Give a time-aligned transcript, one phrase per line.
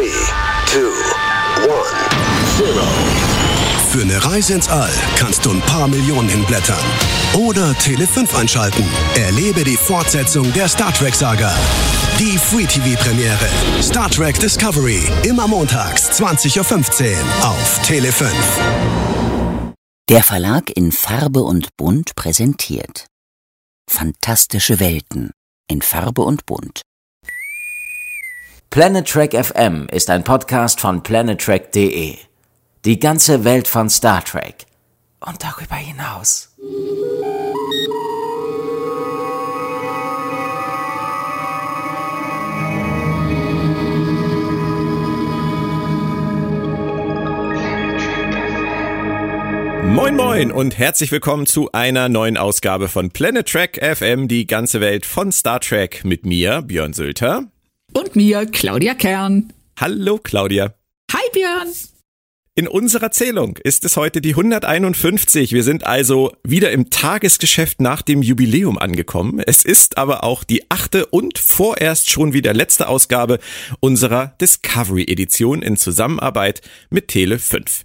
[0.00, 0.06] 3,
[0.66, 0.78] 2,
[1.56, 1.68] 1,
[2.58, 2.74] 0.
[3.90, 6.78] Für eine Reise ins All kannst du ein paar Millionen hinblättern.
[7.34, 8.84] Oder Tele 5 einschalten.
[9.16, 11.54] Erlebe die Fortsetzung der Star Trek-Saga.
[12.18, 13.48] Die Free TV-Premiere.
[13.82, 15.02] Star Trek Discovery.
[15.24, 18.32] Immer montags, 20.15 Uhr auf Tele 5.
[20.08, 23.06] Der Verlag in Farbe und Bunt präsentiert
[23.86, 25.32] Fantastische Welten
[25.68, 26.82] in Farbe und Bunt.
[28.72, 32.14] Planet Trek FM ist ein Podcast von planettrek.de.
[32.84, 34.64] Die ganze Welt von Star Trek
[35.18, 36.54] und darüber hinaus.
[49.82, 54.80] Moin moin und herzlich willkommen zu einer neuen Ausgabe von Planet Trek FM, die ganze
[54.80, 57.48] Welt von Star Trek mit mir, Björn Sülter.
[57.92, 59.52] Und mir, Claudia Kern.
[59.78, 60.74] Hallo Claudia.
[61.12, 61.68] Hi Björn.
[62.54, 65.52] In unserer Zählung ist es heute die 151.
[65.52, 69.40] Wir sind also wieder im Tagesgeschäft nach dem Jubiläum angekommen.
[69.40, 73.38] Es ist aber auch die achte und vorerst schon wieder letzte Ausgabe
[73.80, 77.82] unserer Discovery Edition in Zusammenarbeit mit Tele 5.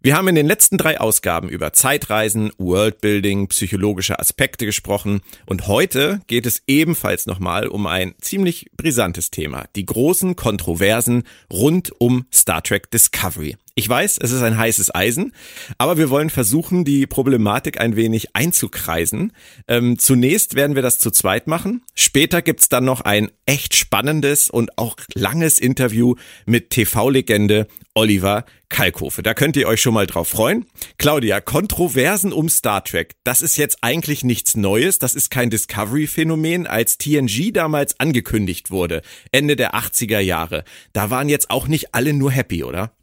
[0.00, 6.20] Wir haben in den letzten drei Ausgaben über Zeitreisen, Worldbuilding, psychologische Aspekte gesprochen und heute
[6.28, 12.62] geht es ebenfalls nochmal um ein ziemlich brisantes Thema, die großen Kontroversen rund um Star
[12.62, 13.56] Trek Discovery.
[13.78, 15.32] Ich weiß, es ist ein heißes Eisen,
[15.78, 19.32] aber wir wollen versuchen, die Problematik ein wenig einzukreisen.
[19.68, 21.82] Ähm, zunächst werden wir das zu zweit machen.
[21.94, 29.22] Später gibt's dann noch ein echt spannendes und auch langes Interview mit TV-Legende Oliver Kalkofe.
[29.22, 30.66] Da könnt ihr euch schon mal drauf freuen.
[30.98, 33.14] Claudia, Kontroversen um Star Trek.
[33.22, 34.98] Das ist jetzt eigentlich nichts Neues.
[34.98, 36.66] Das ist kein Discovery-Phänomen.
[36.66, 42.12] Als TNG damals angekündigt wurde, Ende der 80er Jahre, da waren jetzt auch nicht alle
[42.12, 42.97] nur happy, oder?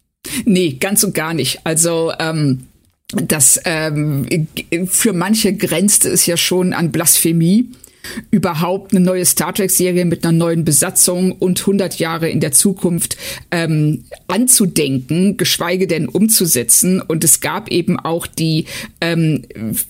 [0.45, 1.59] Nee, ganz und gar nicht.
[1.63, 2.67] Also ähm,
[3.09, 4.47] das ähm,
[4.87, 7.69] für manche grenzt es ja schon an Blasphemie
[8.31, 13.17] überhaupt eine neue Star Trek-Serie mit einer neuen Besatzung und 100 Jahre in der Zukunft
[13.51, 17.01] ähm, anzudenken, geschweige denn umzusetzen.
[17.01, 18.65] Und es gab eben auch die
[19.01, 19.43] ähm,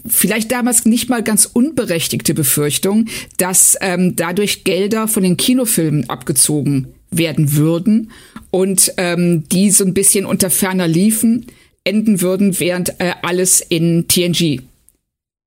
[0.07, 3.07] vielleicht damals nicht mal ganz unberechtigte Befürchtung,
[3.37, 8.11] dass ähm, dadurch Gelder von den Kinofilmen abgezogen werden würden
[8.51, 11.47] und ähm, die so ein bisschen unter ferner liefen,
[11.83, 14.61] enden würden, während äh, alles in TNG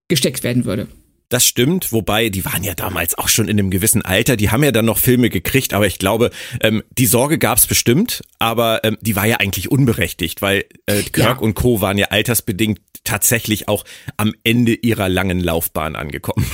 [0.09, 0.89] gesteckt werden würde.
[1.29, 4.65] Das stimmt, wobei die waren ja damals auch schon in einem gewissen Alter, die haben
[4.65, 6.31] ja dann noch Filme gekriegt, aber ich glaube,
[6.63, 11.17] ähm, die Sorge gab's bestimmt, aber ähm, die war ja eigentlich unberechtigt, weil äh, Kirk
[11.27, 11.39] ja.
[11.39, 11.83] und Co.
[11.83, 13.85] waren ja altersbedingt tatsächlich auch
[14.17, 16.47] am Ende ihrer langen Laufbahn angekommen.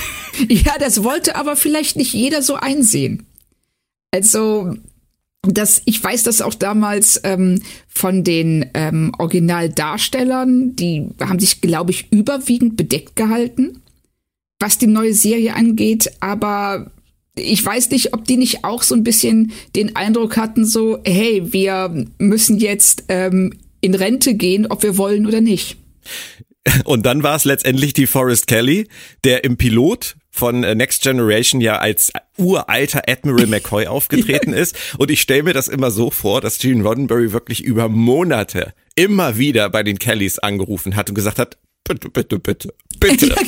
[0.49, 3.25] Ja, das wollte aber vielleicht nicht jeder so einsehen.
[4.11, 4.75] Also
[5.53, 11.91] das, ich weiß das auch damals ähm, von den ähm, Originaldarstellern, die haben sich, glaube
[11.91, 13.81] ich, überwiegend bedeckt gehalten,
[14.59, 16.91] was die neue Serie angeht, aber
[17.37, 21.41] ich weiß nicht, ob die nicht auch so ein bisschen den Eindruck hatten, so, hey,
[21.51, 25.77] wir müssen jetzt ähm, in Rente gehen, ob wir wollen oder nicht.
[26.85, 28.87] Und dann war es letztendlich die Forrest Kelly,
[29.23, 34.75] der im Pilot von äh, Next Generation ja als uralter Admiral McCoy aufgetreten ist.
[34.97, 39.37] Und ich stelle mir das immer so vor, dass Gene Roddenberry wirklich über Monate immer
[39.37, 43.27] wieder bei den Kellys angerufen hat und gesagt hat, bitte, bitte, bitte, bitte.
[43.35, 43.41] Genau.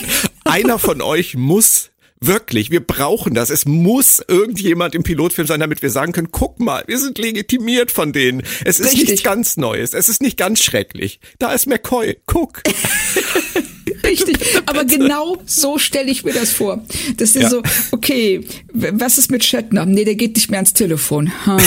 [0.45, 3.50] Einer von euch muss Wirklich, wir brauchen das.
[3.50, 7.91] Es muss irgendjemand im Pilotfilm sein, damit wir sagen können, guck mal, wir sind legitimiert
[7.91, 8.44] von denen.
[8.66, 9.09] Es ist Richtig.
[9.09, 9.94] nichts ganz Neues.
[9.94, 11.19] Es ist nicht ganz schrecklich.
[11.38, 12.17] Da ist McCoy.
[12.25, 12.63] Guck.
[14.03, 16.83] Richtig, aber genau so stelle ich mir das vor.
[17.17, 17.50] Das ist ja.
[17.50, 17.61] so,
[17.91, 18.41] okay,
[18.73, 19.85] was ist mit Shatner?
[19.85, 21.31] Nee, der geht nicht mehr ans Telefon.
[21.45, 21.57] Ha.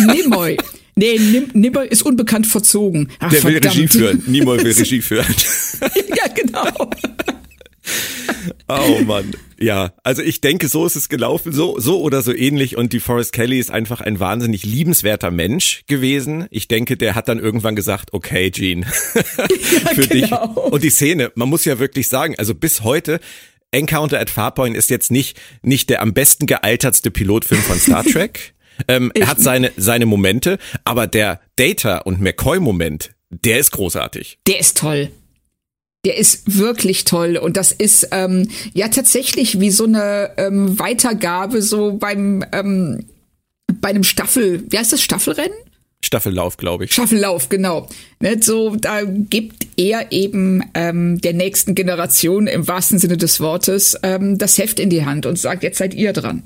[0.00, 0.56] Nimoy.
[0.96, 1.18] Nee,
[1.52, 3.10] Nimoy ist unbekannt verzogen.
[3.20, 3.64] Ach, der verdammt.
[3.64, 4.22] will Regie führen.
[4.26, 5.34] Nimoy will Regie führen.
[5.80, 6.90] ja, genau.
[8.68, 9.32] Oh Mann.
[9.58, 12.76] Ja, also ich denke, so ist es gelaufen, so, so oder so ähnlich.
[12.76, 16.46] Und die Forrest Kelly ist einfach ein wahnsinnig liebenswerter Mensch gewesen.
[16.50, 18.86] Ich denke, der hat dann irgendwann gesagt, okay, Gene,
[19.94, 20.46] für genau.
[20.46, 20.72] dich.
[20.72, 23.20] Und die Szene, man muss ja wirklich sagen, also bis heute,
[23.70, 28.54] Encounter at Farpoint ist jetzt nicht, nicht der am besten gealtertste Pilotfilm von Star Trek.
[28.86, 34.38] ähm, er hat seine, seine Momente, aber der Data und McCoy-Moment, der ist großartig.
[34.46, 35.10] Der ist toll.
[36.08, 41.60] Der ist wirklich toll und das ist ähm, ja tatsächlich wie so eine ähm, Weitergabe
[41.60, 43.04] so beim ähm,
[43.82, 45.52] bei einem Staffel, wie heißt das Staffelrennen?
[46.02, 46.92] Staffellauf, glaube ich.
[46.92, 47.88] Staffellauf, genau.
[48.20, 53.98] Ne, so, da gibt er eben ähm, der nächsten Generation im wahrsten Sinne des Wortes
[54.02, 56.42] ähm, das Heft in die Hand und sagt, jetzt seid ihr dran.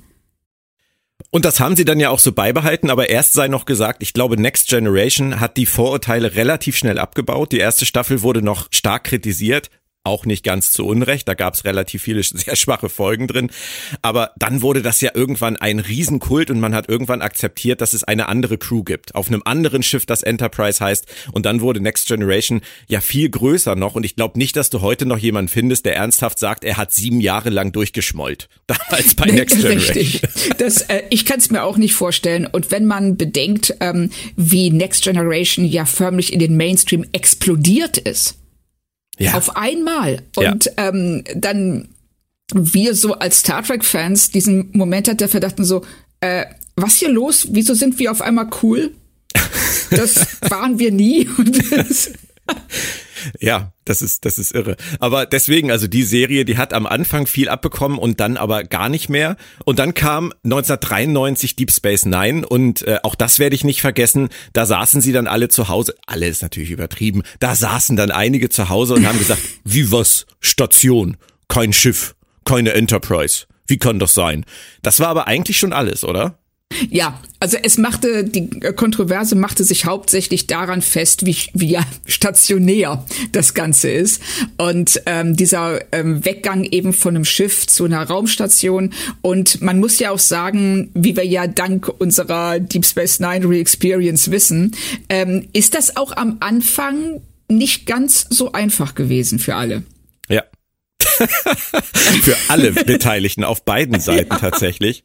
[1.31, 4.13] Und das haben sie dann ja auch so beibehalten, aber erst sei noch gesagt, ich
[4.13, 7.53] glaube, Next Generation hat die Vorurteile relativ schnell abgebaut.
[7.53, 9.71] Die erste Staffel wurde noch stark kritisiert,
[10.05, 13.51] auch nicht ganz zu Unrecht, da gab es relativ viele sehr schwache Folgen drin.
[14.03, 18.05] Aber dann wurde das ja irgendwann ein Riesenkult und man hat irgendwann akzeptiert, dass es
[18.05, 19.15] eine andere Crew gibt.
[19.15, 21.07] Auf einem anderen Schiff, das Enterprise heißt.
[21.33, 23.95] Und dann wurde Next Generation ja viel größer noch.
[23.95, 26.93] Und ich glaube nicht, dass du heute noch jemanden findest, der ernsthaft sagt, er hat
[26.93, 28.49] sieben Jahre lang durchgeschmollt.
[28.67, 29.95] Damals bei Next Generation.
[29.95, 30.23] Richtig.
[30.59, 32.47] Das, äh, ich kann es mir auch nicht vorstellen.
[32.47, 38.42] Und wenn man bedenkt, ähm, wie Next Generation ja förmlich in den Mainstream explodiert ist
[39.19, 39.35] ja.
[39.35, 40.23] Auf einmal.
[40.37, 40.89] Und ja.
[40.89, 41.89] ähm, dann
[42.55, 45.85] wir so als Star Trek-Fans diesen Moment hat der Verdachten so,
[46.21, 47.49] äh, was hier los?
[47.51, 48.93] Wieso sind wir auf einmal cool?
[49.91, 51.29] Das waren wir nie.
[53.41, 54.77] Ja, das ist, das ist irre.
[55.01, 58.89] Aber deswegen, also die Serie, die hat am Anfang viel abbekommen und dann aber gar
[58.89, 59.37] nicht mehr.
[59.65, 64.29] Und dann kam 1993 Deep Space Nine und äh, auch das werde ich nicht vergessen.
[64.53, 65.95] Da saßen sie dann alle zu Hause.
[66.07, 67.23] Alle ist natürlich übertrieben.
[67.41, 70.27] Da saßen dann einige zu Hause und haben gesagt, wie was?
[70.41, 71.17] Station,
[71.49, 72.15] kein Schiff,
[72.45, 73.47] keine Enterprise.
[73.67, 74.45] Wie kann das sein?
[74.83, 76.39] Das war aber eigentlich schon alles, oder?
[76.91, 83.55] Ja, also es machte, die Kontroverse machte sich hauptsächlich daran fest, wie, wie stationär das
[83.55, 84.23] Ganze ist.
[84.59, 88.93] Und ähm, dieser ähm, Weggang eben von einem Schiff zu einer Raumstation.
[89.23, 94.31] Und man muss ja auch sagen, wie wir ja dank unserer Deep Space Nine Re-Experience
[94.31, 94.73] wissen,
[95.09, 99.83] ähm, ist das auch am Anfang nicht ganz so einfach gewesen für alle.
[102.23, 105.05] Für alle Beteiligten auf beiden Seiten ja, tatsächlich.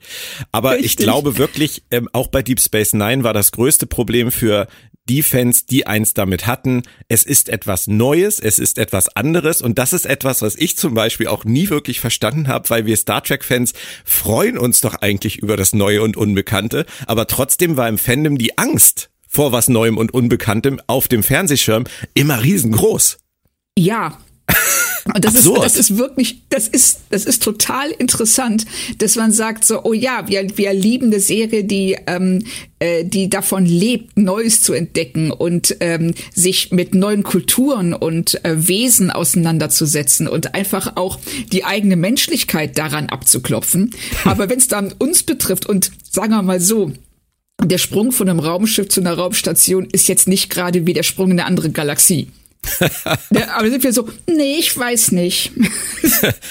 [0.52, 0.86] Aber richtig.
[0.86, 4.68] ich glaube wirklich, ähm, auch bei Deep Space Nine war das größte Problem für
[5.10, 6.84] die Fans, die eins damit hatten.
[7.08, 10.94] Es ist etwas Neues, es ist etwas anderes und das ist etwas, was ich zum
[10.94, 13.74] Beispiel auch nie wirklich verstanden habe, weil wir Star Trek-Fans
[14.04, 18.58] freuen uns doch eigentlich über das Neue und Unbekannte, aber trotzdem war im Fandom die
[18.58, 23.18] Angst vor was Neuem und Unbekanntem auf dem Fernsehschirm immer riesengroß.
[23.78, 24.18] Ja,
[25.14, 28.66] und das ist, das ist wirklich, das ist, das ist total interessant,
[28.98, 32.44] dass man sagt so, oh ja, wir, wir lieben eine Serie, die, ähm,
[32.80, 38.68] äh, die davon lebt, Neues zu entdecken und ähm, sich mit neuen Kulturen und äh,
[38.68, 41.20] Wesen auseinanderzusetzen und einfach auch
[41.52, 43.92] die eigene Menschlichkeit daran abzuklopfen.
[44.26, 46.92] Aber wenn es dann uns betrifft und sagen wir mal so,
[47.64, 51.32] der Sprung von einem Raumschiff zu einer Raumstation ist jetzt nicht gerade wie der Sprung
[51.32, 52.28] in eine andere Galaxie
[53.32, 55.52] ja, aber sind wir so, nee, ich weiß nicht.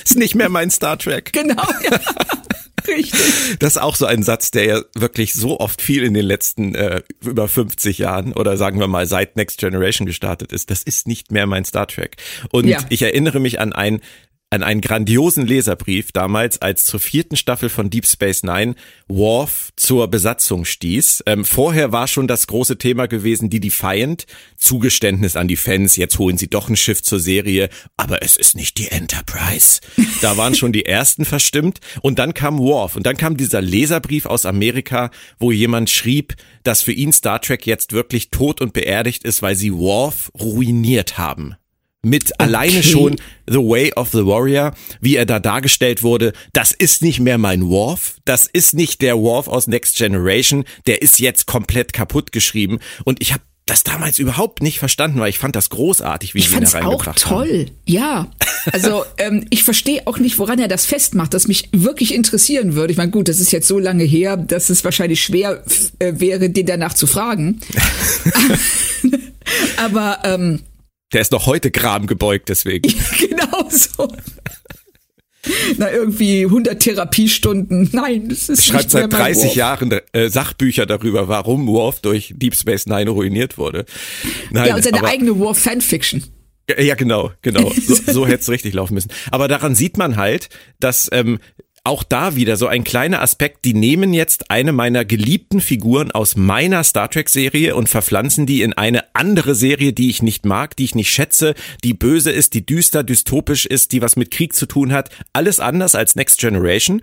[0.05, 1.33] ist nicht mehr mein Star Trek.
[1.33, 1.63] Genau.
[1.91, 2.01] Ja.
[2.89, 3.59] Richtig.
[3.59, 6.75] Das ist auch so ein Satz, der ja wirklich so oft viel in den letzten
[6.75, 10.71] äh, über 50 Jahren oder sagen wir mal seit Next Generation gestartet ist.
[10.71, 12.17] Das ist nicht mehr mein Star Trek.
[12.51, 12.79] Und ja.
[12.89, 14.01] ich erinnere mich an ein
[14.51, 18.77] an einen grandiosen Leserbrief damals, als zur vierten Staffel von Deep Space Nine
[19.09, 21.25] Worf zur Besatzung stieß.
[21.27, 24.27] Ähm, vorher war schon das große Thema gewesen, die Defiant,
[24.57, 28.55] Zugeständnis an die Fans, jetzt holen sie doch ein Schiff zur Serie, aber es ist
[28.55, 29.81] nicht die Enterprise.
[30.23, 31.81] Da waren schon die ersten verstimmt.
[32.01, 32.97] Und dann kam Worf.
[32.97, 37.67] Und dann kam dieser Leserbrief aus Amerika, wo jemand schrieb, dass für ihn Star Trek
[37.67, 41.57] jetzt wirklich tot und beerdigt ist, weil sie Worf ruiniert haben
[42.07, 42.35] mit okay.
[42.39, 43.17] alleine schon
[43.49, 46.33] The Way of the Warrior, wie er da dargestellt wurde.
[46.53, 48.17] Das ist nicht mehr mein Worf.
[48.25, 50.65] Das ist nicht der Worf aus Next Generation.
[50.87, 52.79] Der ist jetzt komplett kaputt geschrieben.
[53.05, 56.53] Und ich habe das damals überhaupt nicht verstanden, weil ich fand das großartig, wie ich
[56.53, 57.67] ihn da auch toll.
[57.67, 57.71] Haben.
[57.85, 58.29] Ja,
[58.71, 62.93] also ähm, ich verstehe auch nicht, woran er das festmacht, das mich wirklich interessieren würde.
[62.93, 65.65] Ich meine, gut, das ist jetzt so lange her, dass es wahrscheinlich schwer
[65.99, 67.61] äh, wäre, den danach zu fragen.
[69.77, 70.61] Aber ähm,
[71.13, 72.93] der ist noch heute Gram gebeugt, deswegen.
[73.19, 74.09] genau so.
[75.77, 77.89] Na, irgendwie 100 Therapiestunden.
[77.93, 82.87] Nein, das ist Schreibt seit 30 Jahren äh, Sachbücher darüber, warum Worf durch Deep Space
[82.87, 83.85] Nine ruiniert wurde.
[84.51, 86.25] Nein, ja, und seine aber, eigene Worf Fanfiction.
[86.79, 87.71] Ja, genau, genau.
[87.71, 89.11] So, so hätte es richtig laufen müssen.
[89.31, 90.49] Aber daran sieht man halt,
[90.81, 91.39] dass ähm,
[91.87, 96.35] auch da wieder so ein kleiner Aspekt, die nehmen jetzt eine meiner geliebten Figuren aus
[96.35, 100.77] meiner Star Trek Serie und verpflanzen die in eine andere Serie, die ich nicht mag,
[100.77, 104.53] die ich nicht schätze, die böse ist, die düster, dystopisch ist, die was mit Krieg
[104.53, 107.03] zu tun hat, alles anders als Next Generation.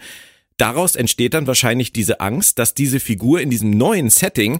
[0.58, 4.60] Daraus entsteht dann wahrscheinlich diese Angst, dass diese Figur in diesem neuen Setting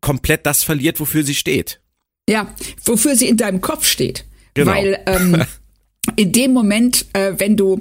[0.00, 1.80] komplett das verliert, wofür sie steht.
[2.28, 4.24] Ja, wofür sie in deinem Kopf steht.
[4.54, 4.72] Genau.
[4.72, 5.44] Weil ähm,
[6.16, 7.80] in dem Moment, äh, wenn du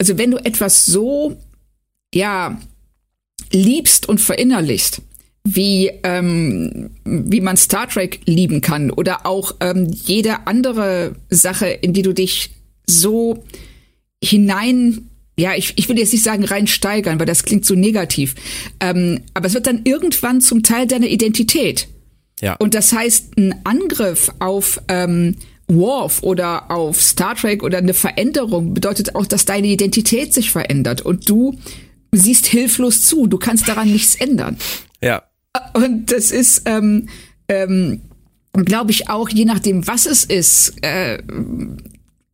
[0.00, 1.36] also wenn du etwas so,
[2.14, 2.58] ja,
[3.52, 5.02] liebst und verinnerlichst,
[5.44, 11.92] wie, ähm, wie man Star Trek lieben kann oder auch ähm, jede andere Sache, in
[11.92, 12.50] die du dich
[12.88, 13.44] so
[14.24, 15.06] hinein
[15.38, 18.34] ja, ich, ich will jetzt nicht sagen rein steigern, weil das klingt so negativ.
[18.78, 21.88] Ähm, aber es wird dann irgendwann zum Teil deiner Identität.
[22.42, 22.56] Ja.
[22.56, 25.36] Und das heißt, ein Angriff auf ähm,
[25.74, 31.02] Worf oder auf Star Trek oder eine Veränderung bedeutet auch, dass deine Identität sich verändert
[31.02, 31.58] und du
[32.12, 33.26] siehst hilflos zu.
[33.26, 34.56] Du kannst daran nichts ändern.
[35.02, 35.22] Ja.
[35.72, 37.08] Und das ist, ähm,
[37.48, 38.02] ähm,
[38.52, 41.22] glaube ich, auch je nachdem, was es ist, äh,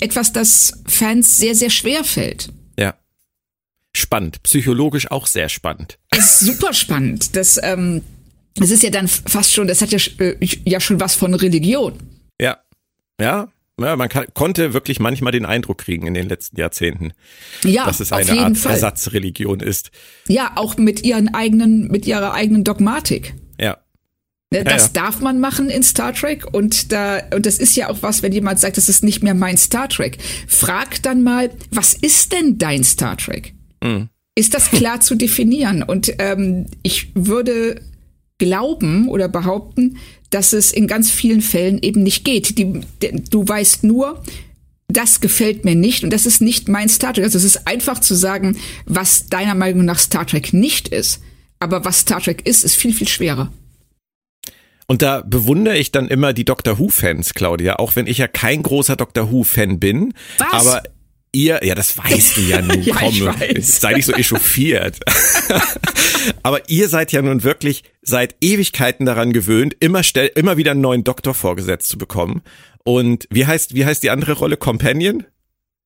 [0.01, 2.51] etwas, das Fans sehr, sehr schwer fällt.
[2.79, 2.95] Ja.
[3.95, 4.43] Spannend.
[4.43, 5.99] Psychologisch auch sehr spannend.
[6.11, 7.37] Das ist super spannend.
[7.37, 8.03] Das, ähm,
[8.55, 11.95] das ist ja dann fast schon, das hat ja, äh, ja schon was von Religion.
[12.41, 12.59] Ja.
[13.21, 13.49] Ja.
[13.79, 17.13] Ja, man kann, konnte wirklich manchmal den Eindruck kriegen in den letzten Jahrzehnten,
[17.63, 18.73] Ja, dass es eine Art Fall.
[18.73, 19.91] Ersatzreligion ist.
[20.29, 23.35] Ja, auch mit ihren eigenen, mit ihrer eigenen Dogmatik.
[23.61, 23.77] Ja.
[24.51, 24.91] Ne, Das ja.
[24.95, 28.33] darf man machen in Star Trek und da und das ist ja auch was, wenn
[28.33, 30.17] jemand sagt, das ist nicht mehr mein Star Trek.
[30.47, 33.53] Frag dann mal, was ist denn dein Star Trek?
[33.83, 34.09] Mhm.
[34.35, 35.83] Ist das klar zu definieren?
[35.83, 37.83] Und ähm, ich würde
[38.39, 39.97] glauben oder behaupten,
[40.31, 42.59] dass es in ganz vielen Fällen eben nicht geht.
[42.59, 42.81] Die,
[43.31, 44.23] du weißt nur,
[44.89, 47.25] das gefällt mir nicht und das ist nicht mein Star Trek.
[47.25, 51.21] Also es ist einfach zu sagen, was deiner Meinung nach Star Trek nicht ist.
[51.59, 53.53] Aber was Star Trek ist, ist viel, viel schwerer.
[54.87, 58.63] Und da bewundere ich dann immer die Doctor Who-Fans, Claudia, auch wenn ich ja kein
[58.63, 60.15] großer Doctor Who-Fan bin.
[60.39, 60.67] Was?
[60.67, 60.83] Aber
[61.37, 64.99] ihr, ja, das weißt du ja nun, Ja, komm, ich sei nicht so echauffiert.
[66.43, 70.81] aber ihr seid ja nun wirklich seit Ewigkeiten daran gewöhnt, immer, stell, immer wieder einen
[70.81, 72.43] neuen Doktor vorgesetzt zu bekommen.
[72.85, 74.57] Und wie heißt, wie heißt die andere Rolle?
[74.57, 75.25] Companion?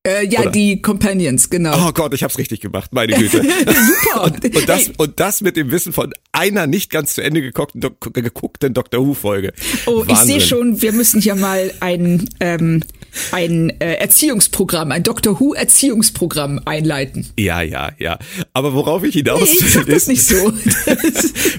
[0.06, 0.50] Äh, ja, Oder?
[0.50, 1.88] die Companions, genau.
[1.88, 3.42] Oh Gott, ich hab's richtig gemacht, meine Güte.
[3.42, 4.24] Super.
[4.24, 7.82] Und, und, das, und das mit dem Wissen von einer nicht ganz zu Ende geguckten,
[8.14, 9.52] geguckten Doctor Who-Folge.
[9.86, 10.26] oh, ich Wahnsinn.
[10.26, 12.82] sehe schon, wir müssen hier mal ein, ähm,
[13.32, 17.28] ein äh, Erziehungsprogramm, ein Doctor Who Erziehungsprogramm einleiten.
[17.38, 18.18] Ja, ja, ja.
[18.52, 20.36] Aber worauf ich hinaus Nee, ich will, ist, nicht so.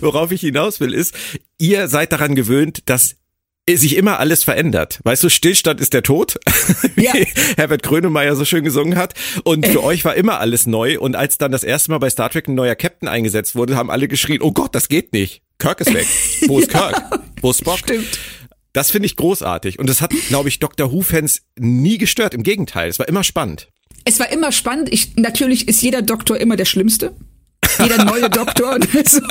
[0.01, 1.13] worauf ich hinaus will, ist,
[1.57, 3.15] ihr seid daran gewöhnt, dass
[3.69, 4.99] sich immer alles verändert.
[5.03, 6.35] Weißt du, Stillstand ist der Tod,
[6.95, 7.13] wie Ja.
[7.57, 9.13] Herbert Grönemeyer so schön gesungen hat.
[9.43, 10.99] Und für euch war immer alles neu.
[10.99, 13.89] Und als dann das erste Mal bei Star Trek ein neuer Captain eingesetzt wurde, haben
[13.89, 15.41] alle geschrien, oh Gott, das geht nicht.
[15.59, 16.07] Kirk ist weg.
[16.47, 17.01] Wo ist Kirk?
[17.41, 17.79] Wo ist Spock?
[17.79, 18.19] Stimmt.
[18.73, 19.79] Das finde ich großartig.
[19.79, 22.33] Und das hat, glaube ich, Doctor Who-Fans nie gestört.
[22.33, 23.69] Im Gegenteil, es war immer spannend.
[24.05, 24.91] Es war immer spannend.
[24.91, 27.15] Ich, natürlich ist jeder Doktor immer der Schlimmste.
[27.81, 28.75] Jeder neue Doktor.
[28.75, 29.21] Und, so,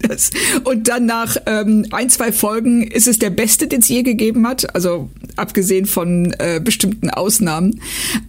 [0.00, 0.30] das,
[0.64, 4.46] und dann nach ähm, ein, zwei Folgen ist es der beste, den es je gegeben
[4.46, 4.74] hat.
[4.74, 7.80] Also abgesehen von äh, bestimmten Ausnahmen.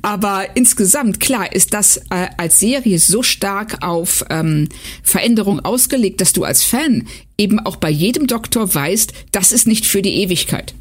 [0.01, 4.69] Aber insgesamt, klar, ist das äh, als Serie so stark auf ähm,
[5.03, 9.85] Veränderung ausgelegt, dass du als Fan eben auch bei jedem Doktor weißt, das ist nicht
[9.85, 10.73] für die Ewigkeit.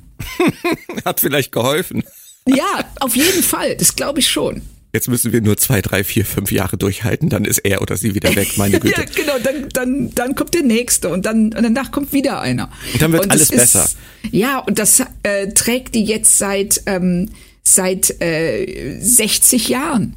[1.05, 2.03] Hat vielleicht geholfen.
[2.47, 3.77] Ja, auf jeden Fall.
[3.77, 4.63] Das glaube ich schon.
[4.93, 8.15] Jetzt müssen wir nur zwei, drei, vier, fünf Jahre durchhalten, dann ist er oder sie
[8.15, 9.01] wieder weg, meine Güte.
[9.01, 12.71] Ja, genau, dann, dann, dann kommt der nächste und dann und danach kommt wieder einer.
[12.93, 13.89] Und dann wird es alles besser.
[14.33, 17.31] Ja, und das äh, trägt die jetzt seit ähm,
[17.63, 20.17] seit äh, 60 Jahren.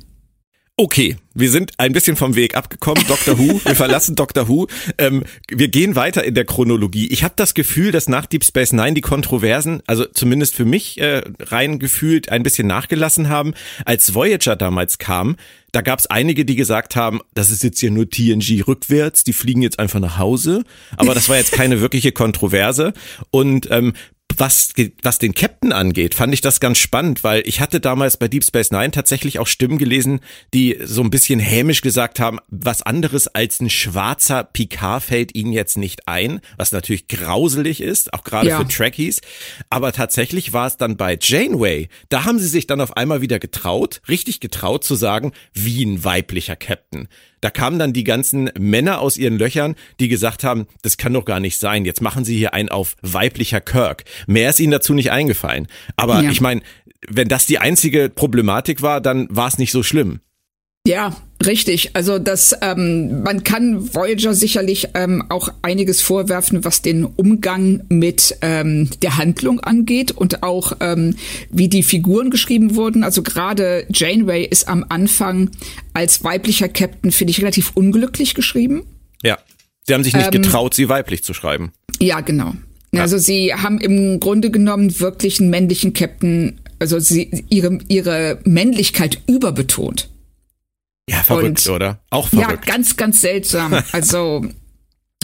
[0.75, 3.06] Okay, wir sind ein bisschen vom Weg abgekommen.
[3.08, 4.65] Doctor Who, wir verlassen Doctor Who.
[4.98, 7.06] Ähm, wir gehen weiter in der Chronologie.
[7.10, 11.00] Ich habe das Gefühl, dass nach Deep Space Nine die Kontroversen, also zumindest für mich
[11.00, 13.53] äh, rein gefühlt, ein bisschen nachgelassen haben.
[13.86, 15.36] Als Voyager damals kam,
[15.74, 19.34] da gab es einige, die gesagt haben, das ist jetzt hier nur TNG rückwärts, die
[19.34, 20.63] fliegen jetzt einfach nach Hause.
[20.98, 22.94] Aber das war jetzt keine wirkliche Kontroverse.
[23.30, 23.94] Und ähm,
[24.37, 28.27] was, was den Captain angeht, fand ich das ganz spannend, weil ich hatte damals bei
[28.27, 30.19] Deep Space Nine tatsächlich auch Stimmen gelesen,
[30.53, 35.53] die so ein bisschen hämisch gesagt haben, was anderes als ein schwarzer Picard fällt ihnen
[35.53, 38.59] jetzt nicht ein, was natürlich grauselig ist, auch gerade Ja.
[38.59, 39.21] für Trekkies.
[39.69, 43.39] Aber tatsächlich war es dann bei Janeway, da haben sie sich dann auf einmal wieder
[43.39, 47.07] getraut, richtig getraut zu sagen, wie ein weiblicher Captain.
[47.41, 51.25] Da kamen dann die ganzen Männer aus ihren Löchern, die gesagt haben, das kann doch
[51.25, 51.83] gar nicht sein.
[51.83, 54.05] Jetzt machen sie hier einen auf weiblicher Kirk.
[54.27, 55.68] Mehr ist ihnen dazu nicht eingefallen.
[55.96, 56.30] Aber Ja.
[56.32, 56.62] ich meine,
[57.08, 60.20] wenn das die einzige Problematik war, dann war es nicht so schlimm.
[60.86, 61.15] Ja,
[61.46, 61.96] richtig.
[61.96, 68.36] Also das, ähm, man kann Voyager sicherlich ähm, auch einiges vorwerfen, was den Umgang mit
[68.42, 71.15] ähm, der Handlung angeht und auch ähm,
[71.50, 73.06] wie die Figuren geschrieben wurden.
[73.06, 75.51] Also gerade Janeway ist am Anfang
[75.94, 78.84] als weiblicher Captain, finde ich, relativ unglücklich geschrieben.
[79.22, 79.38] Ja.
[79.86, 81.72] Sie haben sich nicht Ähm, getraut, sie weiblich zu schreiben.
[82.01, 82.56] Ja, genau.
[83.01, 89.19] Also sie haben im Grunde genommen wirklich einen männlichen Captain, also sie ihre ihre Männlichkeit
[89.27, 90.09] überbetont.
[91.09, 92.00] Ja, verrückt, und- oder?
[92.12, 92.65] Auch Ja, verrückt.
[92.65, 93.75] ganz, ganz seltsam.
[93.91, 94.45] Also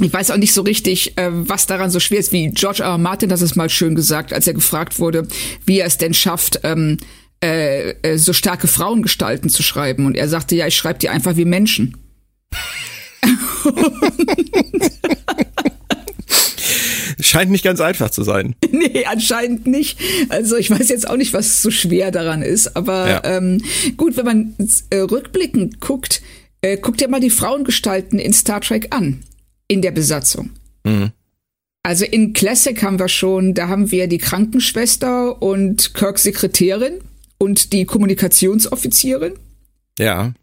[0.01, 2.89] ich weiß auch nicht so richtig, äh, was daran so schwer ist, wie George R.
[2.91, 2.97] R.
[2.97, 5.27] Martin das ist mal schön gesagt, als er gefragt wurde,
[5.65, 6.97] wie er es denn schafft, ähm,
[7.43, 10.05] äh, äh, so starke Frauengestalten zu schreiben.
[10.05, 11.97] Und er sagte, ja, ich schreibe die einfach wie Menschen.
[17.19, 18.55] Scheint nicht ganz einfach zu sein.
[18.71, 20.00] nee, anscheinend nicht.
[20.29, 22.75] Also ich weiß jetzt auch nicht, was so schwer daran ist.
[22.75, 23.24] Aber ja.
[23.25, 23.62] ähm,
[23.98, 24.55] gut, wenn man
[24.89, 26.21] äh, rückblickend guckt,
[26.62, 29.24] äh, guckt ja mal die Frauengestalten in Star Trek an,
[29.67, 30.51] in der Besatzung.
[30.83, 31.12] Mhm.
[31.83, 37.00] Also in Classic haben wir schon, da haben wir die Krankenschwester und Kirks Sekretärin
[37.38, 39.33] und die Kommunikationsoffizierin.
[39.98, 40.33] Ja.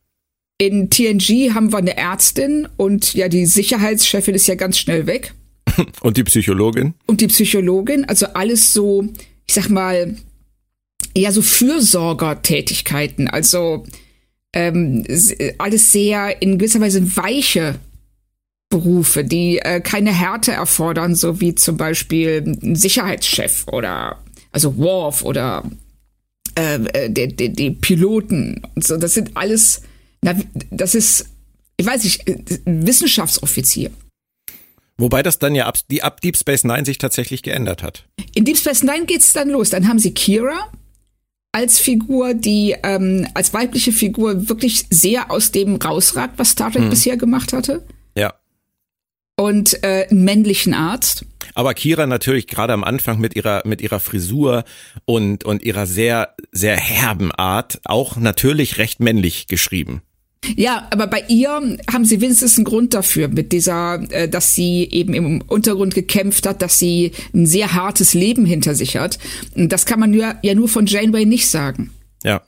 [0.58, 5.34] In TNG haben wir eine Ärztin und ja, die Sicherheitschefin ist ja ganz schnell weg.
[6.00, 6.94] Und die Psychologin?
[7.06, 9.06] Und die Psychologin, also alles so,
[9.46, 10.16] ich sag mal,
[11.16, 13.84] ja, so Fürsorgertätigkeiten, also
[14.52, 15.04] ähm,
[15.58, 17.78] alles sehr in gewisser Weise weiche
[18.68, 24.18] Berufe, die äh, keine Härte erfordern, so wie zum Beispiel ein Sicherheitschef oder
[24.50, 25.62] also Worf oder
[26.58, 28.96] äh, äh die, die, die Piloten und so.
[28.96, 29.82] Das sind alles,
[30.22, 30.34] na,
[30.70, 31.26] das ist,
[31.76, 33.90] ich weiß nicht, äh, Wissenschaftsoffizier.
[34.98, 38.04] Wobei das dann ja ab, die, ab Deep Space Nine sich tatsächlich geändert hat.
[38.34, 39.70] In Deep Space Nine geht's dann los.
[39.70, 40.70] Dann haben sie Kira
[41.52, 46.82] als Figur, die ähm, als weibliche Figur wirklich sehr aus dem rausragt, was Star Trek
[46.82, 46.90] hm.
[46.90, 47.84] bisher gemacht hatte.
[48.14, 48.34] Ja
[49.36, 51.24] und äh, einen männlichen Arzt.
[51.54, 54.64] Aber Kira natürlich gerade am Anfang mit ihrer mit ihrer Frisur
[55.04, 60.02] und und ihrer sehr sehr herben Art auch natürlich recht männlich geschrieben.
[60.54, 61.50] Ja, aber bei ihr
[61.92, 66.46] haben sie wenigstens einen Grund dafür, mit dieser, äh, dass sie eben im Untergrund gekämpft
[66.46, 69.18] hat, dass sie ein sehr hartes Leben hinter sich hat.
[69.54, 71.90] Das kann man ja, ja nur von Janeway nicht sagen.
[72.22, 72.42] Ja.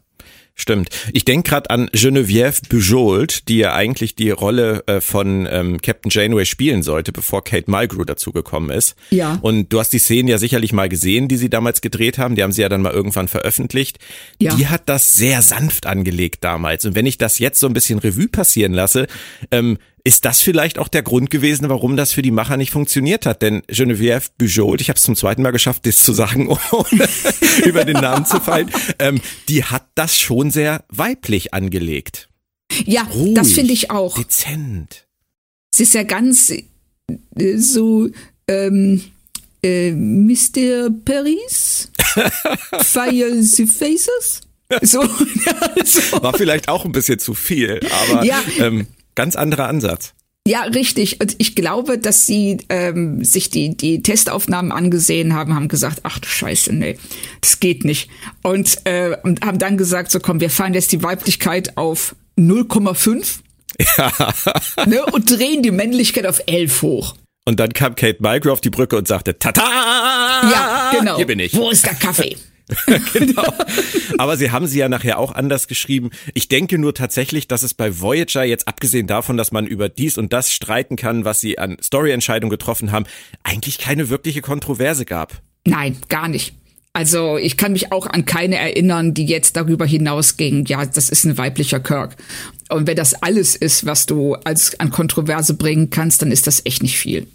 [0.61, 0.89] Stimmt.
[1.13, 6.11] Ich denke gerade an Geneviève Bujold, die ja eigentlich die Rolle äh, von ähm, Captain
[6.11, 8.97] Janeway spielen sollte, bevor Kate Mulgrew dazugekommen ist.
[9.11, 9.39] Ja.
[9.41, 12.35] Und du hast die Szenen ja sicherlich mal gesehen, die sie damals gedreht haben.
[12.35, 13.99] Die haben sie ja dann mal irgendwann veröffentlicht.
[14.41, 14.53] Ja.
[14.57, 16.85] Die hat das sehr sanft angelegt damals.
[16.85, 19.07] Und wenn ich das jetzt so ein bisschen Revue passieren lasse,
[19.53, 23.27] ähm, ist das vielleicht auch der Grund gewesen, warum das für die Macher nicht funktioniert
[23.27, 23.43] hat?
[23.43, 27.09] Denn Geneviève Bujold, ich habe es zum zweiten Mal geschafft, das zu sagen, ohne
[27.67, 28.71] über den Namen zu fallen,
[29.01, 32.31] ähm, die hat das schon sehr weiblich angelegt.
[32.87, 34.17] Ja, Ruhig, das finde ich auch.
[34.17, 35.07] Dezent.
[35.75, 36.65] Es ist ja ganz äh,
[37.59, 38.09] so
[38.49, 39.05] ähm,
[39.63, 40.89] äh, Mr.
[41.05, 41.93] Paris,
[42.81, 44.41] Fire the Faces.
[44.81, 45.03] So,
[45.85, 46.23] so.
[46.23, 48.43] War vielleicht auch ein bisschen zu viel, aber ja.
[48.59, 48.87] ähm,
[49.19, 50.15] Ganz anderer Ansatz.
[50.47, 51.21] Ja, richtig.
[51.21, 56.21] Und ich glaube, dass sie ähm, sich die, die Testaufnahmen angesehen haben, haben gesagt, ach
[56.21, 56.97] du Scheiße, nee,
[57.41, 58.09] das geht nicht.
[58.45, 63.41] Und, äh, und haben dann gesagt, so komm, wir fahren jetzt die Weiblichkeit auf 0,5
[63.97, 64.13] ja.
[64.87, 67.17] ne, und drehen die Männlichkeit auf 11 hoch.
[67.45, 69.63] Und dann kam Kate Mulgrew auf die Brücke und sagte, tata!
[70.49, 71.17] Ja, genau.
[71.17, 71.57] Hier bin ich.
[71.57, 72.37] Wo ist der Kaffee?
[73.13, 73.45] genau.
[74.19, 76.11] Aber sie haben sie ja nachher auch anders geschrieben.
[76.35, 80.19] Ich denke nur tatsächlich, dass es bei Voyager jetzt abgesehen davon, dass man über dies
[80.19, 83.07] und das streiten kann, was sie an Storyentscheidungen getroffen haben,
[83.43, 85.41] eigentlich keine wirkliche Kontroverse gab.
[85.65, 86.55] Nein, gar nicht.
[86.93, 91.25] Also ich kann mich auch an keine erinnern, die jetzt darüber hinausging, ja, das ist
[91.25, 92.17] ein weiblicher Kirk.
[92.71, 96.65] Und wenn das alles ist, was du als an Kontroverse bringen kannst, dann ist das
[96.65, 97.29] echt nicht viel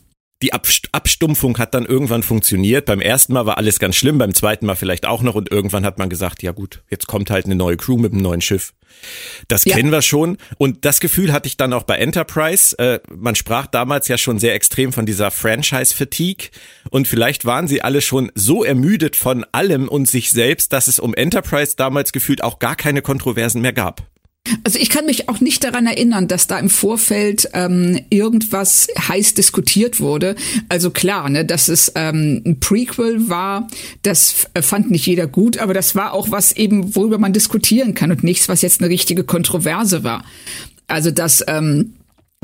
[0.44, 2.86] die Abstumpfung hat dann irgendwann funktioniert.
[2.86, 5.86] Beim ersten Mal war alles ganz schlimm, beim zweiten Mal vielleicht auch noch und irgendwann
[5.86, 8.74] hat man gesagt, ja gut, jetzt kommt halt eine neue Crew mit einem neuen Schiff.
[9.48, 9.74] Das ja.
[9.74, 12.78] kennen wir schon und das Gefühl hatte ich dann auch bei Enterprise.
[12.78, 16.50] Äh, man sprach damals ja schon sehr extrem von dieser Franchise-Fatigue
[16.90, 21.00] und vielleicht waren sie alle schon so ermüdet von allem und sich selbst, dass es
[21.00, 24.04] um Enterprise damals gefühlt auch gar keine Kontroversen mehr gab.
[24.66, 29.36] Also ich kann mich auch nicht daran erinnern, dass da im Vorfeld ähm, irgendwas heiß
[29.36, 30.36] diskutiert wurde.
[30.68, 33.70] Also klar, ne, dass es ähm, ein Prequel war,
[34.02, 38.12] das fand nicht jeder gut, aber das war auch was eben, worüber man diskutieren kann
[38.12, 40.26] und nichts, was jetzt eine richtige Kontroverse war.
[40.88, 41.94] Also dass ähm,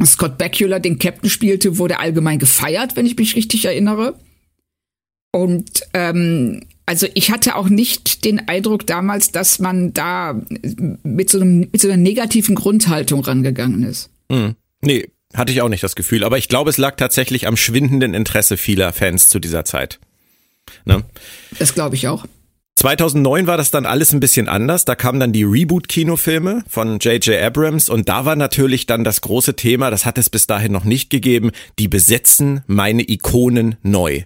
[0.06, 4.16] Scott Bakula den Captain spielte, wurde allgemein gefeiert, wenn ich mich richtig erinnere.
[5.32, 10.42] Und ähm, also ich hatte auch nicht den Eindruck damals, dass man da
[11.04, 14.10] mit so, einem, mit so einer negativen Grundhaltung rangegangen ist.
[14.28, 14.56] Mhm.
[14.82, 16.24] Nee, hatte ich auch nicht das Gefühl.
[16.24, 20.00] Aber ich glaube, es lag tatsächlich am schwindenden Interesse vieler Fans zu dieser Zeit.
[20.86, 21.04] Ne?
[21.60, 22.26] Das glaube ich auch.
[22.78, 24.84] 2009 war das dann alles ein bisschen anders.
[24.84, 27.40] Da kamen dann die Reboot-Kinofilme von J.J.
[27.40, 30.86] Abrams und da war natürlich dann das große Thema, das hat es bis dahin noch
[30.86, 34.24] nicht gegeben, die besetzen meine Ikonen neu.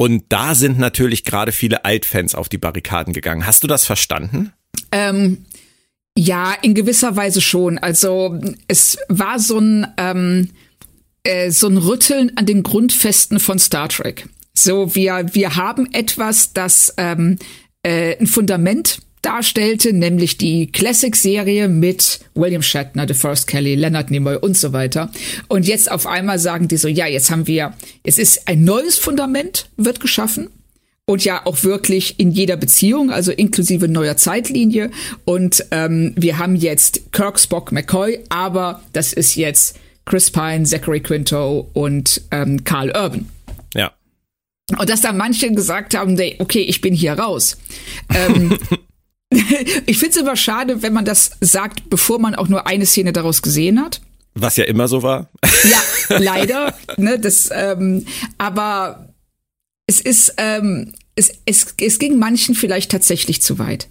[0.00, 3.44] Und da sind natürlich gerade viele Altfans auf die Barrikaden gegangen.
[3.44, 4.50] Hast du das verstanden?
[4.92, 5.44] Ähm,
[6.16, 7.76] ja, in gewisser Weise schon.
[7.76, 10.48] Also es war so ein, ähm,
[11.22, 14.26] äh, so ein Rütteln an den Grundfesten von Star Trek.
[14.54, 17.36] So, wir, wir haben etwas, das ähm,
[17.82, 24.56] äh, ein Fundament darstellte, nämlich die Classic-Serie mit William Shatner, DeForest Kelly, Leonard Nimoy und
[24.56, 25.10] so weiter.
[25.48, 28.96] Und jetzt auf einmal sagen die so, ja, jetzt haben wir, es ist ein neues
[28.96, 30.50] Fundament, wird geschaffen.
[31.06, 34.90] Und ja, auch wirklich in jeder Beziehung, also inklusive neuer Zeitlinie.
[35.24, 41.00] Und ähm, wir haben jetzt Kirk, Spock, McCoy, aber das ist jetzt Chris Pine, Zachary
[41.00, 43.28] Quinto und ähm, Carl Urban.
[43.74, 43.92] Ja.
[44.78, 47.58] Und dass da manche gesagt haben, okay, ich bin hier raus.
[48.14, 48.56] Ähm,
[49.86, 53.12] ich finde es immer schade, wenn man das sagt, bevor man auch nur eine Szene
[53.12, 54.00] daraus gesehen hat.
[54.34, 55.30] Was ja immer so war.
[55.64, 56.74] Ja, leider.
[56.96, 58.06] ne, das, ähm,
[58.38, 59.14] aber
[59.86, 63.88] es ist, ähm, es, es, es ging manchen vielleicht tatsächlich zu weit.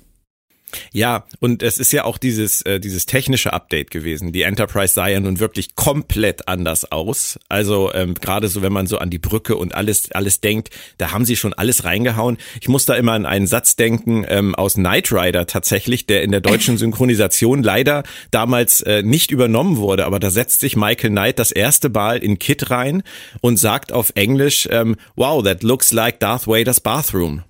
[0.92, 4.32] Ja, und es ist ja auch dieses, äh, dieses technische Update gewesen.
[4.32, 7.40] Die Enterprise sah ja nun wirklich komplett anders aus.
[7.50, 11.12] Also ähm, gerade so, wenn man so an die Brücke und alles, alles denkt, da
[11.12, 12.38] haben sie schon alles reingehauen.
[12.62, 16.32] Ich muss da immer an einen Satz denken ähm, aus Knight Rider tatsächlich, der in
[16.32, 20.06] der deutschen Synchronisation leider damals äh, nicht übernommen wurde.
[20.06, 23.04] Aber da setzt sich Michael Knight das erste Mal in Kit rein
[23.42, 27.44] und sagt auf Englisch, ähm, wow, that looks like Darth Vader's bathroom.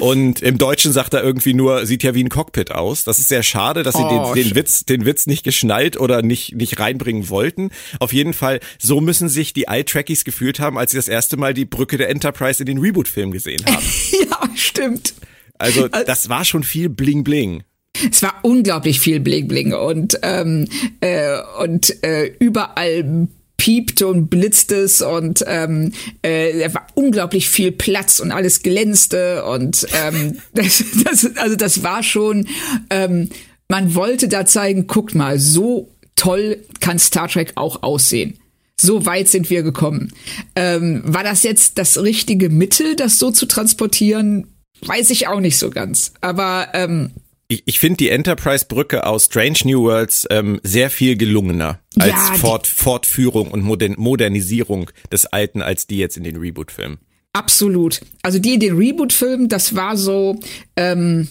[0.00, 3.04] Und im Deutschen sagt er irgendwie nur, sieht ja wie ein Cockpit aus.
[3.04, 6.22] Das ist sehr schade, dass sie oh, den, den Witz, den Witz nicht geschnallt oder
[6.22, 7.70] nicht, nicht reinbringen wollten.
[7.98, 11.54] Auf jeden Fall, so müssen sich die Eye-Trackies gefühlt haben, als sie das erste Mal
[11.54, 13.84] die Brücke der Enterprise in den Reboot-Film gesehen haben.
[14.30, 15.14] ja, stimmt.
[15.58, 17.62] Also, das war schon viel Bling Bling.
[18.10, 20.68] Es war unglaublich viel Bling Bling und ähm,
[21.00, 25.92] äh, und äh, überall piepte und blitzte es und ähm,
[26.22, 31.82] äh, da war unglaublich viel Platz und alles glänzte und ähm, das, das, also das
[31.82, 32.46] war schon,
[32.90, 33.30] ähm,
[33.68, 38.38] man wollte da zeigen, guckt mal, so toll kann Star Trek auch aussehen.
[38.78, 40.12] So weit sind wir gekommen.
[40.54, 44.48] Ähm, war das jetzt das richtige Mittel, das so zu transportieren?
[44.82, 46.12] Weiß ich auch nicht so ganz.
[46.20, 47.10] Aber ähm,
[47.48, 52.34] ich, ich finde die Enterprise-Brücke aus Strange New Worlds ähm, sehr viel gelungener als ja,
[52.34, 56.98] Fort, Fortführung und Modern Modernisierung des Alten als die jetzt in den Reboot-Filmen.
[57.32, 58.00] Absolut.
[58.22, 60.40] Also die in den Reboot-Filmen, das war so,
[60.76, 61.28] ähm,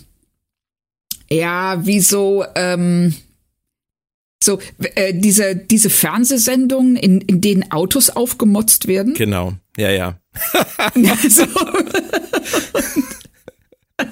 [1.30, 3.15] ja, wie so, ähm,
[4.41, 4.60] so
[4.95, 9.15] äh, diese diese Fernsehsendungen, in, in denen Autos aufgemotzt werden.
[9.15, 10.19] Genau, ja, ja.
[11.30, 11.45] so.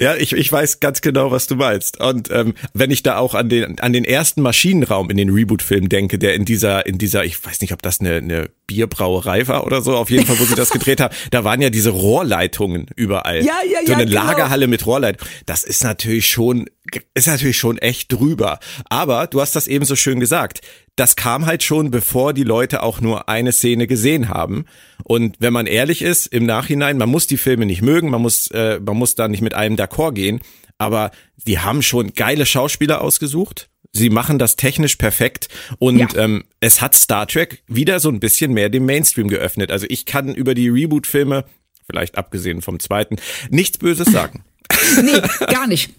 [0.00, 2.00] Ja, ich, ich weiß ganz genau, was du meinst.
[2.00, 5.88] Und ähm, wenn ich da auch an den an den ersten Maschinenraum in den Reboot-Film
[5.88, 9.64] denke, der in dieser in dieser, ich weiß nicht, ob das eine, eine Bierbrauerei war
[9.64, 12.86] oder so, auf jeden Fall, wo sie das gedreht haben, da waren ja diese Rohrleitungen
[12.96, 13.44] überall.
[13.44, 13.86] Ja, ja, ja.
[13.86, 14.24] So eine genau.
[14.24, 15.32] Lagerhalle mit Rohrleitungen.
[15.46, 16.66] Das ist natürlich schon
[17.14, 18.58] ist natürlich schon echt drüber.
[18.88, 20.60] Aber du hast das eben so schön gesagt.
[20.96, 24.64] Das kam halt schon, bevor die Leute auch nur eine Szene gesehen haben.
[25.04, 28.50] Und wenn man ehrlich ist, im Nachhinein, man muss die Filme nicht mögen, man muss,
[28.50, 30.40] äh, man muss da nicht mit einem d'accord gehen.
[30.78, 31.10] Aber
[31.46, 33.68] die haben schon geile Schauspieler ausgesucht.
[33.92, 36.08] Sie machen das technisch perfekt und ja.
[36.16, 39.70] ähm, es hat Star Trek wieder so ein bisschen mehr dem Mainstream geöffnet.
[39.70, 41.46] Also ich kann über die Reboot-Filme,
[41.88, 43.16] vielleicht abgesehen vom zweiten,
[43.48, 44.44] nichts Böses sagen.
[45.02, 45.94] nee, gar nicht.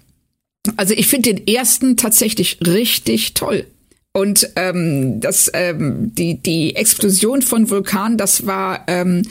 [0.75, 3.65] Also ich finde den ersten tatsächlich richtig toll.
[4.13, 9.21] Und ähm, das, ähm, die, die Explosion von Vulkan, das war ähm,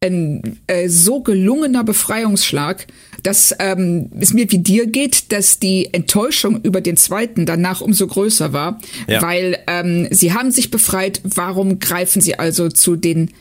[0.00, 2.86] ein äh, so gelungener Befreiungsschlag,
[3.22, 8.06] dass ähm, es mir wie dir geht, dass die Enttäuschung über den zweiten danach umso
[8.06, 9.20] größer war, ja.
[9.20, 11.20] weil ähm, sie haben sich befreit.
[11.24, 13.32] Warum greifen sie also zu den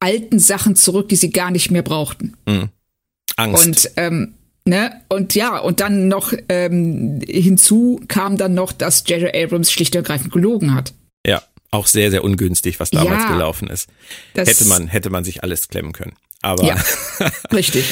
[0.00, 2.34] alten Sachen zurück, die sie gar nicht mehr brauchten?
[2.46, 2.68] Mhm.
[3.36, 3.66] Angst.
[3.66, 4.34] Und ähm,
[4.68, 5.00] Ne?
[5.08, 9.34] Und ja, und dann noch ähm, hinzu kam dann noch, dass J.J.
[9.34, 10.92] Abrams schlicht und ergreifend gelogen hat.
[11.26, 13.88] Ja, auch sehr, sehr ungünstig, was damals ja, gelaufen ist.
[14.34, 16.12] Hätte man, hätte man sich alles klemmen können.
[16.42, 16.76] Aber ja,
[17.52, 17.86] richtig.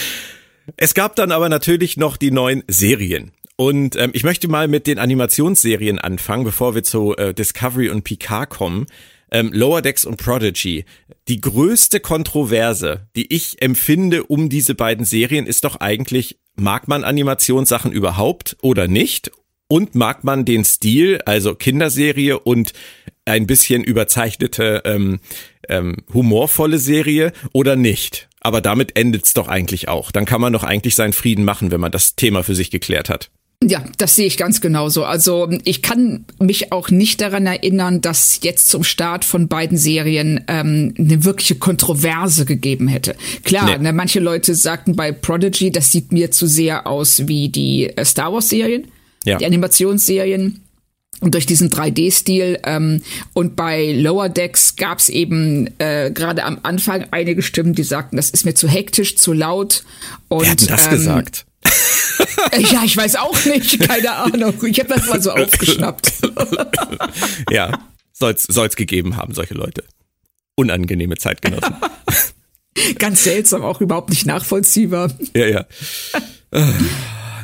[0.77, 3.33] Es gab dann aber natürlich noch die neuen Serien.
[3.57, 8.05] Und ähm, ich möchte mal mit den Animationsserien anfangen, bevor wir zu äh, Discovery und
[8.05, 8.87] Picard kommen
[9.31, 10.85] ähm, Lower Decks und Prodigy.
[11.29, 17.05] Die größte Kontroverse, die ich empfinde um diese beiden Serien, ist doch eigentlich, mag man
[17.05, 19.31] Animationssachen überhaupt oder nicht?
[19.69, 22.73] Und mag man den Stil, also Kinderserie und
[23.25, 25.19] ein bisschen überzeichnete, ähm,
[25.69, 28.29] ähm, humorvolle Serie oder nicht?
[28.40, 30.12] Aber damit endet's doch eigentlich auch.
[30.12, 33.09] Dann kann man doch eigentlich seinen Frieden machen, wenn man das Thema für sich geklärt
[33.09, 33.31] hat.
[33.64, 35.05] Ja, das sehe ich ganz genauso.
[35.05, 40.45] Also ich kann mich auch nicht daran erinnern, dass jetzt zum Start von beiden Serien
[40.47, 43.16] ähm, eine wirkliche Kontroverse gegeben hätte.
[43.45, 43.79] Klar, nee.
[43.79, 48.05] ne, manche Leute sagten bei Prodigy, das sieht mir zu sehr aus wie die äh,
[48.05, 48.88] Star Wars Serien,
[49.25, 49.38] ja.
[49.38, 50.61] die Animationsserien.
[51.21, 53.01] Und durch diesen 3D-Stil ähm,
[53.33, 58.16] und bei Lower Decks gab es eben äh, gerade am Anfang einige Stimmen, die sagten,
[58.16, 59.85] das ist mir zu hektisch, zu laut.
[60.29, 61.47] Und, Wer hat denn das ähm, gesagt?
[62.59, 64.55] ja, ich weiß auch nicht, keine Ahnung.
[64.64, 66.12] Ich habe das mal so aufgeschnappt.
[67.50, 67.79] ja,
[68.12, 69.85] soll's, soll's gegeben haben, solche Leute.
[70.55, 71.74] Unangenehme Zeitgenossen.
[72.98, 75.11] Ganz seltsam, auch überhaupt nicht nachvollziehbar.
[75.35, 75.66] Ja, ja.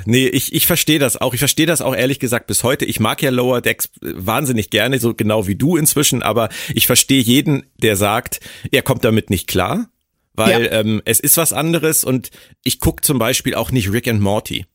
[0.04, 1.32] Nee, ich, ich verstehe das auch.
[1.32, 2.84] Ich verstehe das auch ehrlich gesagt bis heute.
[2.84, 7.22] Ich mag ja Lower Decks wahnsinnig gerne, so genau wie du inzwischen, aber ich verstehe
[7.22, 9.88] jeden, der sagt, er kommt damit nicht klar,
[10.34, 10.80] weil ja.
[10.80, 12.30] ähm, es ist was anderes und
[12.64, 14.66] ich guck zum Beispiel auch nicht Rick and Morty.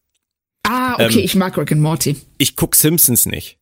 [0.63, 2.17] Ah, okay, ähm, ich mag Rick and Morty.
[2.38, 3.58] Ich guck Simpsons nicht.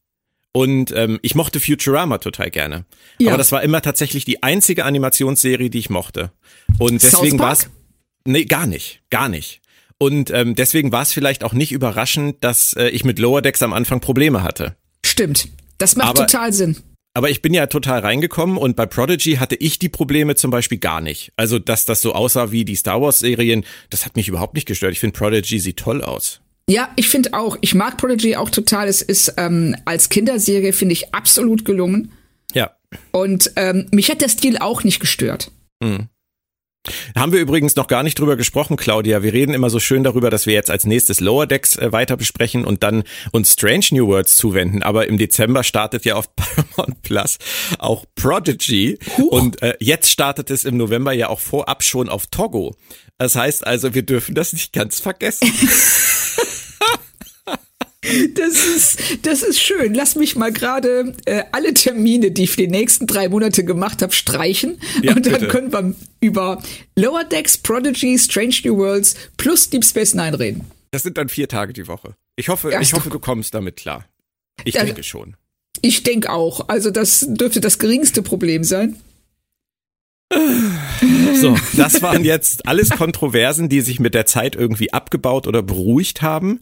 [0.52, 2.86] Und ähm, ich mochte Futurama total gerne.
[3.20, 3.30] Ja.
[3.30, 6.32] Aber das war immer tatsächlich die einzige Animationsserie, die ich mochte.
[6.80, 7.70] Und deswegen war es.
[8.24, 9.02] Nee, gar nicht.
[9.10, 9.62] Gar nicht.
[9.98, 13.62] Und ähm, deswegen war es vielleicht auch nicht überraschend, dass äh, ich mit Lower Decks
[13.64, 14.76] am Anfang Probleme hatte.
[15.06, 15.50] Stimmt.
[15.78, 16.78] Das macht aber, total Sinn.
[17.16, 20.80] Aber ich bin ja total reingekommen und bei Prodigy hatte ich die Probleme zum Beispiel
[20.80, 21.32] gar nicht.
[21.38, 24.68] Also, dass das so aussah wie die Star Wars Serien, das hat mich überhaupt nicht
[24.68, 24.92] gestört.
[24.92, 26.42] Ich finde Prodigy sieht toll aus.
[26.70, 27.58] Ja, ich finde auch.
[27.62, 28.90] Ich mag Prodigy auch total.
[28.90, 32.12] Es ist ähm, als Kinderserie, finde ich, absolut gelungen.
[32.54, 32.76] Ja.
[33.12, 35.52] Und ähm, mich hat der Stil auch nicht gestört.
[35.82, 36.10] Mhm.
[37.16, 39.24] Haben wir übrigens noch gar nicht drüber gesprochen, Claudia.
[39.24, 42.18] Wir reden immer so schön darüber, dass wir jetzt als nächstes Lower Decks äh, weiter
[42.18, 44.84] besprechen und dann uns Strange New Worlds zuwenden.
[44.84, 47.38] Aber im Dezember startet ja auf Paramount Plus
[47.80, 48.98] auch Prodigy.
[49.18, 49.32] Huch.
[49.32, 52.76] Und äh, jetzt startet es im November ja auch vorab schon auf Togo.
[53.18, 55.52] Das heißt also, wir dürfen das nicht ganz vergessen.
[58.36, 59.94] Das ist, das ist schön.
[59.94, 64.02] Lass mich mal gerade äh, alle Termine, die ich für die nächsten drei Monate gemacht
[64.02, 64.80] habe, streichen.
[65.02, 65.48] Ja, und dann bitte.
[65.48, 66.62] können wir über
[66.96, 70.66] Lower Decks, Prodigy, Strange New Worlds plus Deep Space Nine reden.
[70.92, 72.16] Das sind dann vier Tage die Woche.
[72.36, 74.06] Ich hoffe, ja, ich hoffe, du kommst damit klar.
[74.64, 75.36] Ich da, denke schon.
[75.82, 76.70] Ich denke auch.
[76.70, 78.98] Also das dürfte das geringste Problem sein.
[81.36, 86.22] So, das waren jetzt alles Kontroversen, die sich mit der Zeit irgendwie abgebaut oder beruhigt
[86.22, 86.62] haben.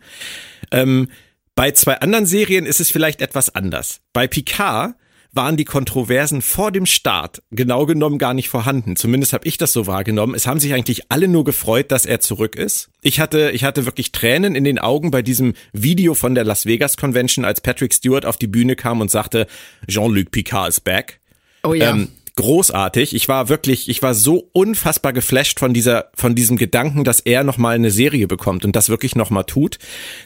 [0.71, 1.09] Ähm,
[1.55, 4.01] bei zwei anderen Serien ist es vielleicht etwas anders.
[4.11, 4.95] Bei Picard
[5.33, 8.95] waren die Kontroversen vor dem Start genau genommen gar nicht vorhanden.
[8.95, 10.35] Zumindest habe ich das so wahrgenommen.
[10.35, 12.89] Es haben sich eigentlich alle nur gefreut, dass er zurück ist.
[13.01, 16.65] Ich hatte, ich hatte wirklich Tränen in den Augen bei diesem Video von der Las
[16.65, 19.47] Vegas Convention, als Patrick Stewart auf die Bühne kam und sagte,
[19.87, 21.19] Jean-Luc Picard is back.
[21.63, 21.91] Oh ja.
[21.91, 23.15] Ähm, großartig.
[23.15, 27.43] Ich war wirklich, ich war so unfassbar geflasht von dieser, von diesem Gedanken, dass er
[27.43, 29.77] nochmal eine Serie bekommt und das wirklich nochmal tut.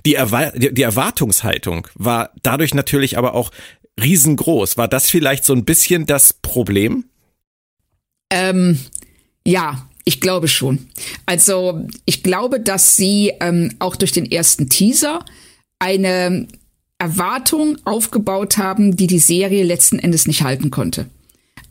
[0.06, 3.52] Die, Erwa die Erwartungshaltung war dadurch natürlich aber auch
[4.02, 4.78] riesengroß.
[4.78, 7.06] War das vielleicht so ein bisschen das Problem?
[8.30, 8.80] Ähm,
[9.46, 10.88] ja, ich glaube schon.
[11.26, 15.26] Also ich glaube, dass sie ähm, auch durch den ersten Teaser
[15.80, 16.48] eine
[17.00, 21.10] Erwartung aufgebaut haben, die die Serie letzten Endes nicht halten konnte.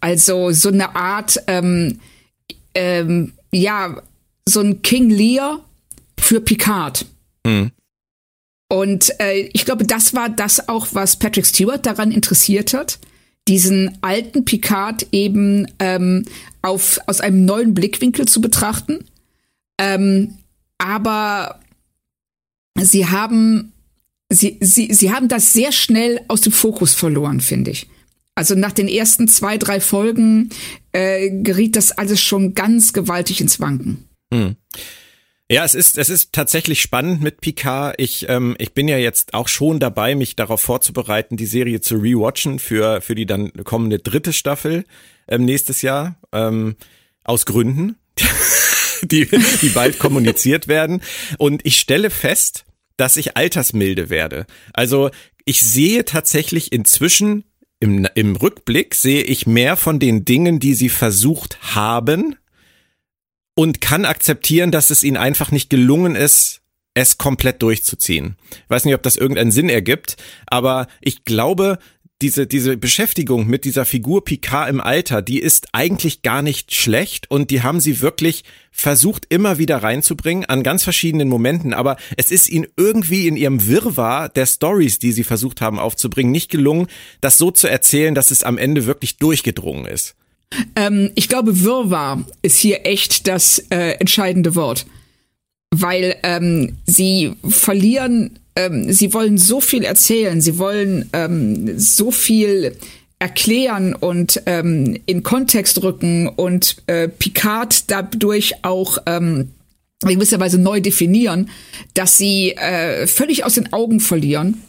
[0.00, 2.00] Also so eine Art, ähm,
[2.74, 4.02] ähm, ja,
[4.48, 5.64] so ein King Lear
[6.18, 7.06] für Picard.
[7.44, 7.72] Mhm.
[8.68, 12.98] Und äh, ich glaube, das war das auch, was Patrick Stewart daran interessiert hat,
[13.48, 16.24] diesen alten Picard eben ähm,
[16.62, 19.04] auf, aus einem neuen Blickwinkel zu betrachten.
[19.78, 20.35] Ähm,
[20.78, 21.61] aber
[22.76, 23.72] sie haben,
[24.30, 27.87] sie, sie, sie haben das sehr schnell aus dem Fokus verloren, finde ich.
[28.37, 30.51] Also nach den ersten zwei, drei Folgen
[30.92, 34.09] äh, geriet das alles schon ganz gewaltig ins Wanken.
[34.33, 34.57] Hm.
[35.51, 37.94] Ja, es ist, es ist tatsächlich spannend mit Picard.
[37.99, 41.96] Ich, ähm, ich bin ja jetzt auch schon dabei, mich darauf vorzubereiten, die Serie zu
[41.96, 44.85] rewatchen für, für die dann kommende dritte Staffel
[45.29, 46.20] ähm, nächstes Jahr.
[46.33, 46.77] Ähm,
[47.25, 47.96] aus Gründen,
[49.03, 49.27] die,
[49.62, 51.01] die bald kommuniziert werden.
[51.38, 52.66] Und ich stelle fest,
[52.99, 54.46] dass ich altersmilde werde.
[54.75, 55.11] Also
[55.44, 57.44] ich sehe tatsächlich inzwischen
[57.80, 62.36] im, im Rückblick sehe ich mehr von den Dingen, die sie versucht haben
[63.54, 66.62] und kann akzeptieren, dass es ihnen einfach nicht gelungen ist,
[66.94, 68.36] es komplett durchzuziehen.
[68.50, 71.78] Ich weiß nicht, ob das irgendeinen Sinn ergibt, aber ich glaube,
[72.22, 77.31] diese, diese Beschäftigung mit dieser Figur Picard im Alter, die ist eigentlich gar nicht schlecht
[77.31, 82.31] und die haben sie wirklich versucht immer wieder reinzubringen an ganz verschiedenen Momenten, aber es
[82.31, 86.87] ist ihnen irgendwie in ihrem Wirrwarr der Stories, die sie versucht haben aufzubringen, nicht gelungen,
[87.20, 90.14] das so zu erzählen, dass es am Ende wirklich durchgedrungen ist.
[90.74, 94.87] Ähm, ich glaube, Wirrwarr ist hier echt das äh, entscheidende Wort,
[95.70, 102.77] weil ähm, sie verlieren ähm, sie wollen so viel erzählen, sie wollen ähm, so viel
[103.19, 109.53] erklären und ähm, in Kontext rücken und äh, Picard dadurch auch ähm,
[110.03, 111.51] in gewisser Weise neu definieren,
[111.95, 114.62] dass sie äh, völlig aus den Augen verlieren,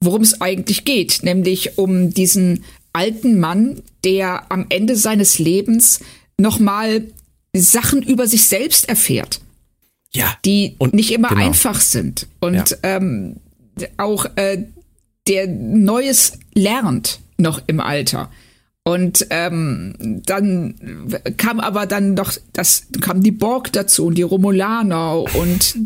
[0.00, 6.00] worum es eigentlich geht, nämlich um diesen alten Mann, der am Ende seines Lebens
[6.38, 7.04] nochmal
[7.56, 9.40] Sachen über sich selbst erfährt
[10.14, 10.36] Ja.
[10.44, 11.42] Die nicht immer genau.
[11.42, 12.28] einfach sind.
[12.40, 12.76] Und ja.
[12.82, 13.36] ähm,
[13.96, 14.64] auch äh,
[15.26, 18.30] der Neues lernt noch im Alter.
[18.86, 20.74] Und ähm, dann
[21.38, 25.76] kam aber dann noch, das kam die Borg dazu und die Romulaner und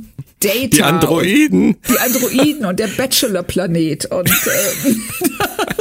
[0.40, 0.66] Data.
[0.66, 1.76] Die Androiden.
[1.88, 4.94] Die Androiden und der Bachelor-Planet und äh,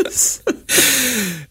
[0.03, 0.43] das.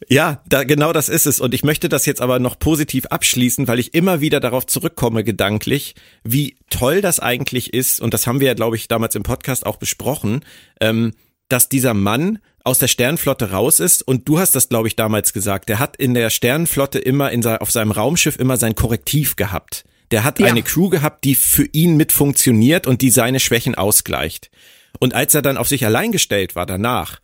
[0.09, 1.41] Ja, da, genau das ist es.
[1.41, 5.25] Und ich möchte das jetzt aber noch positiv abschließen, weil ich immer wieder darauf zurückkomme,
[5.25, 8.01] gedanklich, wie toll das eigentlich ist.
[8.01, 10.45] Und das haben wir ja, glaube ich, damals im Podcast auch besprochen,
[10.81, 11.13] ähm,
[11.49, 15.33] dass dieser Mann aus der Sternflotte raus ist und du hast das glaube ich damals
[15.33, 19.85] gesagt, der hat in der Sternflotte immer in auf seinem Raumschiff immer sein Korrektiv gehabt.
[20.11, 20.47] Der hat ja.
[20.47, 24.51] eine Crew gehabt, die für ihn mit funktioniert und die seine Schwächen ausgleicht.
[24.99, 27.21] Und als er dann auf sich allein gestellt war danach,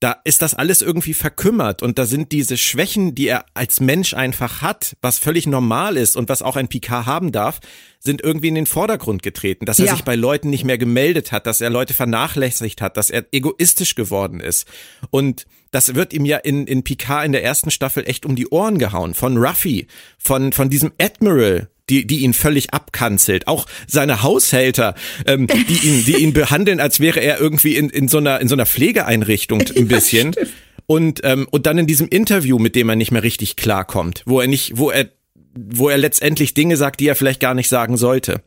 [0.00, 4.12] da ist das alles irgendwie verkümmert und da sind diese Schwächen, die er als Mensch
[4.14, 7.60] einfach hat, was völlig normal ist und was auch ein Picard haben darf,
[7.98, 9.92] sind irgendwie in den Vordergrund getreten, dass er ja.
[9.92, 13.94] sich bei Leuten nicht mehr gemeldet hat, dass er Leute vernachlässigt hat, dass er egoistisch
[13.94, 14.66] geworden ist.
[15.10, 18.48] Und das wird ihm ja in, in Picard in der ersten Staffel echt um die
[18.48, 19.14] Ohren gehauen.
[19.14, 19.86] Von Ruffy,
[20.18, 23.46] von, von diesem Admiral, die, die ihn völlig abkanzelt.
[23.46, 24.94] Auch seine Haushälter,
[25.26, 28.48] ähm, die ihn, die ihn behandeln, als wäre er irgendwie in, in so einer, in
[28.48, 30.32] so einer Pflegeeinrichtung ein bisschen.
[30.32, 30.42] Ja,
[30.86, 34.40] und, ähm, und dann in diesem Interview, mit dem er nicht mehr richtig klarkommt, wo
[34.40, 35.08] er nicht, wo er,
[35.54, 38.42] wo er letztendlich Dinge sagt, die er vielleicht gar nicht sagen sollte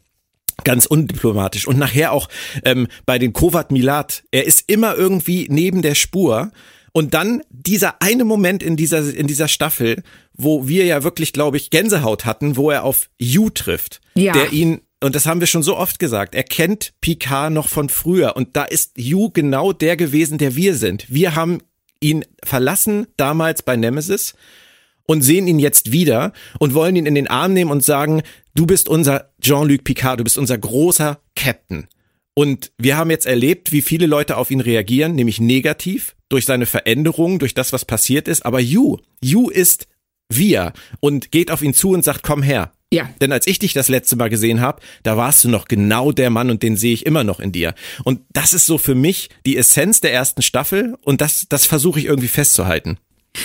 [0.65, 2.27] ganz undiplomatisch und nachher auch
[2.65, 4.23] ähm, bei den Kovat Milat.
[4.31, 6.51] Er ist immer irgendwie neben der Spur
[6.91, 10.03] und dann dieser eine Moment in dieser, in dieser Staffel,
[10.39, 14.33] wo wir ja wirklich, glaube ich, Gänsehaut hatten, wo er auf Yu trifft, ja.
[14.33, 17.87] der ihn und das haben wir schon so oft gesagt, er kennt Picard noch von
[17.87, 21.05] früher und da ist Yu genau der gewesen, der wir sind.
[21.07, 21.59] Wir haben
[22.01, 24.33] ihn verlassen damals bei Nemesis
[25.05, 28.23] und sehen ihn jetzt wieder und wollen ihn in den Arm nehmen und sagen,
[28.55, 31.87] du bist unser Jean-Luc Picard, du bist unser großer Captain.
[32.33, 36.65] Und wir haben jetzt erlebt, wie viele Leute auf ihn reagieren, nämlich negativ, durch seine
[36.65, 38.45] Veränderung, durch das, was passiert ist.
[38.45, 39.87] Aber Yu, Yu ist
[40.31, 42.71] wir und geht auf ihn zu und sagt, komm her.
[42.91, 43.09] Ja.
[43.21, 46.29] Denn als ich dich das letzte Mal gesehen habe, da warst du noch genau der
[46.29, 47.75] Mann und den sehe ich immer noch in dir.
[48.03, 51.99] Und das ist so für mich die Essenz der ersten Staffel und das, das versuche
[51.99, 52.97] ich irgendwie festzuhalten.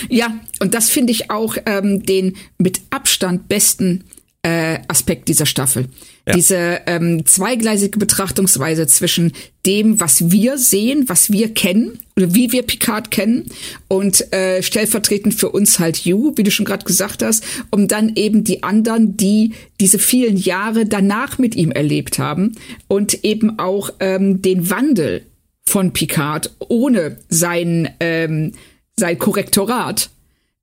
[0.09, 4.03] Ja, und das finde ich auch ähm, den mit Abstand besten
[4.45, 5.87] äh, Aspekt dieser Staffel.
[6.27, 6.35] Ja.
[6.35, 9.33] Diese ähm, zweigleisige Betrachtungsweise zwischen
[9.65, 13.45] dem, was wir sehen, was wir kennen, oder wie wir Picard kennen,
[13.87, 18.11] und äh, stellvertretend für uns halt You, wie du schon gerade gesagt hast, um dann
[18.15, 22.53] eben die anderen, die diese vielen Jahre danach mit ihm erlebt haben
[22.87, 25.25] und eben auch ähm, den Wandel
[25.67, 28.51] von Picard ohne sein, ähm,
[28.95, 30.11] sein Korrektorat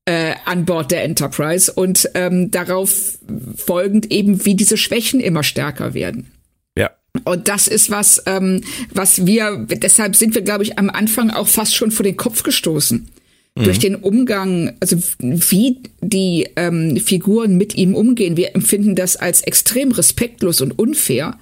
[0.05, 3.19] äh, an Bord der Enterprise und ähm, darauf
[3.57, 6.33] folgend eben, wie diese Schwächen immer stärker werden.
[6.77, 6.91] Ja.
[7.25, 8.63] Und das ist was, ähm,
[8.93, 12.43] was wir, deshalb sind wir, glaube ich, am Anfang auch fast schon vor den Kopf
[12.43, 13.09] gestoßen.
[13.55, 13.65] Mhm.
[13.65, 18.37] Durch den Umgang, also wie die ähm, Figuren mit ihm umgehen.
[18.37, 21.39] Wir empfinden das als extrem respektlos und unfair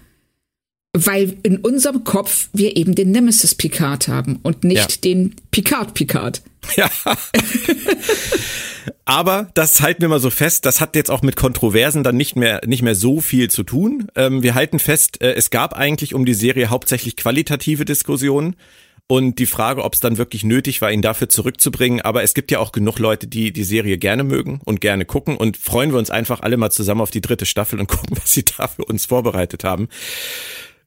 [0.92, 5.00] weil in unserem Kopf wir eben den Nemesis Picard haben und nicht ja.
[5.02, 6.42] den Picard Picard.
[6.76, 6.90] Ja.
[9.04, 12.36] Aber das halten wir mal so fest, das hat jetzt auch mit Kontroversen dann nicht
[12.36, 14.08] mehr, nicht mehr so viel zu tun.
[14.16, 18.56] Ähm, wir halten fest, äh, es gab eigentlich um die Serie hauptsächlich qualitative Diskussionen
[19.06, 22.00] und die Frage, ob es dann wirklich nötig war, ihn dafür zurückzubringen.
[22.00, 25.36] Aber es gibt ja auch genug Leute, die die Serie gerne mögen und gerne gucken
[25.36, 28.32] und freuen wir uns einfach alle mal zusammen auf die dritte Staffel und gucken, was
[28.32, 29.88] sie da für uns vorbereitet haben.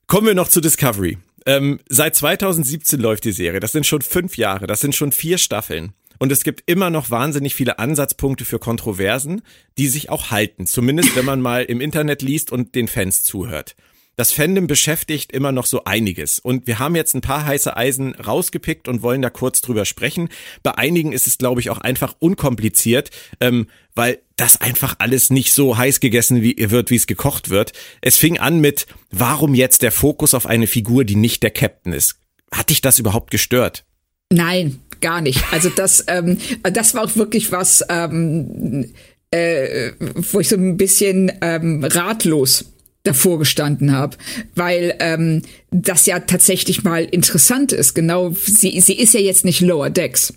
[0.07, 1.17] Kommen wir noch zu Discovery.
[1.45, 3.59] Ähm, seit 2017 läuft die Serie.
[3.59, 4.67] Das sind schon fünf Jahre.
[4.67, 5.93] Das sind schon vier Staffeln.
[6.19, 9.41] Und es gibt immer noch wahnsinnig viele Ansatzpunkte für Kontroversen,
[9.77, 10.67] die sich auch halten.
[10.67, 13.75] Zumindest wenn man mal im Internet liest und den Fans zuhört
[14.15, 16.39] das Fandom beschäftigt immer noch so einiges.
[16.39, 20.29] Und wir haben jetzt ein paar heiße Eisen rausgepickt und wollen da kurz drüber sprechen.
[20.61, 25.51] Bei einigen ist es, glaube ich, auch einfach unkompliziert, ähm, weil das einfach alles nicht
[25.51, 27.73] so heiß gegessen wie, wird, wie es gekocht wird.
[28.01, 31.93] Es fing an mit, warum jetzt der Fokus auf eine Figur, die nicht der Captain
[31.93, 32.15] ist?
[32.51, 33.85] Hat dich das überhaupt gestört?
[34.31, 35.43] Nein, gar nicht.
[35.51, 38.93] Also das, ähm, das war auch wirklich was, ähm,
[39.31, 42.65] äh, wo ich so ein bisschen ähm, ratlos
[43.03, 44.17] davor gestanden habe,
[44.55, 47.93] weil ähm, das ja tatsächlich mal interessant ist.
[47.93, 50.34] Genau, sie, sie ist ja jetzt nicht Lower Decks.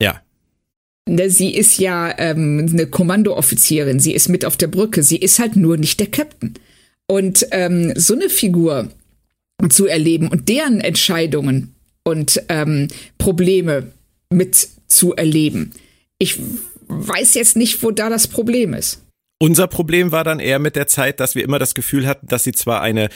[0.00, 0.20] Ja.
[1.06, 5.38] Ne, sie ist ja ähm, eine Kommandooffizierin, sie ist mit auf der Brücke, sie ist
[5.38, 6.54] halt nur nicht der Captain.
[7.06, 8.88] Und ähm, so eine Figur
[9.68, 11.74] zu erleben und deren Entscheidungen
[12.04, 12.88] und ähm,
[13.18, 13.92] Probleme
[14.30, 15.72] mit zu erleben,
[16.18, 16.38] ich
[16.88, 19.02] weiß jetzt nicht, wo da das Problem ist.
[19.38, 22.44] Unser Problem war dann eher mit der Zeit, dass wir immer das Gefühl hatten, dass
[22.44, 23.10] sie zwar eine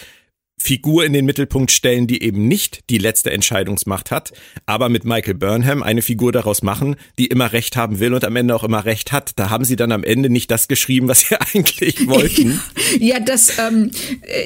[0.59, 4.33] Figur in den Mittelpunkt stellen, die eben nicht die letzte Entscheidungsmacht hat,
[4.67, 8.37] aber mit Michael Burnham eine Figur daraus machen, die immer Recht haben will und am
[8.37, 9.33] Ende auch immer Recht hat.
[9.37, 12.61] Da haben sie dann am Ende nicht das geschrieben, was sie eigentlich wollten.
[12.99, 13.91] ja, das, ähm,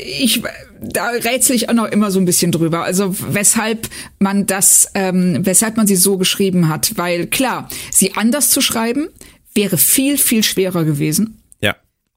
[0.05, 0.43] ich,
[0.81, 2.85] da rätsel ich auch noch immer so ein bisschen drüber.
[2.85, 3.89] Also weshalb
[4.19, 6.97] man das, ähm, weshalb man sie so geschrieben hat.
[6.97, 9.09] Weil klar, sie anders zu schreiben,
[9.55, 11.42] wäre viel, viel schwerer gewesen.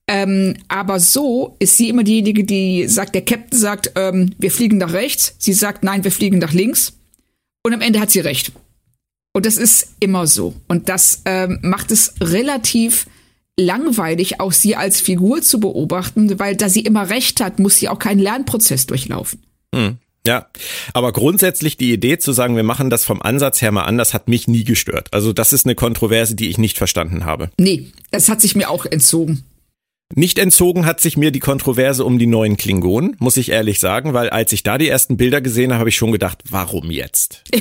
[0.08, 4.78] Ähm, aber so ist sie immer diejenige, die sagt, der Captain sagt, ähm, wir fliegen
[4.78, 5.36] nach rechts.
[5.40, 6.94] Sie sagt, nein, wir fliegen nach links.
[7.64, 8.52] Und am Ende hat sie recht.
[9.34, 10.54] Und das ist immer so.
[10.68, 13.08] Und das ähm, macht es relativ
[13.60, 17.90] langweilig, auch sie als Figur zu beobachten, weil da sie immer recht hat, muss sie
[17.90, 19.42] auch keinen Lernprozess durchlaufen.
[19.74, 19.98] Hm.
[20.28, 20.48] Ja,
[20.94, 24.28] aber grundsätzlich die Idee zu sagen, wir machen das vom Ansatz her mal anders, hat
[24.28, 25.10] mich nie gestört.
[25.12, 27.52] Also das ist eine Kontroverse, die ich nicht verstanden habe.
[27.58, 29.44] Nee, das hat sich mir auch entzogen.
[30.14, 34.14] Nicht entzogen hat sich mir die Kontroverse um die neuen Klingonen, muss ich ehrlich sagen,
[34.14, 37.44] weil als ich da die ersten Bilder gesehen habe, habe ich schon gedacht, warum jetzt?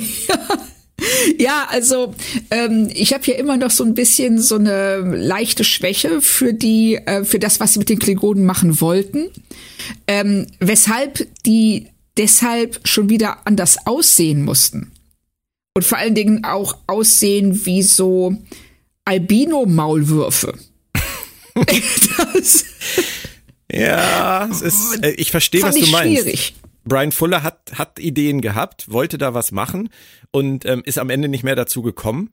[1.38, 2.14] Ja, also
[2.50, 6.96] ähm, ich habe ja immer noch so ein bisschen so eine leichte Schwäche für die,
[6.96, 9.30] äh, für das, was sie mit den Klingonen machen wollten.
[10.06, 14.92] Ähm, weshalb die deshalb schon wieder anders aussehen mussten.
[15.74, 18.36] Und vor allen Dingen auch aussehen wie so
[19.04, 20.54] Albino-Maulwürfe.
[21.54, 22.64] Das
[23.72, 26.22] ja, es ist, äh, ich verstehe, was du meinst.
[26.22, 26.54] Schwierig.
[26.84, 29.88] Brian Fuller hat, hat Ideen gehabt, wollte da was machen
[30.30, 32.32] und ähm, ist am Ende nicht mehr dazu gekommen.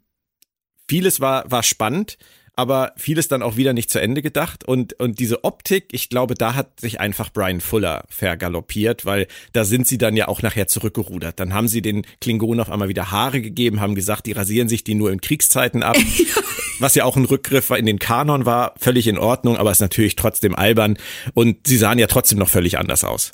[0.87, 2.17] Vieles war, war spannend,
[2.55, 4.63] aber vieles dann auch wieder nicht zu Ende gedacht.
[4.63, 9.63] Und, und diese Optik, ich glaube, da hat sich einfach Brian Fuller vergaloppiert, weil da
[9.63, 11.39] sind sie dann ja auch nachher zurückgerudert.
[11.39, 14.83] Dann haben sie den Klingonen auf einmal wieder Haare gegeben, haben gesagt, die rasieren sich
[14.83, 15.97] die nur in Kriegszeiten ab.
[16.79, 20.15] Was ja auch ein Rückgriff in den Kanon war, völlig in Ordnung, aber ist natürlich
[20.15, 20.97] trotzdem albern.
[21.33, 23.31] Und sie sahen ja trotzdem noch völlig anders aus.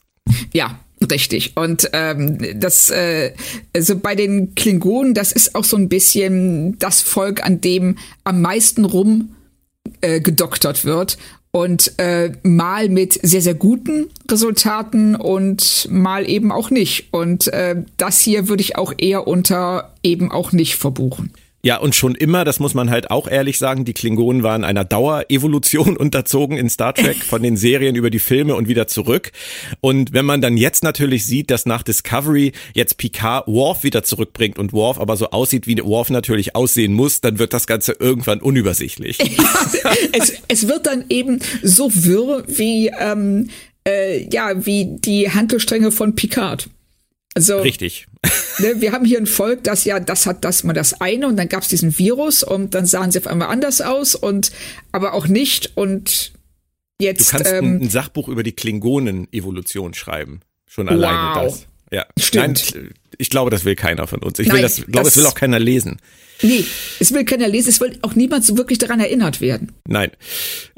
[0.53, 0.79] Ja,
[1.11, 1.55] Richtig.
[1.55, 3.33] Und ähm, das, äh,
[3.75, 8.41] also bei den Klingonen, das ist auch so ein bisschen das Volk, an dem am
[8.41, 9.35] meisten rum
[10.01, 11.17] äh, gedoktert wird.
[11.51, 17.07] Und äh, mal mit sehr, sehr guten Resultaten und mal eben auch nicht.
[17.11, 21.31] Und äh, das hier würde ich auch eher unter eben auch nicht verbuchen.
[21.63, 24.85] Ja, und schon immer, das muss man halt auch ehrlich sagen, die Klingonen waren einer
[24.85, 29.31] Dauerevolution unterzogen in Star Trek, von den Serien über die Filme und wieder zurück.
[29.81, 34.59] Und wenn man dann jetzt natürlich sieht, dass nach Discovery jetzt Picard Worf wieder zurückbringt
[34.59, 38.39] und Worf aber so aussieht, wie Worf natürlich aussehen muss, dann wird das Ganze irgendwann
[38.39, 39.17] unübersichtlich.
[40.13, 43.49] es, es wird dann eben so wirr wie, ähm,
[43.87, 46.69] äh, ja, wie die Handelstränge von Picard.
[47.37, 48.07] Also, Richtig.
[48.59, 51.37] Ne, wir haben hier ein Volk, das ja, das hat das mal das eine und
[51.37, 54.51] dann gab es diesen Virus und dann sahen sie auf einmal anders aus und
[54.91, 56.33] aber auch nicht und
[56.99, 57.27] jetzt.
[57.27, 60.39] Du kannst ähm, ein Sachbuch über die Klingonen-Evolution schreiben.
[60.65, 61.43] Schon alleine wow.
[61.43, 61.67] das.
[61.91, 62.05] Ja.
[62.19, 62.73] Stimmt.
[62.73, 64.39] Nein, ich glaube, das will keiner von uns.
[64.39, 65.97] Ich Nein, will das, glaube, es will auch keiner lesen.
[66.41, 66.65] Nee,
[66.99, 69.73] es will keiner lesen, es will auch niemand so wirklich daran erinnert werden.
[69.87, 70.11] Nein.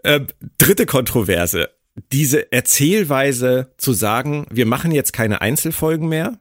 [0.03, 0.21] Äh,
[0.57, 1.69] dritte Kontroverse.
[2.13, 6.39] Diese Erzählweise zu sagen, wir machen jetzt keine Einzelfolgen mehr,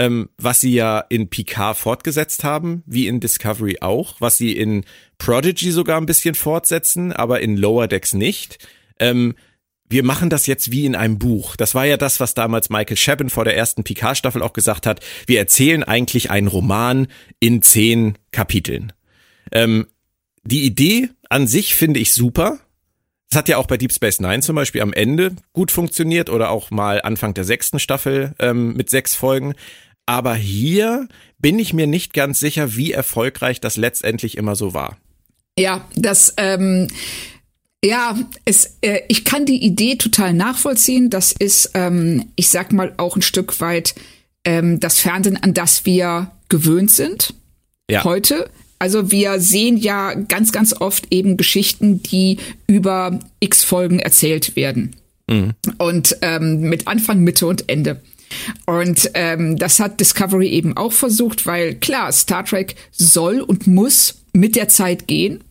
[0.00, 4.86] ähm, was sie ja in Picard fortgesetzt haben, wie in Discovery auch, was sie in
[5.18, 8.66] Prodigy sogar ein bisschen fortsetzen, aber in Lower Decks nicht.
[8.98, 9.34] Ähm,
[9.90, 11.54] wir machen das jetzt wie in einem Buch.
[11.54, 15.04] Das war ja das, was damals Michael Chabin vor der ersten Picard-Staffel auch gesagt hat.
[15.26, 17.06] Wir erzählen eigentlich einen Roman
[17.38, 18.94] in zehn Kapiteln.
[19.52, 19.86] Ähm,
[20.44, 22.58] die Idee an sich finde ich super.
[23.30, 26.50] Es hat ja auch bei Deep Space Nine zum Beispiel am Ende gut funktioniert oder
[26.50, 29.54] auch mal Anfang der sechsten Staffel ähm, mit sechs Folgen.
[30.06, 34.96] Aber hier bin ich mir nicht ganz sicher, wie erfolgreich das letztendlich immer so war.
[35.58, 36.88] Ja, das, ähm,
[37.84, 41.10] ja, es, äh, ich kann die Idee total nachvollziehen.
[41.10, 43.94] Das ist, ähm, ich sag mal, auch ein Stück weit
[44.44, 47.34] ähm, das Fernsehen, an das wir gewöhnt sind
[47.90, 48.04] ja.
[48.04, 48.50] heute.
[48.78, 54.96] Also wir sehen ja ganz, ganz oft eben Geschichten, die über x Folgen erzählt werden.
[55.28, 55.52] Mhm.
[55.78, 58.00] Und ähm, mit Anfang, Mitte und Ende.
[58.66, 64.22] Und ähm, das hat Discovery eben auch versucht, weil klar, Star Trek soll und muss
[64.32, 65.42] mit der Zeit gehen.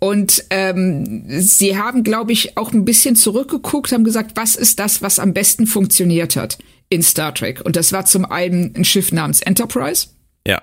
[0.00, 5.00] Und ähm, sie haben, glaube ich, auch ein bisschen zurückgeguckt, haben gesagt, was ist das,
[5.00, 6.58] was am besten funktioniert hat
[6.90, 7.62] in Star Trek?
[7.64, 10.08] Und das war zum einen ein Schiff namens Enterprise.
[10.46, 10.62] Ja.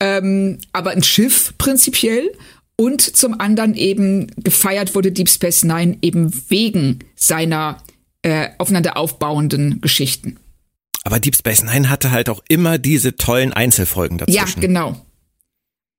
[0.00, 2.30] Ähm, aber ein Schiff prinzipiell.
[2.76, 7.82] Und zum anderen eben gefeiert wurde Deep Space Nine eben wegen seiner
[8.22, 10.38] äh, aufeinander aufbauenden Geschichten.
[11.04, 14.60] Aber Deep Space Nine hatte halt auch immer diese tollen Einzelfolgen dazwischen.
[14.60, 15.00] Ja, genau.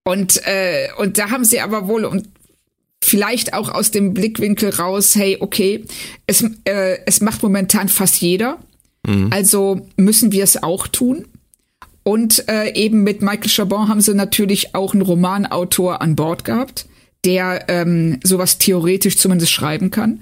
[0.03, 2.27] Und, äh, und da haben sie aber wohl, und
[3.03, 5.85] vielleicht auch aus dem Blickwinkel raus, hey, okay,
[6.27, 8.59] es, äh, es macht momentan fast jeder,
[9.05, 9.29] mhm.
[9.31, 11.25] also müssen wir es auch tun.
[12.03, 16.87] Und äh, eben mit Michael Chabon haben sie natürlich auch einen Romanautor an Bord gehabt,
[17.25, 20.21] der ähm, sowas theoretisch zumindest schreiben kann.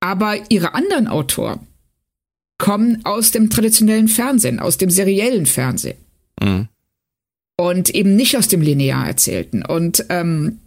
[0.00, 1.60] Aber ihre anderen Autoren
[2.58, 5.96] kommen aus dem traditionellen Fernsehen, aus dem seriellen Fernsehen.
[6.42, 6.68] Mhm.
[7.56, 9.64] Und eben nicht aus dem linear erzählten.
[9.64, 10.58] Und ähm,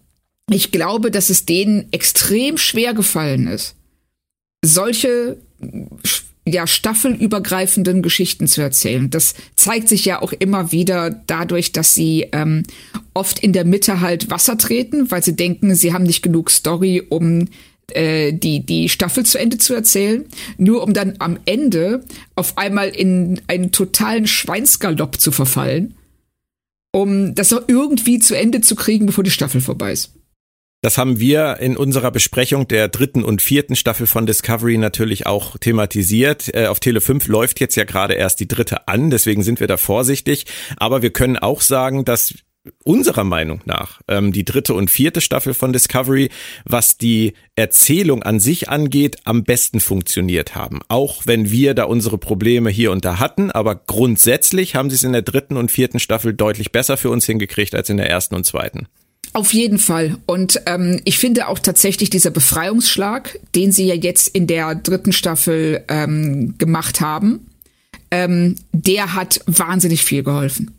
[0.50, 3.76] ich glaube, dass es denen extrem schwer gefallen ist,
[4.64, 5.38] solche
[6.46, 9.10] ja staffelübergreifenden Geschichten zu erzählen.
[9.10, 12.64] Das zeigt sich ja auch immer wieder dadurch, dass sie ähm,
[13.14, 17.04] oft in der Mitte halt Wasser treten, weil sie denken, sie haben nicht genug Story,
[17.08, 17.48] um
[17.96, 20.26] äh, die die Staffel zu Ende zu erzählen,
[20.58, 22.04] nur um dann am Ende
[22.36, 25.96] auf einmal in einen totalen Schweinsgalopp zu verfallen,
[26.92, 30.14] um das auch irgendwie zu Ende zu kriegen, bevor die Staffel vorbei ist.
[30.84, 35.60] Das haben wir in unserer Besprechung der dritten und vierten Staffel von Discovery natürlich auch
[35.60, 36.52] thematisiert.
[36.56, 39.68] Äh, auf Tele 5 läuft jetzt ja gerade erst die dritte an, deswegen sind wir
[39.68, 40.46] da vorsichtig.
[40.78, 42.34] Aber wir können auch sagen, dass
[42.84, 46.30] unserer Meinung nach ähm, die dritte und vierte Staffel von Discovery,
[46.64, 50.80] was die Erzählung an sich angeht, am besten funktioniert haben.
[50.88, 55.04] Auch wenn wir da unsere Probleme hier und da hatten, aber grundsätzlich haben sie es
[55.04, 58.36] in der dritten und vierten Staffel deutlich besser für uns hingekriegt als in der ersten
[58.36, 58.88] und zweiten.
[59.34, 60.18] Auf jeden Fall.
[60.26, 65.14] Und ähm, ich finde auch tatsächlich dieser Befreiungsschlag, den sie ja jetzt in der dritten
[65.14, 67.48] Staffel ähm, gemacht haben,
[68.12, 70.78] ähm, der hat wahnsinnig viel geholfen.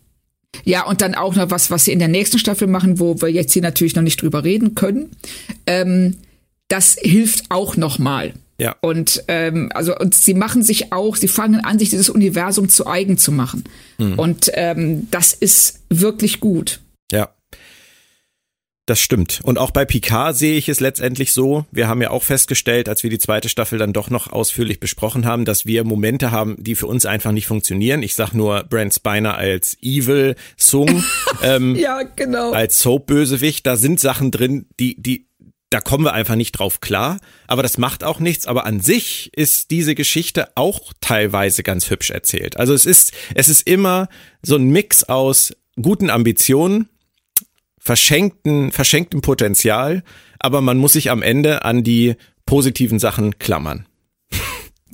[0.64, 3.28] Ja, und dann auch noch was, was sie in der nächsten Staffel machen, wo wir
[3.28, 5.10] jetzt hier natürlich noch nicht drüber reden können.
[5.66, 6.18] Ähm,
[6.68, 8.34] das hilft auch nochmal.
[8.58, 8.76] Ja.
[8.80, 12.86] Und ähm, also und sie machen sich auch, sie fangen an, sich dieses Universum zu
[12.86, 13.64] eigen zu machen.
[13.98, 14.18] Hm.
[14.18, 16.80] Und ähm, das ist wirklich gut.
[17.10, 17.30] Ja.
[18.86, 19.40] Das stimmt.
[19.44, 21.66] Und auch bei Picard sehe ich es letztendlich so.
[21.70, 25.24] Wir haben ja auch festgestellt, als wir die zweite Staffel dann doch noch ausführlich besprochen
[25.24, 28.02] haben, dass wir Momente haben, die für uns einfach nicht funktionieren.
[28.02, 31.04] Ich sag nur Brent Spiner als Evil, Sung,
[31.44, 32.50] ähm, ja, genau.
[32.50, 33.64] als Soap-Bösewicht.
[33.64, 35.28] Da sind Sachen drin, die, die,
[35.70, 37.18] da kommen wir einfach nicht drauf klar.
[37.46, 38.48] Aber das macht auch nichts.
[38.48, 42.56] Aber an sich ist diese Geschichte auch teilweise ganz hübsch erzählt.
[42.56, 44.08] Also es ist, es ist immer
[44.42, 46.88] so ein Mix aus guten Ambitionen
[47.82, 50.04] verschenkten, verschenktem Potenzial,
[50.38, 52.14] aber man muss sich am Ende an die
[52.46, 53.86] positiven Sachen klammern.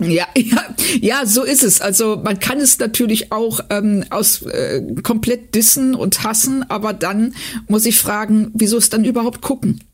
[0.00, 1.80] Ja, ja, ja, so ist es.
[1.82, 7.34] Also man kann es natürlich auch ähm, aus äh, komplett dissen und hassen, aber dann
[7.66, 9.84] muss ich fragen, wieso es dann überhaupt gucken?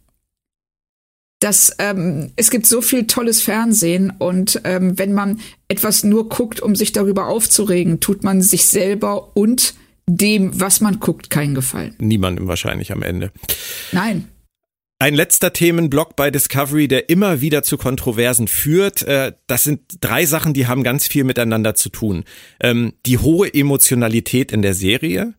[1.41, 6.61] Das, ähm, es gibt so viel tolles Fernsehen und ähm, wenn man etwas nur guckt,
[6.61, 9.75] um sich darüber aufzuregen, tut man sich selber und
[10.07, 11.95] dem, was man guckt, keinen Gefallen.
[11.99, 13.33] Niemandem wahrscheinlich am Ende.
[13.93, 14.29] Nein.
[14.99, 19.03] Ein letzter Themenblock bei Discovery, der immer wieder zu Kontroversen führt.
[19.03, 22.25] Äh, das sind drei Sachen, die haben ganz viel miteinander zu tun.
[22.61, 25.35] Ähm, die hohe Emotionalität in der Serie,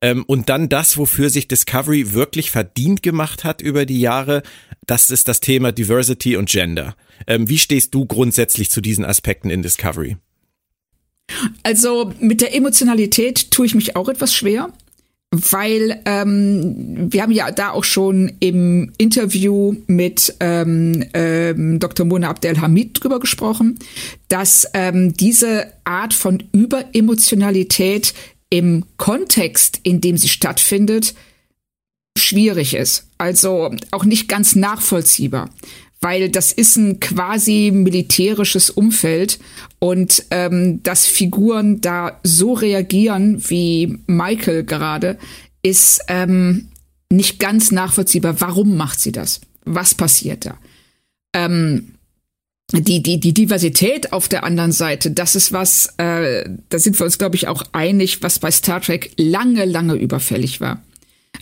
[0.00, 4.42] ähm, und dann das, wofür sich Discovery wirklich verdient gemacht hat über die Jahre,
[4.86, 6.94] das ist das Thema Diversity und Gender.
[7.26, 10.16] Ähm, wie stehst du grundsätzlich zu diesen Aspekten in Discovery?
[11.62, 14.72] Also mit der Emotionalität tue ich mich auch etwas schwer,
[15.30, 22.06] weil ähm, wir haben ja da auch schon im Interview mit ähm, ähm, Dr.
[22.06, 23.78] Mona Abdelhamid drüber gesprochen,
[24.28, 28.14] dass ähm, diese Art von Überemotionalität
[28.48, 31.14] im Kontext, in dem sie stattfindet,
[32.16, 33.06] schwierig ist.
[33.18, 35.50] Also auch nicht ganz nachvollziehbar
[36.00, 39.38] weil das ist ein quasi militärisches Umfeld
[39.78, 45.18] und ähm, dass Figuren da so reagieren wie Michael gerade,
[45.62, 46.68] ist ähm,
[47.10, 48.40] nicht ganz nachvollziehbar.
[48.40, 49.40] Warum macht sie das?
[49.64, 50.58] Was passiert da?
[51.34, 51.94] Ähm,
[52.72, 57.06] die, die, die Diversität auf der anderen Seite, das ist was, äh, da sind wir
[57.06, 60.82] uns, glaube ich, auch einig, was bei Star Trek lange, lange überfällig war.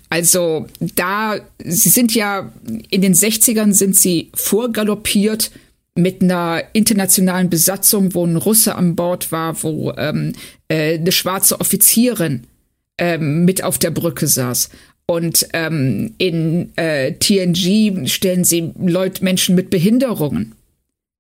[0.09, 2.53] Also da, sie sind ja,
[2.91, 5.51] in den 60ern sind sie vorgaloppiert
[5.97, 10.33] mit einer internationalen Besatzung, wo ein Russe an Bord war, wo ähm,
[10.69, 12.45] äh, eine schwarze Offizierin
[12.99, 14.71] ähm, mit auf der Brücke saß.
[15.07, 20.55] Und ähm, in äh, TNG stellen sie Leute, Menschen mit Behinderungen,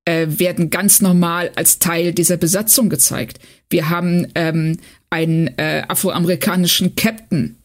[0.04, 3.38] äh, werden ganz normal als Teil dieser Besatzung gezeigt.
[3.70, 4.78] Wir haben ähm,
[5.10, 7.56] einen äh, afroamerikanischen Captain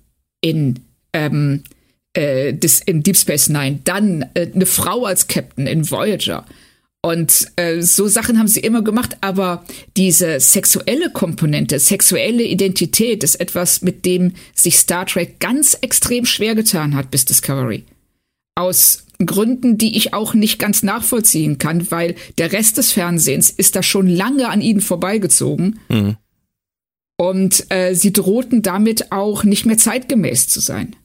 [0.42, 0.80] in
[1.14, 1.64] ähm,
[2.14, 6.46] äh, das in Deep Space Nine, dann äh, eine Frau als Captain in Voyager.
[7.04, 9.66] Und äh, so Sachen haben sie immer gemacht, aber
[9.98, 16.54] diese sexuelle Komponente, sexuelle Identität ist etwas, mit dem sich Star Trek ganz extrem schwer
[16.54, 17.86] getan hat bis Discovery.
[18.56, 23.76] Aus Gründen, die ich auch nicht ganz nachvollziehen kann, weil der Rest des Fernsehens ist
[23.76, 25.80] da schon lange an ihnen vorbeigezogen.
[25.90, 26.18] Mhm.
[27.18, 30.96] Und äh, sie drohten damit auch nicht mehr zeitgemäß zu sein.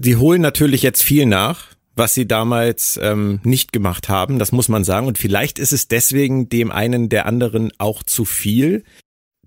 [0.00, 4.68] Sie holen natürlich jetzt viel nach, was sie damals ähm, nicht gemacht haben, das muss
[4.68, 5.06] man sagen.
[5.06, 8.84] Und vielleicht ist es deswegen dem einen der anderen auch zu viel.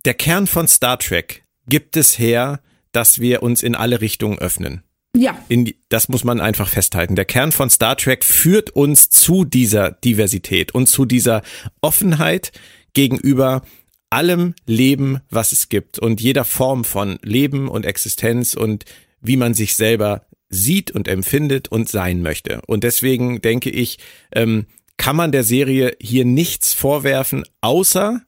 [0.06, 2.60] Der Kern von Star Trek gibt es her,
[2.92, 4.84] dass wir uns in alle Richtungen öffnen.
[5.16, 5.38] Ja.
[5.50, 7.16] Die, das muss man einfach festhalten.
[7.16, 11.42] Der Kern von Star Trek führt uns zu dieser Diversität und zu dieser
[11.82, 12.52] Offenheit
[12.94, 13.64] gegenüber
[14.10, 18.86] allem Leben, was es gibt und jeder Form von Leben und Existenz und
[19.22, 22.62] wie man sich selber sieht und empfindet und sein möchte.
[22.68, 23.98] Und deswegen denke ich,
[24.32, 28.22] ähm, kann man der Serie hier nichts vorwerfen, außer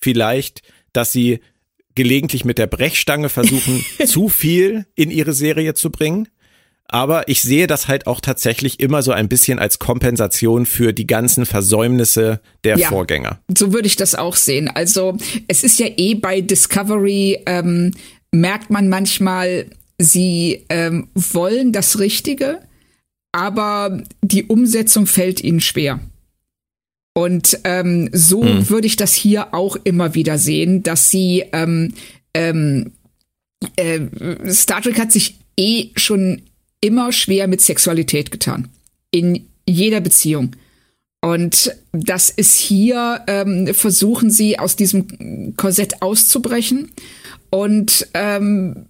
[0.00, 0.62] vielleicht,
[0.92, 1.40] dass sie
[1.94, 6.28] gelegentlich mit der Brechstange versuchen, zu viel in ihre Serie zu bringen
[6.92, 11.06] aber ich sehe das halt auch tatsächlich immer so ein bisschen als Kompensation für die
[11.06, 13.38] ganzen Versäumnisse der ja, Vorgänger.
[13.56, 14.68] So würde ich das auch sehen.
[14.68, 15.16] Also
[15.46, 17.92] es ist ja eh bei Discovery, ähm,
[18.32, 19.66] merkt man manchmal,
[20.00, 22.60] sie ähm, wollen das Richtige,
[23.32, 26.00] aber die Umsetzung fällt ihnen schwer.
[27.12, 28.70] Und ähm, so hm.
[28.70, 31.92] würde ich das hier auch immer wieder sehen, dass sie ähm,
[32.34, 32.92] ähm,
[33.76, 34.00] äh,
[34.50, 36.42] Star Trek hat sich eh schon
[36.80, 38.68] immer schwer mit Sexualität getan.
[39.10, 40.52] In jeder Beziehung.
[41.20, 46.92] Und das ist hier, ähm, versuchen sie aus diesem Korsett auszubrechen.
[47.50, 48.86] Und ähm,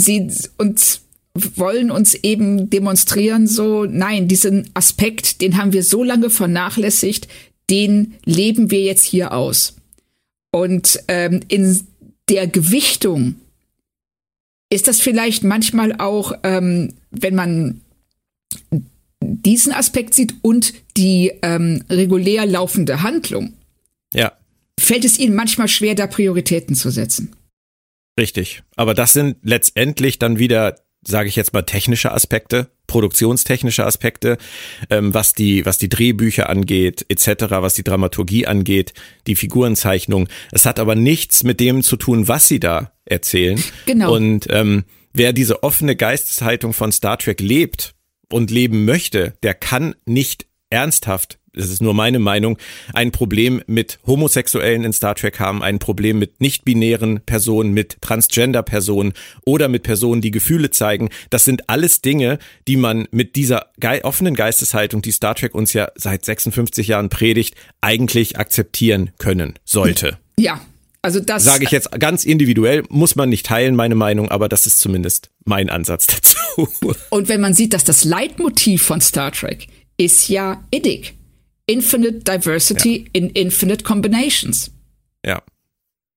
[0.00, 0.28] sie
[0.58, 1.02] uns
[1.34, 7.28] wollen uns eben demonstrieren, so, nein, diesen Aspekt, den haben wir so lange vernachlässigt,
[7.70, 9.76] den leben wir jetzt hier aus.
[10.50, 11.86] Und ähm, in
[12.28, 13.36] der Gewichtung
[14.70, 17.80] ist das vielleicht manchmal auch, ähm, wenn man
[19.20, 23.52] diesen Aspekt sieht und die ähm, regulär laufende Handlung,
[24.12, 24.32] ja.
[24.78, 27.32] fällt es ihnen manchmal schwer, da Prioritäten zu setzen.
[28.20, 28.62] Richtig.
[28.76, 34.36] Aber das sind letztendlich dann wieder, sage ich jetzt mal, technische Aspekte, produktionstechnische Aspekte,
[34.90, 38.92] ähm, was die, was die Drehbücher angeht, etc., was die Dramaturgie angeht,
[39.26, 40.28] die Figurenzeichnung.
[40.52, 43.58] Es hat aber nichts mit dem zu tun, was sie da erzählen.
[43.86, 44.14] Genau.
[44.14, 47.94] Und ähm, wer diese offene Geisteshaltung von Star Trek lebt
[48.30, 52.58] und leben möchte, der kann nicht ernsthaft das ist nur meine Meinung,
[52.94, 59.12] ein Problem mit Homosexuellen in Star Trek haben, ein Problem mit nicht-binären Personen, mit Transgender-Personen
[59.44, 61.10] oder mit Personen, die Gefühle zeigen.
[61.30, 62.38] Das sind alles Dinge,
[62.68, 67.08] die man mit dieser ge offenen Geisteshaltung, die Star Trek uns ja seit 56 Jahren
[67.08, 70.18] predigt, eigentlich akzeptieren können sollte.
[70.38, 70.60] Ja,
[71.02, 74.66] also das sage ich jetzt ganz individuell, muss man nicht teilen, meine Meinung, aber das
[74.66, 76.06] ist zumindest mein Ansatz
[76.46, 76.68] dazu.
[77.08, 81.14] Und wenn man sieht, dass das Leitmotiv von Star Trek ist ja Iddick.
[81.70, 83.06] Infinite Diversity ja.
[83.12, 84.70] in Infinite Combinations.
[85.24, 85.42] Ja.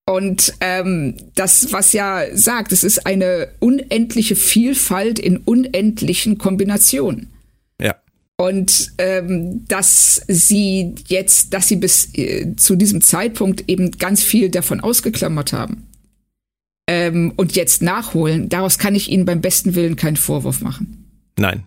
[0.06, 7.30] Und ähm, das, was ja sagt, es ist eine unendliche Vielfalt in unendlichen Kombinationen.
[7.80, 7.94] Ja.
[8.36, 14.50] Und ähm, dass sie jetzt, dass sie bis äh, zu diesem Zeitpunkt eben ganz viel
[14.50, 15.86] davon ausgeklammert haben
[16.86, 21.08] ähm, und jetzt nachholen, daraus kann ich ihnen beim besten Willen keinen Vorwurf machen.
[21.38, 21.62] Nein,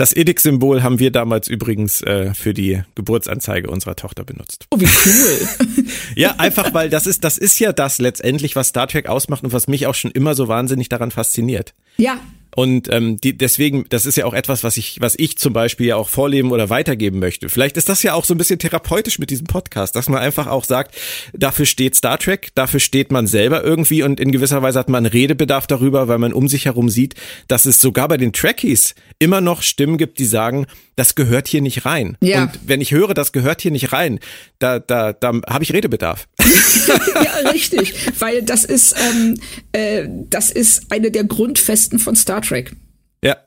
[0.00, 4.66] das Edik-Symbol haben wir damals übrigens äh, für die Geburtsanzeige unserer Tochter benutzt.
[4.70, 5.84] Oh, wie cool.
[6.16, 9.52] ja, einfach weil das ist, das ist ja das letztendlich, was Star Trek ausmacht und
[9.52, 11.74] was mich auch schon immer so wahnsinnig daran fasziniert.
[11.98, 12.18] Ja,
[12.54, 15.86] und ähm, die, deswegen, das ist ja auch etwas, was ich, was ich zum Beispiel
[15.86, 17.48] ja auch vorleben oder weitergeben möchte.
[17.48, 20.46] Vielleicht ist das ja auch so ein bisschen therapeutisch mit diesem Podcast, dass man einfach
[20.46, 20.96] auch sagt,
[21.32, 25.06] dafür steht Star Trek, dafür steht man selber irgendwie und in gewisser Weise hat man
[25.06, 27.14] Redebedarf darüber, weil man um sich herum sieht,
[27.48, 30.66] dass es sogar bei den Trekkies immer noch Stimmen gibt, die sagen,
[31.00, 32.18] das gehört hier nicht rein.
[32.22, 32.42] Ja.
[32.42, 34.20] Und wenn ich höre, das gehört hier nicht rein,
[34.58, 36.28] da, da, da habe ich Redebedarf.
[37.14, 39.40] ja, richtig, weil das ist, ähm,
[39.72, 42.76] äh, das ist eine der Grundfesten von Star Trek.
[43.24, 43.38] Ja.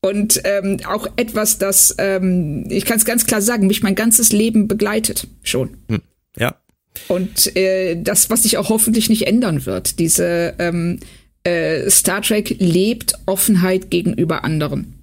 [0.00, 4.32] Und ähm, auch etwas, das, ähm, ich kann es ganz klar sagen, mich mein ganzes
[4.32, 5.76] Leben begleitet schon.
[5.90, 6.00] Hm.
[6.38, 6.56] Ja.
[7.08, 10.98] Und äh, das, was sich auch hoffentlich nicht ändern wird, diese ähm,
[11.42, 14.94] äh, Star Trek lebt Offenheit gegenüber anderen.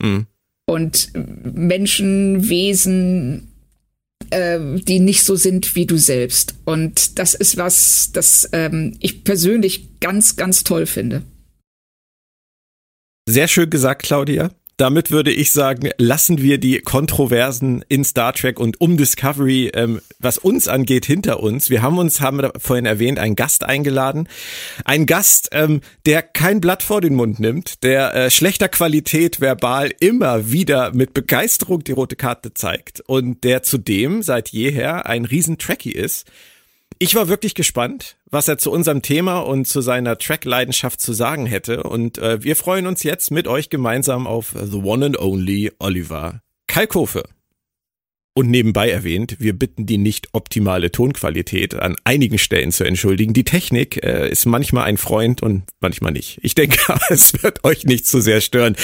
[0.00, 0.28] Mhm.
[0.68, 3.48] Und Menschen, Wesen,
[4.28, 6.56] äh, die nicht so sind wie du selbst.
[6.66, 11.22] Und das ist was, das ähm, ich persönlich ganz, ganz toll finde.
[13.26, 14.50] Sehr schön gesagt, Claudia.
[14.78, 20.00] Damit würde ich sagen, lassen wir die Kontroversen in Star Trek und um Discovery, ähm,
[20.20, 21.68] was uns angeht, hinter uns.
[21.68, 24.28] Wir haben uns, haben wir vorhin erwähnt, einen Gast eingeladen.
[24.84, 29.90] Ein Gast, ähm, der kein Blatt vor den Mund nimmt, der äh, schlechter Qualität verbal
[29.98, 35.58] immer wieder mit Begeisterung die rote Karte zeigt und der zudem seit jeher ein riesen
[35.58, 36.30] Trekkie ist.
[37.00, 41.46] Ich war wirklich gespannt, was er zu unserem Thema und zu seiner Track-Leidenschaft zu sagen
[41.46, 41.84] hätte.
[41.84, 46.42] Und äh, wir freuen uns jetzt mit euch gemeinsam auf The One and Only Oliver
[46.66, 47.22] Kalkofe.
[48.34, 53.32] Und nebenbei erwähnt, wir bitten die nicht optimale Tonqualität an einigen Stellen zu entschuldigen.
[53.32, 56.38] Die Technik äh, ist manchmal ein Freund und manchmal nicht.
[56.42, 56.78] Ich denke,
[57.08, 58.76] es wird euch nicht zu sehr stören.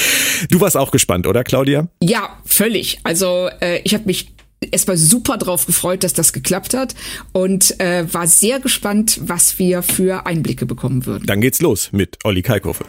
[0.51, 1.89] Du warst auch gespannt, oder Claudia?
[2.01, 2.99] Ja, völlig.
[3.05, 4.34] Also äh, ich habe mich
[4.71, 6.95] erstmal super drauf gefreut, dass das geklappt hat
[7.33, 11.27] und äh, war sehr gespannt, was wir für Einblicke bekommen würden.
[11.27, 12.85] Dann geht's los mit Olli Kalkofe.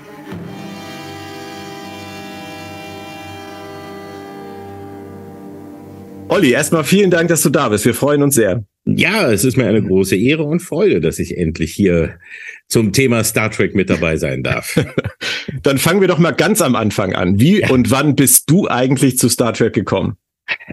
[6.28, 7.86] Olli, erstmal vielen Dank, dass du da bist.
[7.86, 8.66] Wir freuen uns sehr.
[8.88, 12.20] Ja, es ist mir eine große Ehre und Freude, dass ich endlich hier
[12.68, 14.80] zum Thema Star Trek mit dabei sein darf.
[15.64, 17.40] Dann fangen wir doch mal ganz am Anfang an.
[17.40, 17.70] Wie ja.
[17.70, 20.18] und wann bist du eigentlich zu Star Trek gekommen?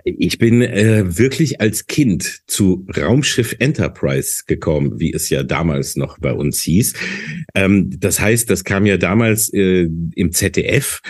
[0.05, 6.19] Ich bin äh, wirklich als Kind zu Raumschiff Enterprise gekommen, wie es ja damals noch
[6.19, 6.95] bei uns hieß.
[7.55, 11.01] Ähm, das heißt, das kam ja damals äh, im ZDF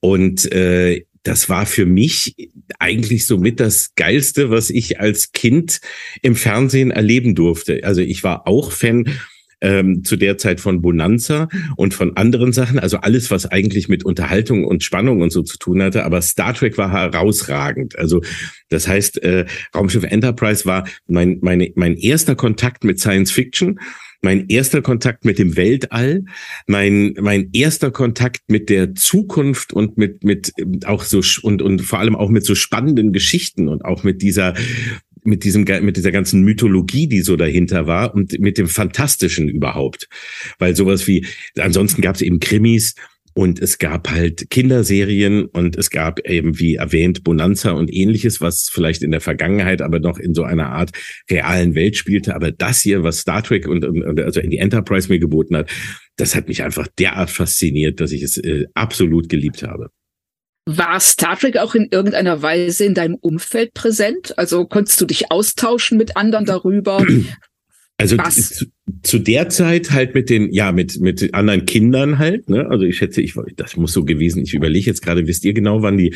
[0.00, 2.34] und äh, das war für mich
[2.78, 5.80] eigentlich somit das Geilste, was ich als Kind
[6.20, 7.80] im Fernsehen erleben durfte.
[7.84, 9.08] Also ich war auch Fan
[9.62, 14.04] ähm, zu der Zeit von Bonanza und von anderen Sachen, also alles, was eigentlich mit
[14.04, 16.04] Unterhaltung und Spannung und so zu tun hatte.
[16.04, 17.98] Aber Star Trek war herausragend.
[17.98, 18.20] Also
[18.68, 23.78] das heißt, äh, Raumschiff Enterprise war mein, meine, mein erster Kontakt mit Science Fiction
[24.24, 26.24] mein erster Kontakt mit dem Weltall,
[26.68, 30.52] mein mein erster Kontakt mit der Zukunft und mit mit
[30.86, 34.54] auch so und und vor allem auch mit so spannenden Geschichten und auch mit dieser
[35.24, 40.08] mit diesem mit dieser ganzen Mythologie, die so dahinter war und mit dem Fantastischen überhaupt,
[40.58, 41.26] weil sowas wie
[41.58, 42.94] ansonsten gab es eben Krimis
[43.34, 48.68] und es gab halt Kinderserien und es gab eben wie erwähnt Bonanza und ähnliches, was
[48.70, 50.90] vielleicht in der Vergangenheit aber noch in so einer Art
[51.30, 52.34] realen Welt spielte.
[52.34, 55.70] Aber das hier, was Star Trek und, und also in die Enterprise mir geboten hat,
[56.16, 59.90] das hat mich einfach derart fasziniert, dass ich es äh, absolut geliebt habe.
[60.64, 64.38] War Star Trek auch in irgendeiner Weise in deinem Umfeld präsent?
[64.38, 67.04] Also konntest du dich austauschen mit anderen darüber?
[67.98, 68.66] Also zu,
[69.04, 72.66] zu, der Zeit halt mit den, ja, mit, mit anderen Kindern halt, ne?
[72.68, 75.82] Also ich schätze, ich, das muss so gewesen, ich überlege jetzt gerade, wisst ihr genau,
[75.82, 76.12] wann die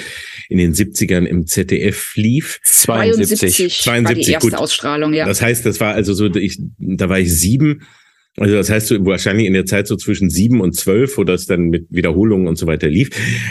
[0.49, 2.59] in den 70ern im ZDF lief?
[2.65, 3.83] 72.
[3.83, 4.59] 72 war die erste gut.
[4.59, 5.27] Ausstrahlung, ja.
[5.27, 7.83] Das heißt, das war also so, ich, da war ich sieben
[8.39, 11.47] also das heißt so wahrscheinlich in der Zeit so zwischen sieben und zwölf, wo das
[11.47, 13.11] dann mit Wiederholungen und so weiter lief.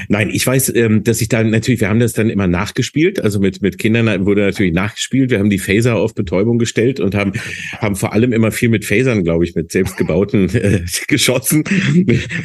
[0.10, 3.20] Nein, ich weiß, ähm, dass ich da natürlich, wir haben das dann immer nachgespielt.
[3.20, 5.32] Also mit mit Kindern wurde natürlich nachgespielt.
[5.32, 7.34] Wir haben die Phaser auf Betäubung gestellt und haben
[7.80, 11.64] haben vor allem immer viel mit Phasern, glaube ich, mit selbstgebauten äh, geschossen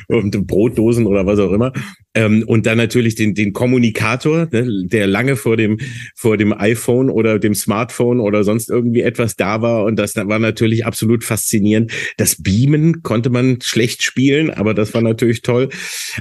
[0.09, 1.73] und Brotdosen oder was auch immer.
[2.15, 5.79] Ähm, und dann natürlich den den Kommunikator, ne, der lange vor dem
[6.15, 9.85] vor dem iPhone oder dem Smartphone oder sonst irgendwie etwas da war.
[9.85, 11.93] Und das war natürlich absolut faszinierend.
[12.17, 15.69] Das das Beamen konnte man schlecht spielen, aber das war natürlich toll.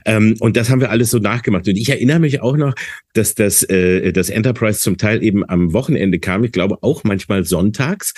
[0.05, 1.67] Ähm, und das haben wir alles so nachgemacht.
[1.67, 2.73] Und ich erinnere mich auch noch,
[3.13, 6.43] dass das, äh, das Enterprise zum Teil eben am Wochenende kam.
[6.43, 8.13] Ich glaube auch manchmal sonntags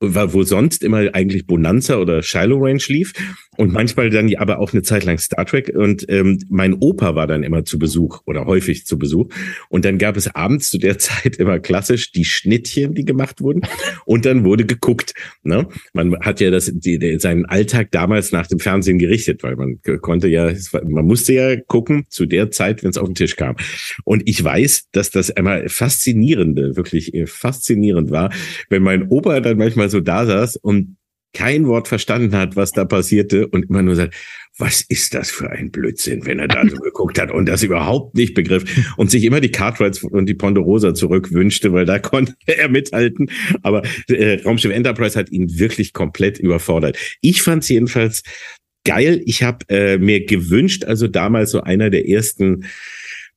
[0.00, 3.12] wo sonst immer eigentlich Bonanza oder Shiloh Range lief
[3.56, 7.26] und manchmal dann aber auch eine Zeit lang Star Trek und ähm, mein Opa war
[7.26, 9.28] dann immer zu Besuch oder häufig zu Besuch
[9.68, 13.62] und dann gab es abends zu der Zeit immer klassisch die Schnittchen, die gemacht wurden
[14.04, 15.14] und dann wurde geguckt.
[15.42, 15.66] Ne?
[15.92, 19.80] Man hat ja das die, die, seinen Alltag damals nach dem Fernsehen gerichtet, weil man
[20.00, 20.52] konnte ja,
[20.84, 23.56] man musste ja gucken zu der Zeit, wenn es auf den Tisch kam.
[24.04, 28.32] Und ich weiß, dass das einmal faszinierende, wirklich faszinierend war,
[28.68, 30.96] wenn mein Opa dann manchmal so da saß und
[31.34, 34.14] kein Wort verstanden hat, was da passierte und immer nur sagt,
[34.56, 38.16] was ist das für ein Blödsinn, wenn er da so geguckt hat und das überhaupt
[38.16, 38.64] nicht begriff
[38.96, 43.30] und sich immer die Cartwrights und die Ponderosa zurückwünschte, weil da konnte er mithalten.
[43.62, 46.96] Aber äh, Raumschiff Enterprise hat ihn wirklich komplett überfordert.
[47.20, 48.22] Ich fand es jedenfalls
[48.84, 49.20] geil.
[49.26, 52.64] Ich habe äh, mir gewünscht, also damals so einer der ersten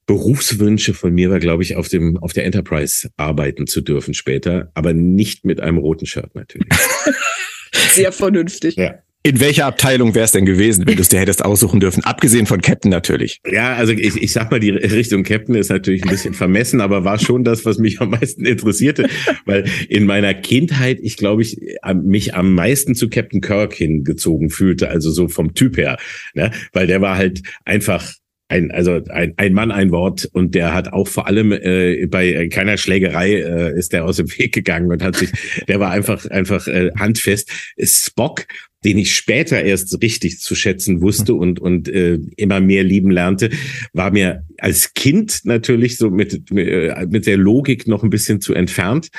[0.06, 4.72] Berufswünsche von mir war, glaube ich, auf dem auf der Enterprise arbeiten zu dürfen später,
[4.74, 6.70] aber nicht mit einem roten Shirt natürlich.
[7.94, 8.76] Sehr vernünftig.
[8.76, 8.96] Ja.
[9.24, 12.04] In welcher Abteilung wäre es denn gewesen, wenn du es dir hättest aussuchen dürfen?
[12.04, 13.40] Abgesehen von Captain natürlich.
[13.46, 17.04] Ja, also ich, ich sag mal, die Richtung Captain ist natürlich ein bisschen vermessen, aber
[17.04, 19.08] war schon das, was mich am meisten interessierte,
[19.46, 21.62] weil in meiner Kindheit ich glaube ich
[22.02, 25.98] mich am meisten zu Captain Kirk hingezogen fühlte, also so vom Typ her,
[26.34, 26.50] ne?
[26.74, 28.12] weil der war halt einfach
[28.52, 32.50] ein, also ein, ein Mann, ein Wort und der hat auch vor allem äh, bei
[32.50, 35.32] keiner Schlägerei äh, ist der aus dem Weg gegangen und hat sich,
[35.68, 37.50] der war einfach einfach äh, handfest.
[37.82, 38.46] Spock,
[38.84, 43.50] den ich später erst richtig zu schätzen wusste und und äh, immer mehr lieben lernte,
[43.94, 48.54] war mir als Kind natürlich so mit äh, mit der Logik noch ein bisschen zu
[48.54, 49.10] entfernt.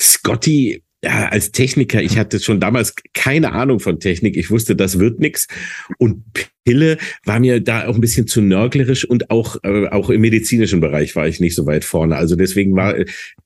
[0.00, 4.36] Scotty ja, als Techniker, ich hatte schon damals keine Ahnung von Technik.
[4.36, 5.48] Ich wusste, das wird nix.
[5.98, 6.22] Und
[6.64, 10.80] Pille war mir da auch ein bisschen zu nörglerisch und auch, äh, auch im medizinischen
[10.80, 12.16] Bereich war ich nicht so weit vorne.
[12.16, 12.94] Also deswegen war,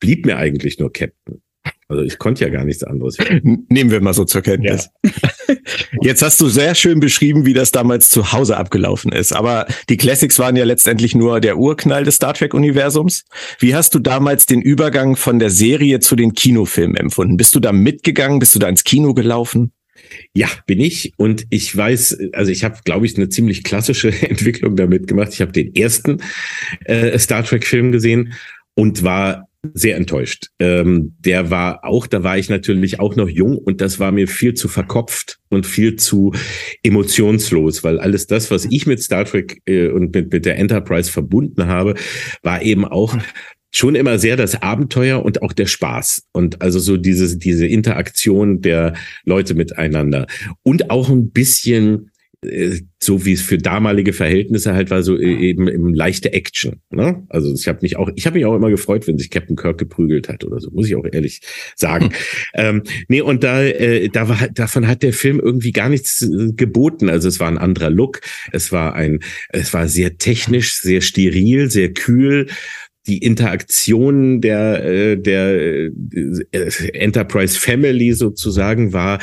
[0.01, 1.41] blieb mir eigentlich nur Captain.
[1.89, 3.17] Also ich konnte ja gar nichts anderes.
[3.43, 4.89] Nehmen wir mal so zur Kenntnis.
[5.05, 5.11] Ja.
[6.03, 9.33] Jetzt hast du sehr schön beschrieben, wie das damals zu Hause abgelaufen ist.
[9.33, 13.25] Aber die Classics waren ja letztendlich nur der Urknall des Star Trek-Universums.
[13.61, 17.37] Wie hast du damals den Übergang von der Serie zu den Kinofilmen empfunden?
[17.37, 18.41] Bist du da mitgegangen?
[18.41, 19.73] Bist du da ins Kino gelaufen?
[20.35, 21.13] Ja, bin ich.
[21.17, 25.31] Und ich weiß, also ich habe, glaube ich, eine ziemlich klassische Entwicklung damit gemacht.
[25.33, 26.19] Ich habe den ersten
[26.85, 28.35] äh, Star Trek-Film gesehen
[28.75, 30.49] und war sehr enttäuscht.
[30.59, 34.29] Ähm, der war auch, da war ich natürlich auch noch jung und das war mir
[34.29, 36.33] viel zu verkopft und viel zu
[36.83, 41.11] emotionslos, weil alles das, was ich mit Star Trek äh, und mit, mit der Enterprise
[41.11, 41.95] verbunden habe,
[42.43, 43.17] war eben auch
[43.73, 48.63] schon immer sehr das Abenteuer und auch der Spaß und also so diese diese Interaktion
[48.63, 48.95] der
[49.25, 50.27] Leute miteinander
[50.63, 52.11] und auch ein bisschen
[53.03, 56.81] so wie es für damalige Verhältnisse halt war, so äh, eben im leichte Action.
[56.91, 57.25] Ne?
[57.29, 59.79] Also ich habe mich auch, ich habe mich auch immer gefreut, wenn sich Captain Kirk
[59.79, 61.41] geprügelt hat oder so, muss ich auch ehrlich
[61.77, 62.07] sagen.
[62.07, 62.13] Hm.
[62.55, 66.53] Ähm, nee, und da, äh, da war, davon hat der Film irgendwie gar nichts äh,
[66.53, 67.09] geboten.
[67.09, 68.21] Also es war ein anderer Look,
[68.53, 69.21] es war ein,
[69.51, 72.47] es war sehr technisch, sehr steril, sehr kühl
[73.07, 75.91] die Interaktion der der
[76.93, 79.21] Enterprise Family sozusagen war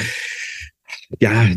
[1.19, 1.47] ja,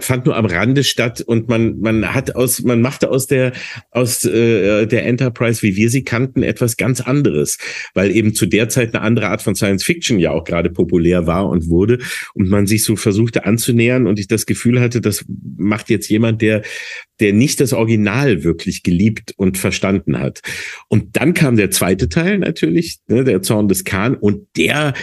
[0.00, 3.52] fand nur am Rande statt und man man hat aus man machte aus der
[3.90, 7.58] aus äh, der Enterprise, wie wir sie kannten, etwas ganz anderes,
[7.94, 11.26] weil eben zu der Zeit eine andere Art von Science Fiction ja auch gerade populär
[11.26, 11.98] war und wurde
[12.34, 15.24] und man sich so versuchte anzunähern und ich das Gefühl hatte, das
[15.56, 16.62] macht jetzt jemand, der
[17.20, 20.40] der nicht das Original wirklich geliebt und verstanden hat.
[20.88, 24.94] Und dann kam der zweite Teil natürlich, ne, der Zorn des Khan und der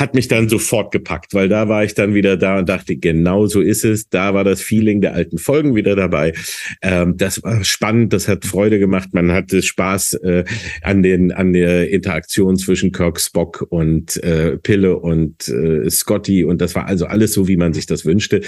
[0.00, 3.46] hat mich dann sofort gepackt, weil da war ich dann wieder da und dachte, genau
[3.46, 4.08] so ist es.
[4.08, 6.32] Da war das Feeling der alten Folgen wieder dabei.
[6.80, 9.10] Ähm, das war spannend, das hat Freude gemacht.
[9.12, 10.44] Man hatte Spaß äh,
[10.82, 16.60] an den an der Interaktion zwischen Kirk, Spock und äh, Pille und äh, Scotty und
[16.60, 18.40] das war also alles so, wie man sich das wünschte.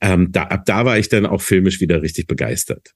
[0.00, 2.94] Ähm, da, ab da war ich dann auch filmisch wieder richtig begeistert.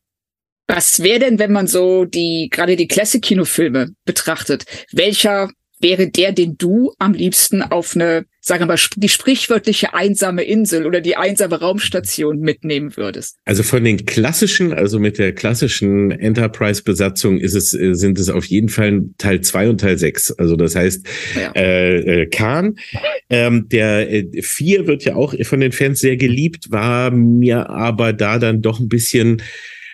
[0.66, 4.64] Was wäre denn, wenn man so die gerade die Classic-Kinofilme betrachtet?
[4.92, 5.50] Welcher
[5.81, 10.87] wäre der, den du am liebsten auf eine, sagen wir mal, die sprichwörtliche einsame Insel
[10.87, 13.37] oder die einsame Raumstation mitnehmen würdest?
[13.45, 18.45] Also von den klassischen, also mit der klassischen Enterprise-Besatzung ist es, äh, sind es auf
[18.47, 20.31] jeden Fall Teil zwei und Teil sechs.
[20.33, 21.07] Also das heißt,
[21.41, 21.53] ja.
[21.55, 22.76] äh, äh, Khan,
[23.31, 28.12] ähm, der äh, vier wird ja auch von den Fans sehr geliebt, war mir aber
[28.12, 29.43] da dann doch ein bisschen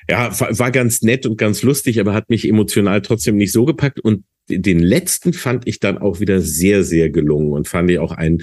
[0.09, 4.01] ja, war ganz nett und ganz lustig, aber hat mich emotional trotzdem nicht so gepackt.
[4.01, 8.13] Und den letzten fand ich dann auch wieder sehr, sehr gelungen und fand ich auch
[8.13, 8.43] einen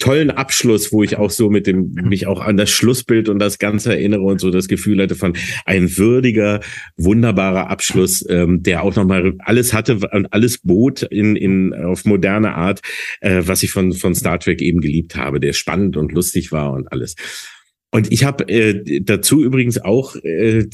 [0.00, 3.58] tollen Abschluss, wo ich auch so mit dem, mich auch an das Schlussbild und das
[3.58, 5.34] Ganze erinnere und so das Gefühl hatte von
[5.66, 6.60] ein würdiger,
[6.96, 12.54] wunderbarer Abschluss, ähm, der auch nochmal alles hatte und alles bot in, in, auf moderne
[12.54, 12.80] Art,
[13.20, 16.72] äh, was ich von, von Star Trek eben geliebt habe, der spannend und lustig war
[16.72, 17.14] und alles.
[17.92, 20.66] Und ich habe äh, dazu übrigens auch äh,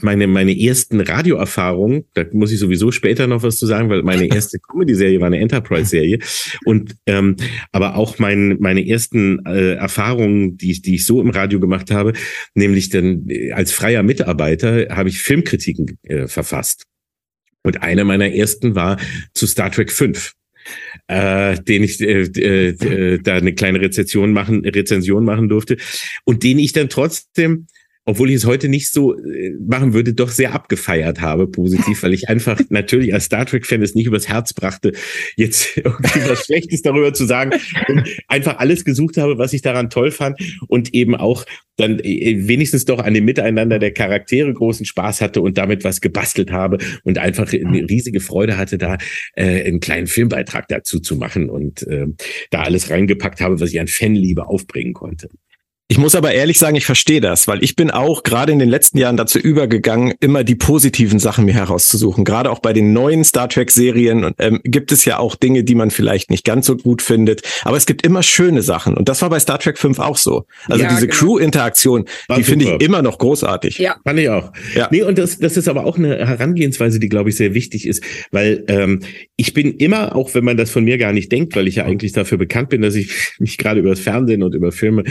[0.00, 4.26] meine meine ersten Radioerfahrungen, da muss ich sowieso später noch was zu sagen, weil meine
[4.34, 6.18] erste Comedy-Serie war eine Enterprise-Serie
[6.64, 7.36] und ähm,
[7.72, 11.90] aber auch mein, meine ersten äh, Erfahrungen, die ich die ich so im Radio gemacht
[11.90, 12.14] habe,
[12.54, 16.84] nämlich dann äh, als freier Mitarbeiter habe ich Filmkritiken äh, verfasst.
[17.62, 18.98] Und eine meiner ersten war
[19.34, 20.32] zu Star Trek 5
[21.08, 25.76] äh, den ich äh, äh, äh, da eine kleine Rezension machen, Rezension machen durfte.
[26.24, 27.66] Und den ich dann trotzdem
[28.10, 32.12] obwohl ich es heute nicht so äh, machen würde, doch sehr abgefeiert habe, positiv, weil
[32.12, 34.92] ich einfach natürlich als Star Trek-Fan es nicht übers Herz brachte,
[35.36, 37.52] jetzt irgendwie was Schlechtes darüber zu sagen
[37.86, 41.44] und einfach alles gesucht habe, was ich daran toll fand und eben auch
[41.76, 46.00] dann äh, wenigstens doch an dem Miteinander der Charaktere großen Spaß hatte und damit was
[46.00, 48.98] gebastelt habe und einfach eine riesige Freude hatte, da
[49.34, 52.06] äh, einen kleinen Filmbeitrag dazu zu machen und äh,
[52.50, 55.28] da alles reingepackt habe, was ich an Fanliebe aufbringen konnte.
[55.90, 58.68] Ich muss aber ehrlich sagen, ich verstehe das, weil ich bin auch gerade in den
[58.68, 62.24] letzten Jahren dazu übergegangen, immer die positiven Sachen mir herauszusuchen.
[62.24, 65.90] Gerade auch bei den neuen Star Trek-Serien ähm, gibt es ja auch Dinge, die man
[65.90, 67.42] vielleicht nicht ganz so gut findet.
[67.64, 68.96] Aber es gibt immer schöne Sachen.
[68.96, 70.46] Und das war bei Star Trek 5 auch so.
[70.68, 71.18] Also ja, diese genau.
[71.18, 72.04] Crew-Interaktion,
[72.36, 73.78] die finde ich immer noch großartig.
[73.78, 73.96] Ja.
[74.04, 74.52] Fand ich auch.
[74.76, 74.86] Ja.
[74.92, 78.04] Nee, und das, das ist aber auch eine Herangehensweise, die, glaube ich, sehr wichtig ist.
[78.30, 79.00] Weil ähm,
[79.34, 81.84] ich bin immer, auch wenn man das von mir gar nicht denkt, weil ich ja
[81.84, 85.02] eigentlich dafür bekannt bin, dass ich mich gerade über das Fernsehen und über Filme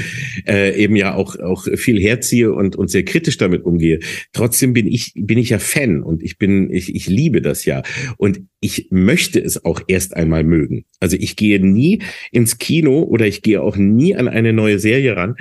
[0.47, 3.99] äh, äh, eben ja auch, auch viel herziehe und, und sehr kritisch damit umgehe.
[4.33, 7.83] Trotzdem bin ich, bin ich ja Fan und ich bin, ich, ich liebe das ja.
[8.17, 10.85] Und ich möchte es auch erst einmal mögen.
[10.99, 12.01] Also ich gehe nie
[12.31, 15.35] ins Kino oder ich gehe auch nie an eine neue Serie ran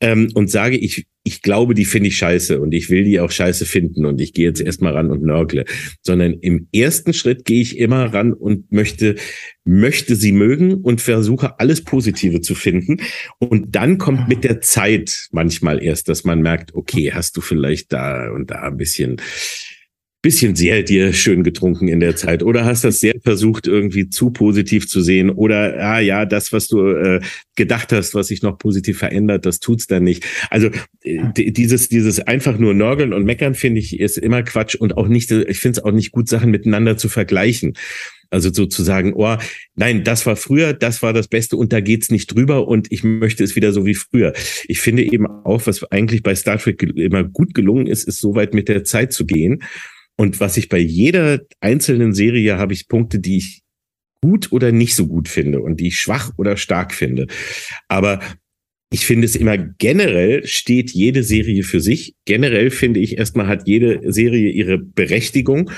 [0.00, 3.30] ähm, und sage, ich, ich glaube, die finde ich scheiße und ich will die auch
[3.30, 5.64] scheiße finden und ich gehe jetzt erstmal ran und nörgle,
[6.02, 9.16] sondern im ersten Schritt gehe ich immer ran und möchte,
[9.64, 12.98] möchte sie mögen und versuche alles Positive zu finden.
[13.38, 17.92] Und dann kommt mit der Zeit manchmal erst, dass man merkt, okay, hast du vielleicht
[17.94, 19.16] da und da ein bisschen
[20.24, 24.30] bisschen sehr dir schön getrunken in der Zeit oder hast das sehr versucht irgendwie zu
[24.30, 25.28] positiv zu sehen?
[25.28, 27.20] Oder ah ja das was du äh,
[27.56, 30.24] gedacht hast was sich noch positiv verändert das tut's dann nicht.
[30.48, 30.70] Also
[31.02, 35.08] äh, dieses dieses einfach nur nörgeln und meckern finde ich ist immer Quatsch und auch
[35.08, 37.74] nicht ich finde es auch nicht gut Sachen miteinander zu vergleichen.
[38.30, 39.36] Also sozusagen, oh,
[39.76, 43.04] nein, das war früher, das war das Beste und da geht's nicht drüber und ich
[43.04, 44.32] möchte es wieder so wie früher.
[44.66, 48.34] Ich finde eben auch, was eigentlich bei Star Trek immer gut gelungen ist, ist so
[48.34, 49.62] weit mit der Zeit zu gehen
[50.16, 53.62] und was ich bei jeder einzelnen Serie habe ich Punkte, die ich
[54.22, 57.26] gut oder nicht so gut finde und die ich schwach oder stark finde.
[57.88, 58.20] Aber
[58.90, 62.14] ich finde es immer generell steht jede Serie für sich.
[62.24, 65.70] Generell finde ich erstmal hat jede Serie ihre Berechtigung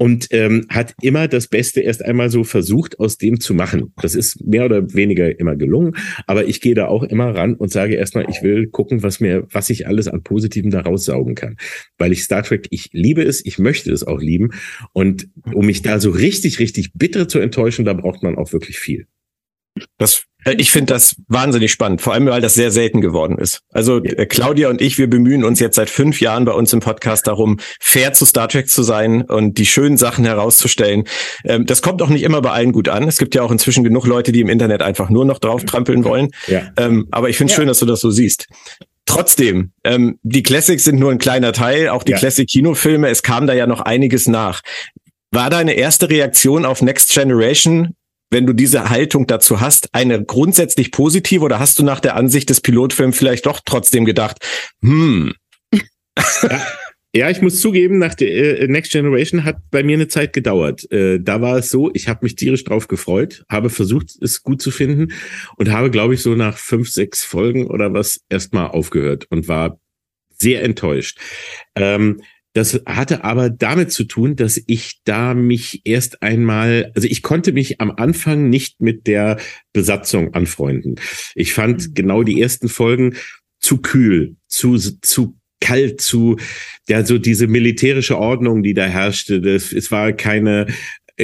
[0.00, 3.92] und ähm, hat immer das Beste erst einmal so versucht, aus dem zu machen.
[4.00, 5.94] Das ist mehr oder weniger immer gelungen,
[6.26, 9.46] aber ich gehe da auch immer ran und sage erstmal, ich will gucken, was mir,
[9.50, 11.58] was ich alles an Positiven da raussaugen kann.
[11.98, 14.52] Weil ich Star Trek, ich liebe es, ich möchte es auch lieben.
[14.94, 18.78] Und um mich da so richtig, richtig bitter zu enttäuschen, da braucht man auch wirklich
[18.78, 19.06] viel.
[19.98, 23.60] Das ich finde das wahnsinnig spannend, vor allem weil das sehr selten geworden ist.
[23.70, 26.80] Also äh, Claudia und ich, wir bemühen uns jetzt seit fünf Jahren bei uns im
[26.80, 31.04] Podcast darum, fair zu Star Trek zu sein und die schönen Sachen herauszustellen.
[31.44, 33.06] Ähm, das kommt auch nicht immer bei allen gut an.
[33.08, 36.04] Es gibt ja auch inzwischen genug Leute, die im Internet einfach nur noch drauf trampeln
[36.04, 36.30] wollen.
[36.46, 36.62] Ja.
[36.76, 37.62] Ähm, aber ich finde es ja.
[37.62, 38.46] schön, dass du das so siehst.
[39.06, 42.18] Trotzdem, ähm, die Classics sind nur ein kleiner Teil, auch die ja.
[42.18, 44.60] Classic-Kinofilme, es kam da ja noch einiges nach.
[45.32, 47.94] War deine erste Reaktion auf Next Generation
[48.30, 52.48] wenn du diese Haltung dazu hast, eine grundsätzlich positive oder hast du nach der Ansicht
[52.50, 54.38] des Pilotfilms vielleicht doch trotzdem gedacht,
[54.82, 55.34] hm.
[57.12, 60.90] Ja, ich muss zugeben, nach der äh, Next Generation hat bei mir eine Zeit gedauert.
[60.92, 64.62] Äh, da war es so, ich habe mich tierisch drauf gefreut, habe versucht, es gut
[64.62, 65.12] zu finden
[65.56, 69.80] und habe, glaube ich, so nach fünf, sechs Folgen oder was erstmal aufgehört und war
[70.38, 71.18] sehr enttäuscht.
[71.74, 72.22] Ähm,
[72.52, 77.52] das hatte aber damit zu tun, dass ich da mich erst einmal, also ich konnte
[77.52, 79.38] mich am Anfang nicht mit der
[79.72, 80.96] Besatzung anfreunden.
[81.34, 81.94] Ich fand mhm.
[81.94, 83.14] genau die ersten Folgen
[83.60, 86.36] zu kühl, zu, zu kalt zu,
[86.88, 89.40] ja, so diese militärische Ordnung, die da herrschte.
[89.40, 90.66] Das, es war keine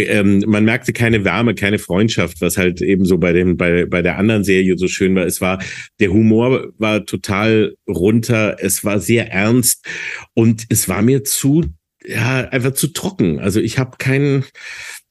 [0.05, 4.03] ähm, man merkte keine Wärme, keine Freundschaft, was halt eben so bei dem, bei, bei
[4.03, 5.24] der anderen Serie so schön war.
[5.24, 5.62] Es war,
[6.01, 9.86] der Humor war total runter, es war sehr ernst
[10.34, 11.64] und es war mir zu,
[12.05, 13.40] ja, einfach zu trocken.
[13.40, 14.44] Also ich habe keinen,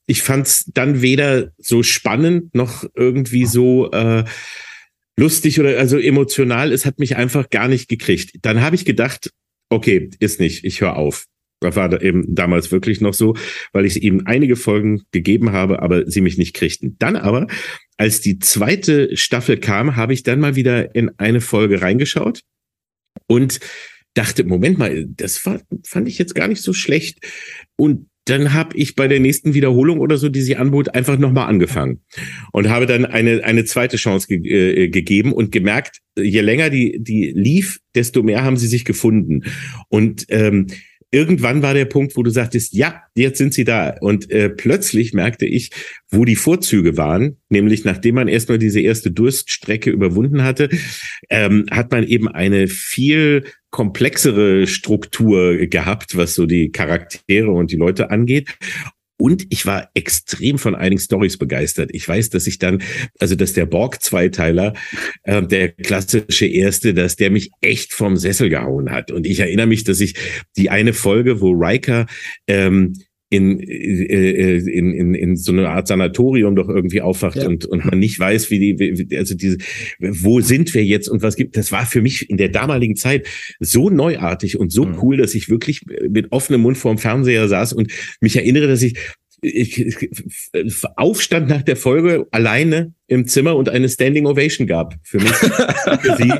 [0.06, 4.24] ich fand es dann weder so spannend noch irgendwie so äh,
[5.18, 6.72] lustig oder also emotional.
[6.72, 8.36] Es hat mich einfach gar nicht gekriegt.
[8.42, 9.30] Dann habe ich gedacht,
[9.68, 11.26] okay, ist nicht, ich höre auf.
[11.60, 13.34] Das war eben damals wirklich noch so,
[13.72, 16.96] weil ich eben einige Folgen gegeben habe, aber sie mich nicht kriegten.
[16.98, 17.46] Dann aber,
[17.96, 22.42] als die zweite Staffel kam, habe ich dann mal wieder in eine Folge reingeschaut
[23.26, 23.60] und
[24.12, 27.18] dachte, Moment mal, das war, fand ich jetzt gar nicht so schlecht.
[27.76, 31.48] Und dann habe ich bei der nächsten Wiederholung oder so, die sie anbot, einfach nochmal
[31.48, 32.00] angefangen
[32.52, 36.98] und habe dann eine, eine zweite Chance ge äh, gegeben und gemerkt, je länger die,
[37.00, 39.44] die lief, desto mehr haben sie sich gefunden.
[39.88, 40.66] Und ähm,
[41.10, 43.96] irgendwann war der Punkt, wo du sagtest, ja, jetzt sind sie da.
[44.00, 45.70] Und äh, plötzlich merkte ich,
[46.10, 50.68] wo die Vorzüge waren, nämlich nachdem man erstmal diese erste Durststrecke überwunden hatte,
[51.30, 57.76] ähm, hat man eben eine viel komplexere Struktur gehabt, was so die Charaktere und die
[57.76, 58.56] Leute angeht.
[59.18, 61.90] Und ich war extrem von einigen Stories begeistert.
[61.92, 62.82] Ich weiß, dass ich dann,
[63.18, 64.74] also dass der Borg-Zweiteiler,
[65.22, 69.10] äh, der klassische erste, dass der mich echt vom Sessel gehauen hat.
[69.10, 70.14] Und ich erinnere mich, dass ich
[70.56, 72.06] die eine Folge, wo Riker
[72.46, 72.94] ähm,
[73.28, 77.46] in, äh, in, in, in so eine Art Sanatorium doch irgendwie aufwacht ja.
[77.46, 79.58] und, und man nicht weiß, wie die, wie, also diese,
[79.98, 83.26] wo sind wir jetzt und was gibt, das war für mich in der damaligen Zeit
[83.58, 84.98] so neuartig und so mhm.
[85.02, 88.96] cool, dass ich wirklich mit offenem Mund vorm Fernseher saß und mich erinnere, dass ich
[89.42, 89.96] ich, ich,
[90.96, 96.16] Aufstand nach der Folge alleine im Zimmer und eine Standing Ovation gab für mich, für
[96.16, 96.32] sie,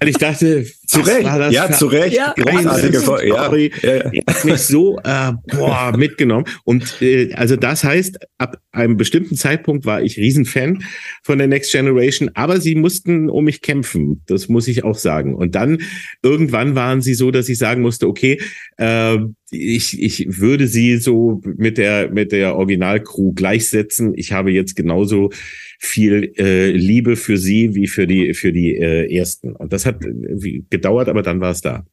[0.00, 2.34] weil ich dachte, zu Recht, ja, zu Recht, ja.
[2.36, 4.22] großartige Folge, ja, ja.
[4.28, 6.46] hat mich so äh, boah, mitgenommen.
[6.64, 10.82] Und äh, also das heißt, ab einem bestimmten Zeitpunkt war ich Riesenfan
[11.22, 15.34] von der Next Generation, aber sie mussten um mich kämpfen, das muss ich auch sagen.
[15.34, 15.78] Und dann
[16.22, 18.40] irgendwann waren sie so, dass ich sagen musste, okay,
[18.76, 19.18] äh,
[19.50, 24.12] ich, ich würde sie so mit der mit der Originalcrew gleichsetzen.
[24.16, 25.30] Ich habe jetzt genauso
[25.78, 29.54] viel äh, Liebe für sie wie für die für die äh, ersten.
[29.54, 31.84] Und das hat äh, gedauert, aber dann war es da.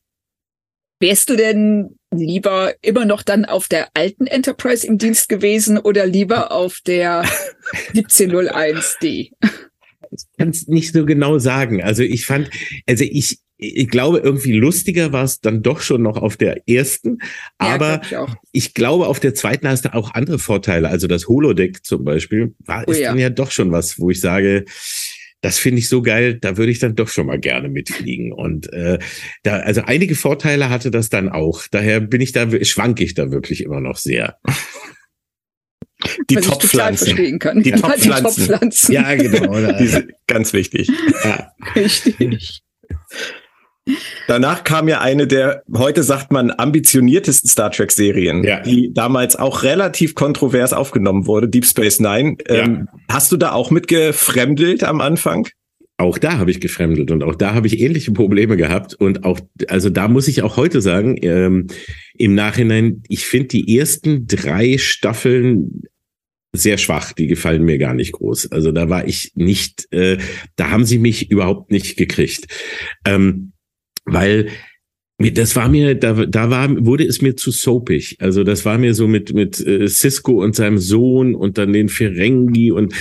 [1.00, 6.06] Wärst du denn lieber immer noch dann auf der alten Enterprise im Dienst gewesen oder
[6.06, 7.24] lieber auf der
[7.94, 9.32] 1701D?
[10.12, 11.82] Ich kann es nicht so genau sagen.
[11.84, 12.50] Also ich fand,
[12.88, 17.20] also ich, ich glaube, irgendwie lustiger war es dann doch schon noch auf der ersten.
[17.58, 20.90] Aber ja, ich, ich, glaube, auf der zweiten hast du auch andere Vorteile.
[20.90, 23.10] Also das Holodeck zum Beispiel war, oh, ist ja.
[23.10, 24.66] dann ja doch schon was, wo ich sage,
[25.42, 28.32] das finde ich so geil, da würde ich dann doch schon mal gerne mitfliegen.
[28.32, 29.00] Und äh,
[29.44, 31.64] da, also einige Vorteile hatte das dann auch.
[31.70, 34.38] Daher bin ich da, schwanke ich da wirklich immer noch sehr.
[36.30, 37.16] Die Top-Pflanzen.
[37.16, 38.94] Die, die Top-Pflanzen.
[38.94, 39.74] Ja, genau.
[39.80, 40.90] Diese, ganz wichtig.
[41.24, 41.52] Ja.
[41.76, 42.64] Richtig.
[44.28, 48.62] Danach kam ja eine der, heute sagt man, ambitioniertesten Star Trek-Serien, ja.
[48.62, 52.38] die damals auch relativ kontrovers aufgenommen wurde, Deep Space Nine.
[52.48, 52.64] Ja.
[52.64, 55.48] Ähm, hast du da auch mit gefremdelt am Anfang?
[55.98, 58.94] Auch da habe ich gefremdelt und auch da habe ich ähnliche Probleme gehabt.
[58.96, 61.68] Und auch, also da muss ich auch heute sagen, ähm,
[62.18, 65.84] im Nachhinein, ich finde die ersten drei Staffeln
[66.56, 68.52] sehr schwach, die gefallen mir gar nicht groß.
[68.52, 70.18] Also da war ich nicht, äh,
[70.56, 72.48] da haben sie mich überhaupt nicht gekriegt.
[73.06, 73.53] Ähm,
[74.06, 74.50] weil
[75.20, 78.18] das war mir, da, da war, wurde es mir zu soapig.
[78.20, 81.90] Also das war mir so mit, mit äh, Cisco und seinem Sohn und dann den
[81.90, 82.94] Ferengi und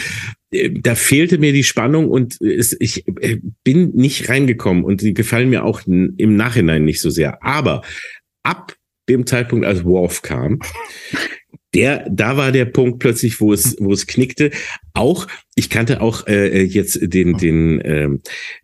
[0.52, 5.14] äh, da fehlte mir die Spannung und es, ich äh, bin nicht reingekommen und die
[5.14, 7.42] gefallen mir auch im Nachhinein nicht so sehr.
[7.42, 7.82] Aber
[8.42, 8.76] ab
[9.08, 10.60] dem Zeitpunkt, als Worf kam,
[11.74, 14.50] der, da war der Punkt plötzlich, wo es, wo es knickte.
[14.94, 18.08] Auch, ich kannte auch äh, jetzt den, den äh,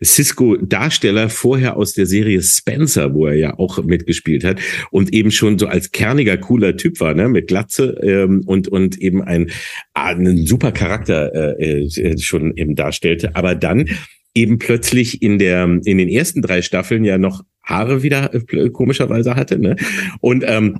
[0.03, 4.59] Cisco-Darsteller vorher aus der Serie Spencer, wo er ja auch mitgespielt hat
[4.91, 8.99] und eben schon so als kerniger, cooler Typ war, ne, mit Glatze ähm, und und
[8.99, 9.49] eben ein
[9.93, 13.35] einen super Charakter äh, äh, schon eben darstellte.
[13.35, 13.89] Aber dann
[14.35, 19.35] eben plötzlich in der in den ersten drei Staffeln ja noch Haare wieder äh, komischerweise
[19.35, 19.75] hatte, ne?
[20.21, 20.77] Und ähm,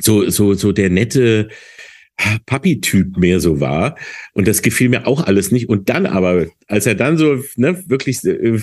[0.00, 1.48] so, so, so der nette
[2.46, 3.96] Papi-Typ mehr so war.
[4.40, 5.68] Und das gefiel mir auch alles nicht.
[5.68, 8.58] Und dann aber, als er dann so ne, wirklich äh,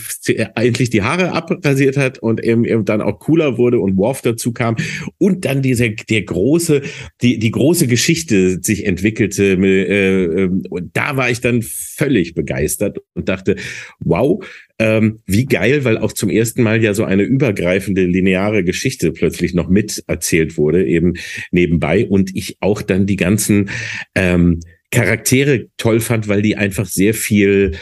[0.55, 4.53] endlich die Haare abrasiert hat und eben, eben dann auch cooler wurde und Worf dazu
[4.53, 4.75] kam
[5.19, 6.81] und dann dieser der große,
[7.21, 10.49] die, die große Geschichte sich entwickelte, äh, äh,
[10.93, 13.55] da war ich dann völlig begeistert und dachte,
[13.99, 14.43] wow,
[14.79, 19.53] ähm, wie geil, weil auch zum ersten Mal ja so eine übergreifende lineare Geschichte plötzlich
[19.53, 21.13] noch mit erzählt wurde, eben
[21.51, 22.07] nebenbei.
[22.07, 23.69] Und ich auch dann die ganzen
[24.15, 24.59] ähm,
[24.91, 27.77] Charaktere toll fand, weil die einfach sehr viel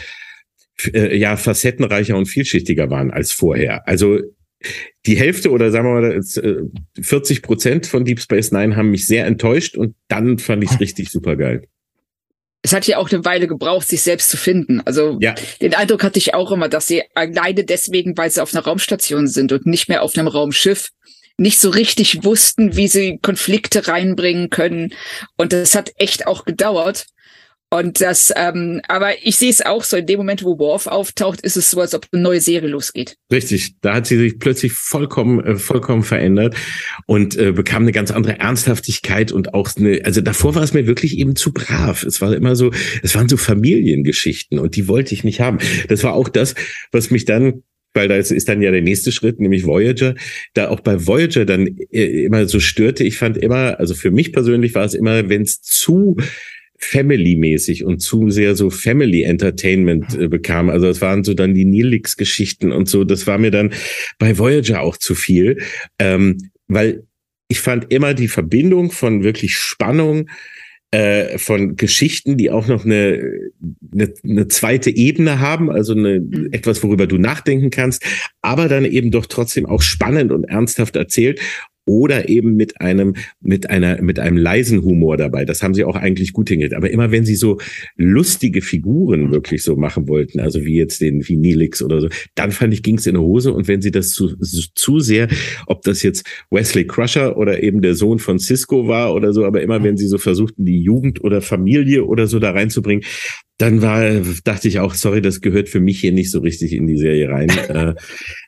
[0.93, 3.87] äh, ja facettenreicher und vielschichtiger waren als vorher.
[3.87, 4.19] Also
[5.05, 9.05] die Hälfte oder sagen wir mal 40 äh, Prozent von Deep Space Nine haben mich
[9.05, 11.67] sehr enttäuscht und dann fand ich es richtig super geil
[12.65, 14.81] es hat ja auch eine Weile gebraucht, sich selbst zu finden.
[14.81, 15.35] Also ja.
[15.61, 19.27] den Eindruck hatte ich auch immer, dass sie alleine deswegen, weil sie auf einer Raumstation
[19.27, 20.89] sind und nicht mehr auf einem Raumschiff,
[21.37, 24.93] nicht so richtig wussten, wie sie Konflikte reinbringen können.
[25.37, 27.07] Und das hat echt auch gedauert.
[27.71, 31.41] Und das, ähm, aber ich sehe es auch so, in dem Moment, wo Worf auftaucht,
[31.41, 33.17] ist es so, als ob eine neue Serie losgeht.
[33.31, 36.55] Richtig, da hat sie sich plötzlich vollkommen, äh, vollkommen verändert
[37.07, 40.87] und äh, bekam eine ganz andere Ernsthaftigkeit und auch eine, also davor war es mir
[40.87, 42.03] wirklich eben zu brav.
[42.03, 42.71] Es war immer so,
[43.01, 45.57] es waren so Familiengeschichten und die wollte ich nicht haben.
[45.89, 46.53] Das war auch das,
[46.91, 47.63] was mich dann
[47.95, 50.15] weil da ist dann ja der nächste Schritt, nämlich Voyager,
[50.53, 53.03] da auch bei Voyager dann äh, immer so störte.
[53.03, 56.17] Ich fand immer, also für mich persönlich war es immer, wenn es zu
[56.77, 60.69] Family-mäßig und zu sehr so Family Entertainment äh, bekam.
[60.69, 63.03] Also es waren so dann die Nilix-Geschichten und so.
[63.05, 63.73] Das war mir dann
[64.19, 65.61] bei Voyager auch zu viel,
[65.99, 67.03] ähm, weil
[67.47, 70.29] ich fand immer die Verbindung von wirklich Spannung,
[70.95, 73.51] äh, von Geschichten, die auch noch eine,
[73.91, 76.49] eine, eine zweite Ebene haben, also eine, mhm.
[76.53, 78.05] etwas, worüber du nachdenken kannst,
[78.41, 81.41] aber dann eben doch trotzdem auch spannend und ernsthaft erzählt
[81.85, 85.45] oder eben mit einem, mit einer, mit einem leisen Humor dabei.
[85.45, 86.75] Das haben sie auch eigentlich gut hingekriegt.
[86.75, 87.59] Aber immer wenn sie so
[87.95, 92.51] lustige Figuren wirklich so machen wollten, also wie jetzt den, wie Nilix oder so, dann
[92.51, 93.53] fand ich, ging's in die Hose.
[93.53, 94.35] Und wenn sie das zu,
[94.75, 95.27] zu sehr,
[95.67, 99.61] ob das jetzt Wesley Crusher oder eben der Sohn von Cisco war oder so, aber
[99.61, 103.03] immer wenn sie so versuchten, die Jugend oder Familie oder so da reinzubringen,
[103.57, 104.03] dann war,
[104.43, 107.29] dachte ich auch, sorry, das gehört für mich hier nicht so richtig in die Serie
[107.29, 107.51] rein.
[107.65, 107.95] Äh,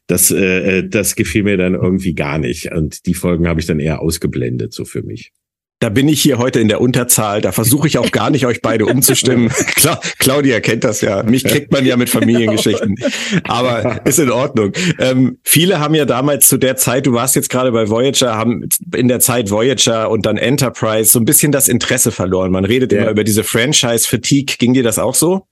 [0.06, 2.72] das, äh, äh, das gefiel mir dann irgendwie gar nicht.
[2.72, 5.32] Und die Folgen habe ich dann eher ausgeblendet, so für mich.
[5.80, 7.42] Da bin ich hier heute in der Unterzahl.
[7.42, 9.50] Da versuche ich auch gar nicht, euch beide umzustimmen.
[9.76, 11.22] Klar, Claudia kennt das ja.
[11.22, 12.96] Mich kriegt man ja mit Familiengeschichten.
[13.44, 14.74] Aber ist in Ordnung.
[14.98, 18.68] Ähm, viele haben ja damals zu der Zeit, du warst jetzt gerade bei Voyager, haben
[18.96, 22.52] in der Zeit Voyager und dann Enterprise so ein bisschen das Interesse verloren.
[22.52, 23.02] Man redet ja.
[23.02, 24.58] immer über diese Franchise-Fatigue.
[24.58, 25.46] Ging dir das auch so?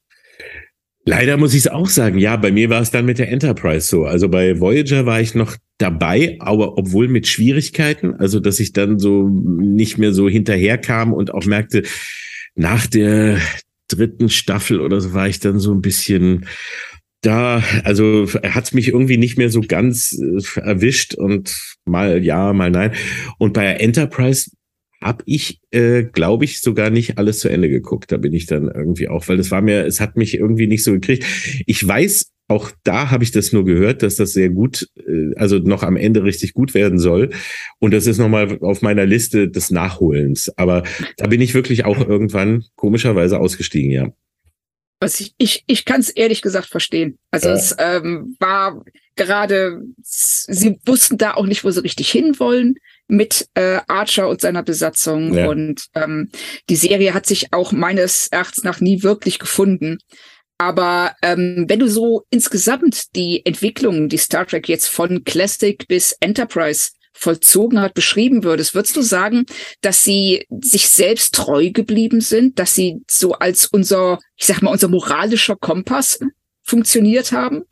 [1.07, 3.88] Leider muss ich es auch sagen, ja, bei mir war es dann mit der Enterprise
[3.88, 4.06] so.
[4.06, 8.98] Also bei Voyager war ich noch dabei, aber obwohl mit Schwierigkeiten, also dass ich dann
[8.98, 11.84] so nicht mehr so hinterherkam und auch merkte,
[12.56, 13.38] nach der
[13.88, 16.48] dritten Staffel oder so war ich dann so ein bisschen
[17.22, 22.72] da, also hat mich irgendwie nicht mehr so ganz äh, erwischt und mal ja, mal
[22.72, 22.94] nein.
[23.38, 24.52] Und bei Enterprise
[25.06, 28.11] habe ich, äh, glaube ich, sogar nicht alles zu Ende geguckt.
[28.11, 30.84] Da bin ich dann irgendwie auch, weil das war mir, es hat mich irgendwie nicht
[30.84, 31.23] so gekriegt.
[31.68, 35.60] Ich weiß, auch da habe ich das nur gehört, dass das sehr gut, äh, also
[35.60, 37.30] noch am Ende richtig gut werden soll.
[37.80, 40.52] Und das ist nochmal auf meiner Liste des Nachholens.
[40.57, 40.84] Aber
[41.18, 44.11] da bin ich wirklich auch irgendwann komischerweise ausgestiegen, ja.
[44.99, 47.19] Was ich, ich, ich kann es ehrlich gesagt verstehen.
[47.30, 47.56] Also ja.
[47.56, 48.84] es ähm, war
[49.15, 54.64] gerade, sie wussten da auch nicht, wo sie richtig hinwollen mit äh, Archer und seiner
[54.64, 55.34] Besatzung.
[55.34, 55.48] Ja.
[55.48, 56.30] Und ähm,
[56.69, 59.99] die Serie hat sich auch meines Erachtens nach nie wirklich gefunden.
[60.57, 66.15] Aber ähm, wenn du so insgesamt die Entwicklung, die Star Trek jetzt von Classic bis
[66.22, 69.45] Enterprise vollzogen hat, beschrieben würdest, würdest du sagen,
[69.82, 74.72] dass sie sich selbst treu geblieben sind, dass sie so als unser, ich sag mal,
[74.72, 76.19] unser moralischer Kompass
[76.64, 77.64] funktioniert haben?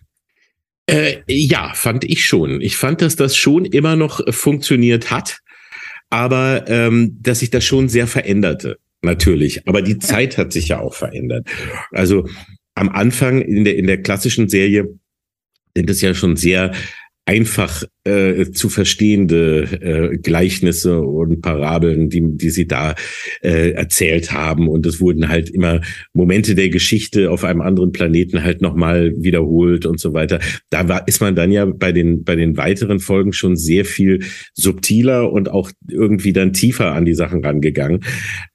[0.86, 2.62] Äh, ja, fand ich schon.
[2.62, 5.40] Ich fand, dass das schon immer noch funktioniert hat,
[6.10, 8.78] aber ähm, dass sich das schon sehr veränderte.
[9.02, 11.48] Natürlich, aber die Zeit hat sich ja auch verändert.
[11.92, 12.26] Also
[12.74, 14.98] am Anfang in der in der klassischen Serie
[15.76, 16.74] sind es ja schon sehr
[17.26, 22.96] einfach äh, zu verstehende äh, Gleichnisse und Parabeln, die, die sie da
[23.42, 24.68] äh, erzählt haben.
[24.68, 25.82] Und es wurden halt immer
[26.14, 30.40] Momente der Geschichte auf einem anderen Planeten halt nochmal wiederholt und so weiter.
[30.70, 34.24] Da war, ist man dann ja bei den, bei den weiteren Folgen schon sehr viel
[34.54, 38.02] subtiler und auch irgendwie dann tiefer an die Sachen rangegangen.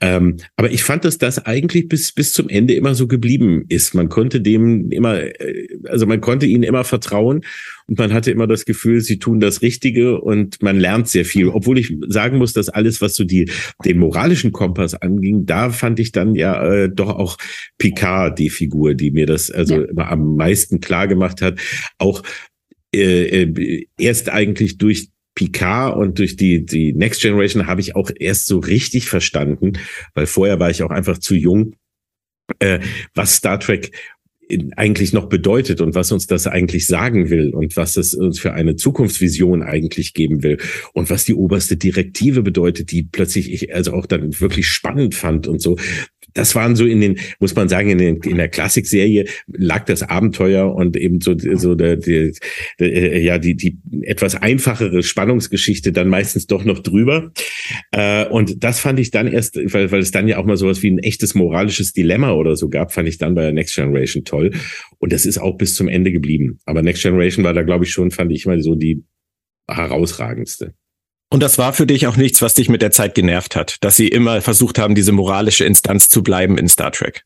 [0.01, 3.95] Ähm, aber ich fand, dass das eigentlich bis, bis zum Ende immer so geblieben ist.
[3.95, 7.41] Man konnte dem immer, äh, also man konnte ihnen immer vertrauen
[7.87, 11.49] und man hatte immer das Gefühl, sie tun das Richtige und man lernt sehr viel.
[11.49, 13.51] Obwohl ich sagen muss, dass alles, was so die,
[13.85, 17.37] den moralischen Kompass anging, da fand ich dann ja äh, doch auch
[17.79, 19.85] Picard die Figur, die mir das also ja.
[19.85, 21.61] immer am meisten klar gemacht hat.
[21.99, 22.23] Auch
[22.95, 28.11] äh, äh, erst eigentlich durch Picard und durch die, die Next Generation habe ich auch
[28.19, 29.75] erst so richtig verstanden,
[30.15, 31.77] weil vorher war ich auch einfach zu jung,
[32.59, 32.81] äh,
[33.15, 33.93] was Star Trek
[34.77, 38.53] eigentlich noch bedeutet und was uns das eigentlich sagen will und was es uns für
[38.55, 40.59] eine Zukunftsvision eigentlich geben will
[40.95, 45.47] und was die oberste Direktive bedeutet, die plötzlich ich also auch dann wirklich spannend fand
[45.47, 45.77] und so
[46.39, 50.03] das waren so in den, muss man sagen, in, den, in der Klassikserie lag das
[50.03, 52.31] Abenteuer und eben so, so der, der,
[52.79, 57.33] der, äh, ja, die, die etwas einfachere Spannungsgeschichte dann meistens doch noch drüber.
[57.91, 60.83] Äh, und das fand ich dann erst, weil, weil es dann ja auch mal sowas
[60.83, 64.25] wie ein echtes moralisches Dilemma oder so gab, fand ich dann bei der Next Generation
[64.25, 64.53] toll.
[64.99, 66.61] Und das ist auch bis zum Ende geblieben.
[66.65, 69.03] Aber Next Generation war da, glaube ich, schon, fand ich mal so die
[69.67, 70.75] herausragendste.
[71.31, 73.97] Und das war für dich auch nichts, was dich mit der Zeit genervt hat, dass
[73.97, 77.25] sie immer versucht haben, diese moralische Instanz zu bleiben in Star Trek.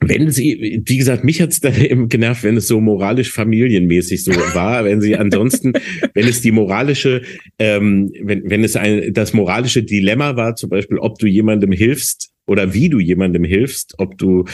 [0.00, 4.32] Wenn sie, wie gesagt, mich hat's dann eben genervt, wenn es so moralisch familienmäßig so
[4.32, 5.72] war, wenn sie ansonsten,
[6.14, 7.22] wenn es die moralische,
[7.58, 12.30] ähm, wenn, wenn es ein, das moralische Dilemma war, zum Beispiel, ob du jemandem hilfst,
[12.46, 14.44] oder wie du jemandem hilfst, ob du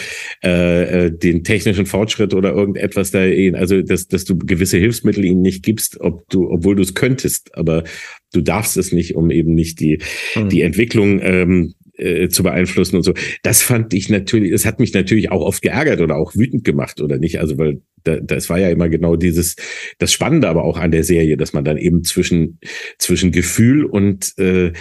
[0.44, 3.20] äh, äh den technischen Fortschritt oder irgendetwas da,
[3.54, 7.54] also dass, dass du gewisse Hilfsmittel ihnen nicht gibst, ob du, obwohl du es könntest,
[7.56, 7.84] aber
[8.32, 10.00] du darfst es nicht, um eben nicht die
[10.34, 10.48] mhm.
[10.48, 13.12] die Entwicklung ähm, äh, zu beeinflussen und so.
[13.42, 17.00] Das fand ich natürlich, das hat mich natürlich auch oft geärgert oder auch wütend gemacht
[17.00, 19.56] oder nicht, also weil da, das war ja immer genau dieses
[19.98, 22.60] das Spannende aber auch an der Serie, dass man dann eben zwischen
[22.98, 24.72] zwischen Gefühl und äh,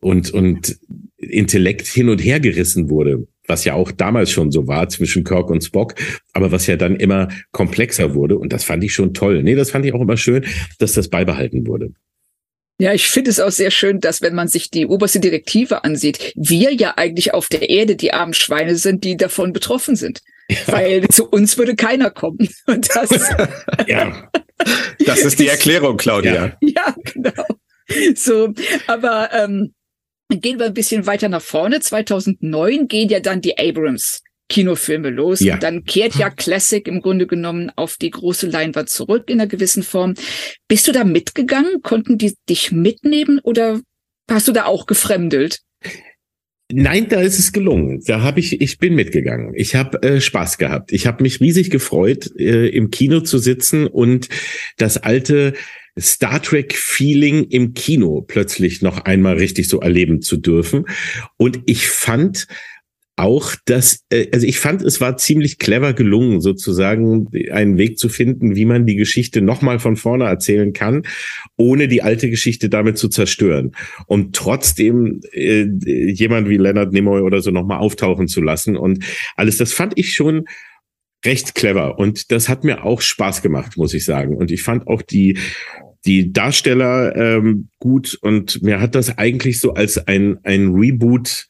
[0.00, 0.78] und und
[1.16, 5.50] Intellekt hin und her gerissen wurde, was ja auch damals schon so war zwischen Kirk
[5.50, 5.94] und Spock,
[6.32, 9.42] aber was ja dann immer komplexer wurde und das fand ich schon toll.
[9.42, 10.44] Nee, das fand ich auch immer schön,
[10.78, 11.92] dass das beibehalten wurde.
[12.80, 16.32] Ja, ich finde es auch sehr schön, dass wenn man sich die oberste Direktive ansieht,
[16.36, 20.20] wir ja eigentlich auf der Erde die armen Schweine sind, die davon betroffen sind.
[20.48, 20.56] Ja.
[20.68, 22.48] Weil zu uns würde keiner kommen.
[22.66, 23.10] Und das,
[23.86, 24.30] ja,
[25.04, 26.56] das ist die Erklärung, Claudia.
[26.60, 27.44] Ja, ja genau.
[28.14, 28.54] So,
[28.86, 29.74] aber ähm,
[30.28, 31.80] gehen wir ein bisschen weiter nach vorne.
[31.80, 35.40] 2009 gehen ja dann die Abrams Kinofilme los.
[35.40, 35.54] Ja.
[35.54, 39.48] Und dann kehrt ja Classic im Grunde genommen auf die große Leinwand zurück in einer
[39.48, 40.14] gewissen Form.
[40.68, 41.82] Bist du da mitgegangen?
[41.82, 43.80] Konnten die dich mitnehmen oder
[44.30, 45.60] hast du da auch gefremdelt?
[46.70, 48.02] Nein, da ist es gelungen.
[48.06, 49.54] Da habe ich, ich bin mitgegangen.
[49.54, 50.92] Ich habe äh, Spaß gehabt.
[50.92, 54.28] Ich habe mich riesig gefreut, äh, im Kino zu sitzen und
[54.76, 55.54] das alte
[55.98, 60.84] Star Trek Feeling im Kino plötzlich noch einmal richtig so erleben zu dürfen.
[61.38, 62.46] Und ich fand
[63.18, 68.08] auch, dass, äh, also ich fand, es war ziemlich clever gelungen, sozusagen einen Weg zu
[68.08, 71.02] finden, wie man die Geschichte nochmal von vorne erzählen kann,
[71.56, 73.72] ohne die alte Geschichte damit zu zerstören.
[74.06, 75.66] Und trotzdem äh,
[76.12, 79.04] jemand wie Leonard Nimoy oder so nochmal auftauchen zu lassen und
[79.36, 80.44] alles, das fand ich schon
[81.24, 81.98] recht clever.
[81.98, 84.36] Und das hat mir auch Spaß gemacht, muss ich sagen.
[84.36, 85.38] Und ich fand auch die,
[86.06, 91.47] die Darsteller ähm, gut und mir hat das eigentlich so als ein, ein Reboot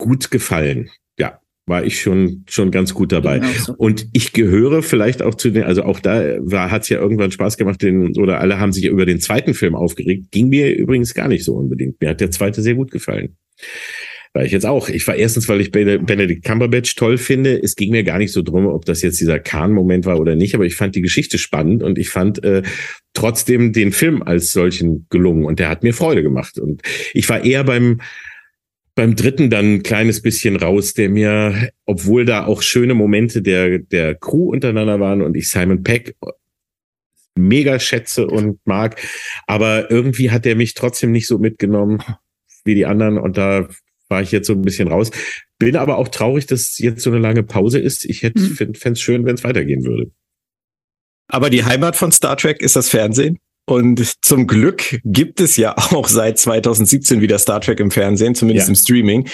[0.00, 0.90] gut gefallen.
[1.18, 3.38] Ja, war ich schon schon ganz gut dabei.
[3.38, 3.74] Genau so.
[3.74, 7.56] Und ich gehöre vielleicht auch zu den, also auch da war hat's ja irgendwann Spaß
[7.56, 10.32] gemacht, den oder alle haben sich über den zweiten Film aufgeregt.
[10.32, 12.00] Ging mir übrigens gar nicht so unbedingt.
[12.00, 13.36] Mir hat der zweite sehr gut gefallen.
[14.32, 14.88] War ich jetzt auch.
[14.88, 17.60] Ich war erstens, weil ich Benedict Cumberbatch toll finde.
[17.60, 20.54] Es ging mir gar nicht so drum, ob das jetzt dieser Kahn-Moment war oder nicht,
[20.54, 22.62] aber ich fand die Geschichte spannend und ich fand äh,
[23.12, 26.60] trotzdem den Film als solchen gelungen und der hat mir Freude gemacht.
[26.60, 26.82] Und
[27.12, 28.00] ich war eher beim
[28.94, 33.78] beim dritten dann ein kleines bisschen raus, der mir, obwohl da auch schöne Momente der,
[33.78, 36.16] der Crew untereinander waren und ich Simon Peck
[37.34, 39.00] mega schätze und mag,
[39.46, 42.02] aber irgendwie hat er mich trotzdem nicht so mitgenommen
[42.64, 43.68] wie die anderen und da
[44.08, 45.10] war ich jetzt so ein bisschen raus.
[45.58, 48.04] Bin aber auch traurig, dass jetzt so eine lange Pause ist.
[48.04, 48.74] Ich hätte, mhm.
[48.74, 50.10] fände es schön, wenn es weitergehen würde.
[51.28, 53.38] Aber die Heimat von Star Trek ist das Fernsehen?
[53.66, 58.68] Und zum Glück gibt es ja auch seit 2017 wieder Star Trek im Fernsehen, zumindest
[58.68, 58.72] ja.
[58.72, 59.28] im Streaming.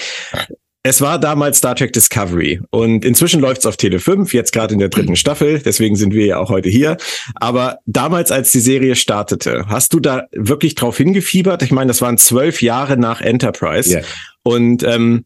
[0.89, 4.73] Es war damals Star Trek Discovery und inzwischen läuft es auf Tele 5, jetzt gerade
[4.73, 6.97] in der dritten Staffel, deswegen sind wir ja auch heute hier.
[7.35, 11.63] Aber damals, als die Serie startete, hast du da wirklich drauf hingefiebert?
[11.63, 13.91] Ich meine, das waren zwölf Jahre nach Enterprise.
[13.91, 14.05] Yeah.
[14.45, 15.25] Und ähm,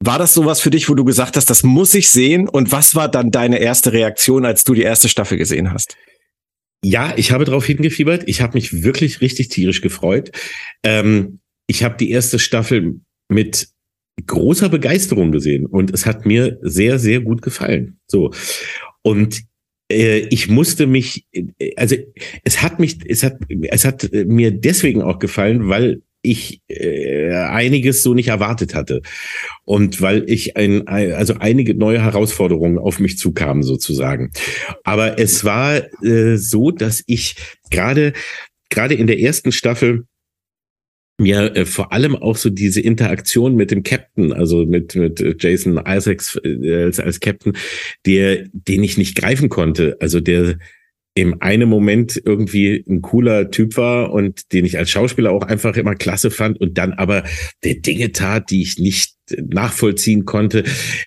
[0.00, 2.48] war das sowas für dich, wo du gesagt hast, das muss ich sehen?
[2.48, 5.96] Und was war dann deine erste Reaktion, als du die erste Staffel gesehen hast?
[6.84, 8.24] Ja, ich habe darauf hingefiebert.
[8.26, 10.30] Ich habe mich wirklich richtig tierisch gefreut.
[10.82, 13.68] Ähm, ich habe die erste Staffel mit
[14.26, 17.98] großer Begeisterung gesehen und es hat mir sehr, sehr gut gefallen.
[18.06, 18.32] So.
[19.02, 19.42] Und
[19.90, 21.26] äh, ich musste mich,
[21.76, 21.96] also
[22.44, 28.02] es hat mich, es hat, es hat mir deswegen auch gefallen, weil ich äh, einiges
[28.02, 29.02] so nicht erwartet hatte
[29.64, 34.32] und weil ich ein, also einige neue Herausforderungen auf mich zukamen sozusagen.
[34.82, 37.36] Aber es war äh, so, dass ich
[37.70, 38.12] gerade
[38.70, 40.06] gerade in der ersten Staffel
[41.18, 45.80] mir äh, vor allem auch so diese Interaktion mit dem Captain, also mit mit Jason
[45.86, 47.56] Isaacs äh, als, als Captain,
[48.04, 50.58] der den ich nicht greifen konnte, also der
[51.14, 55.76] im einen Moment irgendwie ein cooler Typ war und den ich als Schauspieler auch einfach
[55.76, 57.22] immer klasse fand und dann aber
[57.62, 60.64] der Dinge tat, die ich nicht nachvollziehen konnte.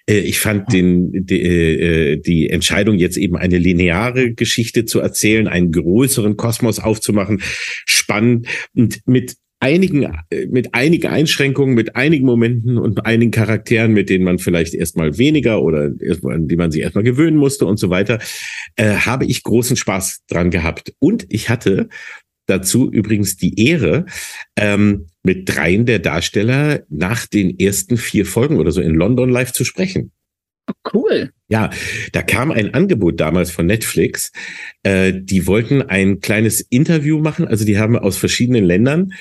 [0.09, 5.47] Äh, ich fand den, die, äh, die Entscheidung, jetzt eben eine lineare Geschichte zu erzählen,
[5.47, 7.41] einen größeren Kosmos aufzumachen,
[7.85, 14.09] spannend und mit einigen, äh, mit einigen Einschränkungen, mit einigen Momenten und einigen Charakteren, mit
[14.09, 17.77] denen man vielleicht erstmal weniger oder erstmal, an die man sich erstmal gewöhnen musste und
[17.77, 18.19] so weiter,
[18.75, 20.93] äh, habe ich großen Spaß dran gehabt.
[20.99, 21.89] Und ich hatte
[22.45, 24.05] dazu übrigens die Ehre,
[24.55, 29.51] ähm, mit dreien der Darsteller nach den ersten vier Folgen oder so in London live
[29.51, 30.11] zu sprechen.
[30.93, 31.31] Cool.
[31.49, 31.69] Ja,
[32.11, 34.31] da kam ein Angebot damals von Netflix.
[34.83, 37.47] Äh, die wollten ein kleines Interview machen.
[37.47, 39.13] Also die haben aus verschiedenen Ländern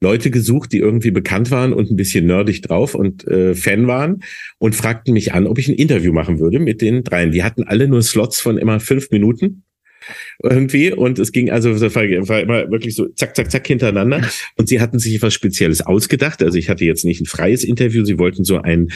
[0.00, 4.22] Leute gesucht, die irgendwie bekannt waren und ein bisschen nerdig drauf und äh, Fan waren
[4.58, 7.32] und fragten mich an, ob ich ein Interview machen würde mit den dreien.
[7.32, 9.64] Die hatten alle nur Slots von immer fünf Minuten
[10.42, 10.92] irgendwie.
[10.92, 14.28] Und es ging also war, immer wirklich so zack zack zack hintereinander.
[14.56, 16.42] Und sie hatten sich etwas Spezielles ausgedacht.
[16.42, 18.04] Also ich hatte jetzt nicht ein freies Interview.
[18.04, 18.88] Sie wollten so ein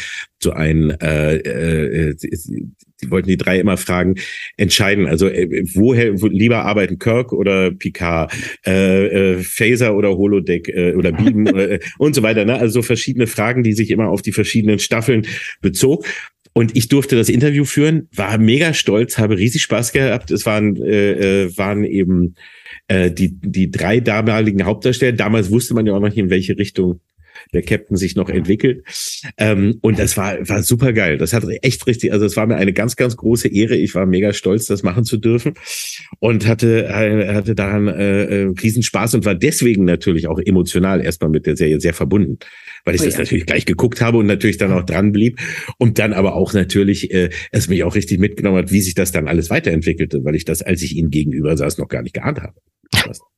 [0.43, 4.17] so ein äh, äh, sie wollten die drei immer fragen
[4.57, 5.07] entscheiden.
[5.07, 8.33] Also äh, woher wo lieber arbeiten Kirk oder Picard
[8.67, 12.59] äh, äh, Phaser oder Holodeck äh, oder Beam äh, und so weiter ne?
[12.59, 15.27] Also so verschiedene Fragen die sich immer auf die verschiedenen Staffeln
[15.61, 16.07] bezog
[16.57, 20.31] Und ich durfte das Interview führen, war mega stolz, habe riesig Spaß gehabt.
[20.31, 22.37] Es waren, äh, äh waren eben
[22.87, 25.17] äh, die, die drei damaligen Hauptdarsteller.
[25.17, 27.01] Damals wusste man ja auch noch nicht, in welche Richtung
[27.53, 28.85] der Captain sich noch entwickelt.
[29.39, 31.19] Ähm, und das war, war super geil.
[31.19, 33.77] Das hat echt richtig, also es war mir eine ganz, ganz große Ehre.
[33.77, 35.55] Ich war mega stolz, das machen zu dürfen
[36.19, 36.89] und hatte,
[37.35, 41.81] hatte daran äh, äh, Riesenspaß und war deswegen natürlich auch emotional erstmal mit der Serie
[41.81, 42.39] sehr verbunden,
[42.85, 43.21] weil ich oh, das ja.
[43.21, 45.39] natürlich gleich geguckt habe und natürlich dann auch dran blieb
[45.79, 49.13] und dann aber auch natürlich äh, es mich auch richtig mitgenommen hat, wie sich das
[49.13, 52.41] dann alles weiterentwickelte, weil ich das, als ich ihnen gegenüber saß, noch gar nicht geahnt
[52.41, 52.55] habe.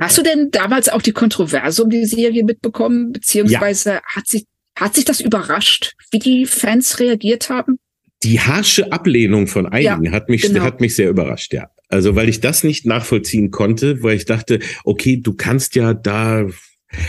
[0.00, 3.12] Hast du denn damals auch die Kontroverse um die Serie mitbekommen?
[3.12, 4.02] Beziehungsweise ja.
[4.04, 4.44] hat sich,
[4.78, 7.78] hat sich das überrascht, wie die Fans reagiert haben?
[8.22, 10.62] Die harsche Ablehnung von einigen ja, hat mich, genau.
[10.62, 11.70] hat mich sehr überrascht, ja.
[11.88, 16.46] Also, weil ich das nicht nachvollziehen konnte, weil ich dachte, okay, du kannst ja da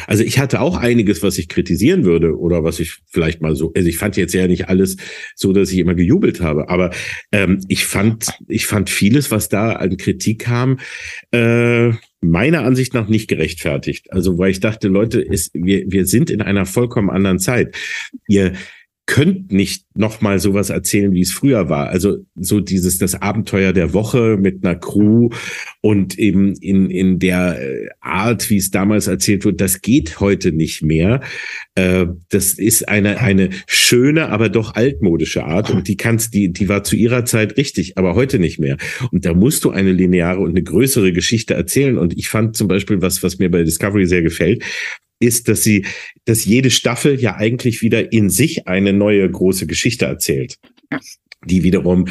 [0.07, 3.71] also ich hatte auch einiges, was ich kritisieren würde oder was ich vielleicht mal so,
[3.75, 4.97] also ich fand jetzt ja nicht alles
[5.35, 6.91] so, dass ich immer gejubelt habe, aber
[7.31, 10.79] ähm, ich fand, ich fand vieles, was da an Kritik kam,
[11.31, 11.91] äh,
[12.21, 14.11] meiner Ansicht nach nicht gerechtfertigt.
[14.11, 17.75] Also weil ich dachte, Leute, ist, wir, wir sind in einer vollkommen anderen Zeit.
[18.27, 18.53] Ihr
[19.07, 21.87] könnt nicht noch mal sowas erzählen, wie es früher war.
[21.87, 25.29] Also so dieses das Abenteuer der Woche mit einer Crew
[25.81, 30.51] und eben in in der äh, Art, wie es damals erzählt wird, das geht heute
[30.51, 31.21] nicht mehr.
[31.75, 36.67] Äh, das ist eine eine schöne, aber doch altmodische Art und die kannst die die
[36.67, 38.75] war zu ihrer Zeit richtig, aber heute nicht mehr.
[39.11, 41.97] Und da musst du eine lineare und eine größere Geschichte erzählen.
[41.97, 44.63] Und ich fand zum Beispiel was was mir bei Discovery sehr gefällt,
[45.19, 45.85] ist, dass sie,
[46.25, 50.57] dass jede Staffel ja eigentlich wieder in sich eine neue große Geschichte erzählt.
[51.45, 52.07] die wiederum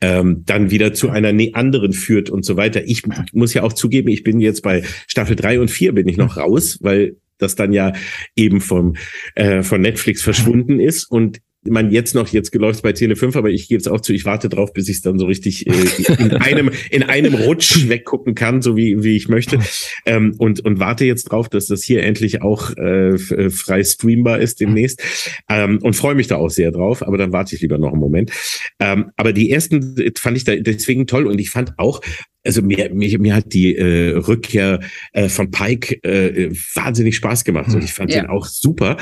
[0.00, 2.82] ähm, dann wieder zu einer anderen führt und so weiter.
[2.86, 6.16] Ich muss ja auch zugeben, ich bin jetzt bei Staffel drei und vier bin ich
[6.16, 7.92] noch raus, weil das dann ja
[8.36, 8.96] eben vom
[9.34, 13.50] äh, von Netflix verschwunden ist und man jetzt noch, jetzt läuft bei Tele 5, aber
[13.50, 15.72] ich gebe es auch zu, ich warte drauf, bis ich es dann so richtig äh,
[16.18, 19.58] in einem, in einem Rutsch weggucken kann, so wie, wie ich möchte.
[20.06, 24.38] Ähm, und, und warte jetzt drauf, dass das hier endlich auch äh, äh, frei streambar
[24.38, 25.02] ist demnächst.
[25.48, 28.00] Ähm, und freue mich da auch sehr drauf, aber dann warte ich lieber noch einen
[28.00, 28.32] Moment.
[28.78, 32.00] Ähm, aber die ersten fand ich da deswegen toll und ich fand auch,
[32.42, 34.80] also mir, mir, mir hat die äh, Rückkehr
[35.12, 38.22] äh, von Pike äh, wahnsinnig Spaß gemacht und ich fand ja.
[38.22, 38.96] den auch super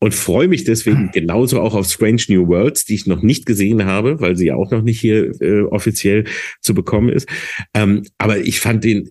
[0.00, 3.84] und freue mich deswegen genauso auch auf Strange New Worlds, die ich noch nicht gesehen
[3.84, 6.24] habe, weil sie ja auch noch nicht hier äh, offiziell
[6.60, 7.28] zu bekommen ist.
[7.72, 9.08] Ähm, aber ich fand den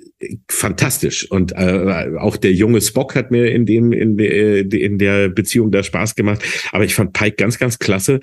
[0.50, 5.30] fantastisch und äh, auch der junge Spock hat mir in dem in der in der
[5.30, 6.44] Beziehung da Spaß gemacht.
[6.72, 8.20] Aber ich fand Pike ganz ganz klasse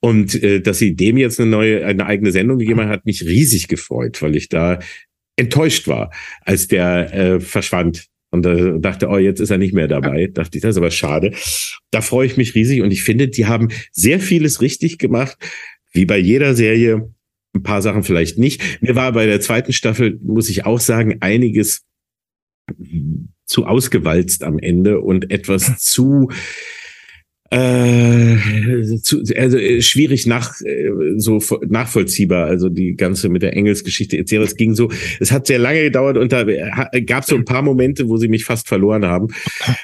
[0.00, 3.24] und äh, dass sie dem jetzt eine neue eine eigene Sendung gegeben hat, hat mich
[3.24, 4.78] riesig gefreut, weil ich da
[5.36, 6.12] enttäuscht war,
[6.42, 10.26] als der äh, verschwand und äh, dachte, oh, jetzt ist er nicht mehr dabei.
[10.32, 11.32] Dachte ich, das ist aber schade.
[11.90, 15.36] Da freue ich mich riesig und ich finde, die haben sehr vieles richtig gemacht,
[15.92, 17.12] wie bei jeder Serie.
[17.54, 18.80] Ein paar Sachen vielleicht nicht.
[18.80, 21.82] Mir war bei der zweiten Staffel, muss ich auch sagen, einiges
[23.44, 26.30] zu ausgewalzt am Ende und etwas zu
[27.52, 31.38] äh, zu, also äh, schwierig nach äh, so
[31.68, 34.32] nachvollziehbar, also die ganze mit der Engelsgeschichte etc.
[34.34, 36.44] Es ging so, es hat sehr lange gedauert und da
[37.00, 39.28] gab es so ein paar Momente, wo sie mich fast verloren haben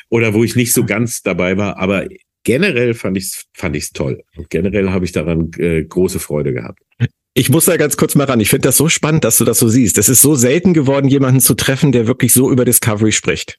[0.08, 2.06] oder wo ich nicht so ganz dabei war, aber
[2.42, 6.80] generell fand ich fand ich's toll und generell habe ich daran äh, große Freude gehabt.
[7.34, 8.40] Ich muss da ganz kurz mal ran.
[8.40, 9.98] Ich finde das so spannend, dass du das so siehst.
[9.98, 13.58] Es ist so selten geworden, jemanden zu treffen, der wirklich so über Discovery spricht.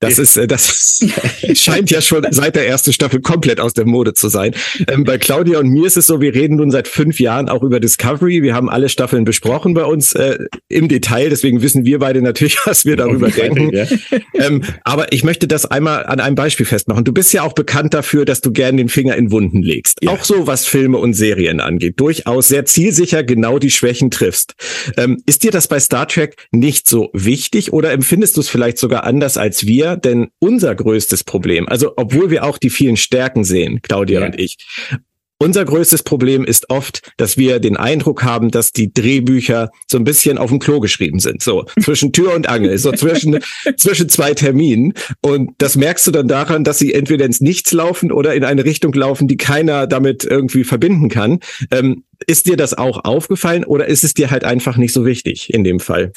[0.00, 0.98] Das ist, äh, das
[1.54, 4.54] scheint ja schon seit der ersten Staffel komplett aus der Mode zu sein.
[4.88, 7.62] Ähm, bei Claudia und mir ist es so, wir reden nun seit fünf Jahren auch
[7.62, 8.42] über Discovery.
[8.42, 11.28] Wir haben alle Staffeln besprochen bei uns äh, im Detail.
[11.28, 13.76] Deswegen wissen wir beide natürlich, was wir darüber denken.
[13.76, 13.86] Ja.
[14.34, 17.04] Ähm, aber ich möchte das einmal an einem Beispiel festmachen.
[17.04, 19.98] Du bist ja auch bekannt dafür, dass du gern den Finger in Wunden legst.
[20.02, 20.12] Ja.
[20.12, 22.00] Auch so, was Filme und Serien angeht.
[22.00, 24.54] Durchaus sehr zielsicher genau die Schwächen triffst.
[24.96, 28.78] Ähm, ist dir das bei Star Trek nicht so wichtig oder empfindest du es vielleicht
[28.78, 29.89] sogar anders als wir?
[29.96, 31.68] Denn unser größtes Problem?
[31.68, 34.26] Also, obwohl wir auch die vielen Stärken sehen, Claudia ja.
[34.26, 34.56] und ich,
[35.42, 40.04] unser größtes Problem ist oft, dass wir den Eindruck haben, dass die Drehbücher so ein
[40.04, 41.42] bisschen auf dem Klo geschrieben sind.
[41.42, 43.38] So zwischen Tür und Angel, so zwischen,
[43.78, 44.92] zwischen zwei Terminen.
[45.22, 48.66] Und das merkst du dann daran, dass sie entweder ins Nichts laufen oder in eine
[48.66, 51.40] Richtung laufen, die keiner damit irgendwie verbinden kann.
[51.70, 55.52] Ähm, ist dir das auch aufgefallen oder ist es dir halt einfach nicht so wichtig
[55.52, 56.12] in dem Fall?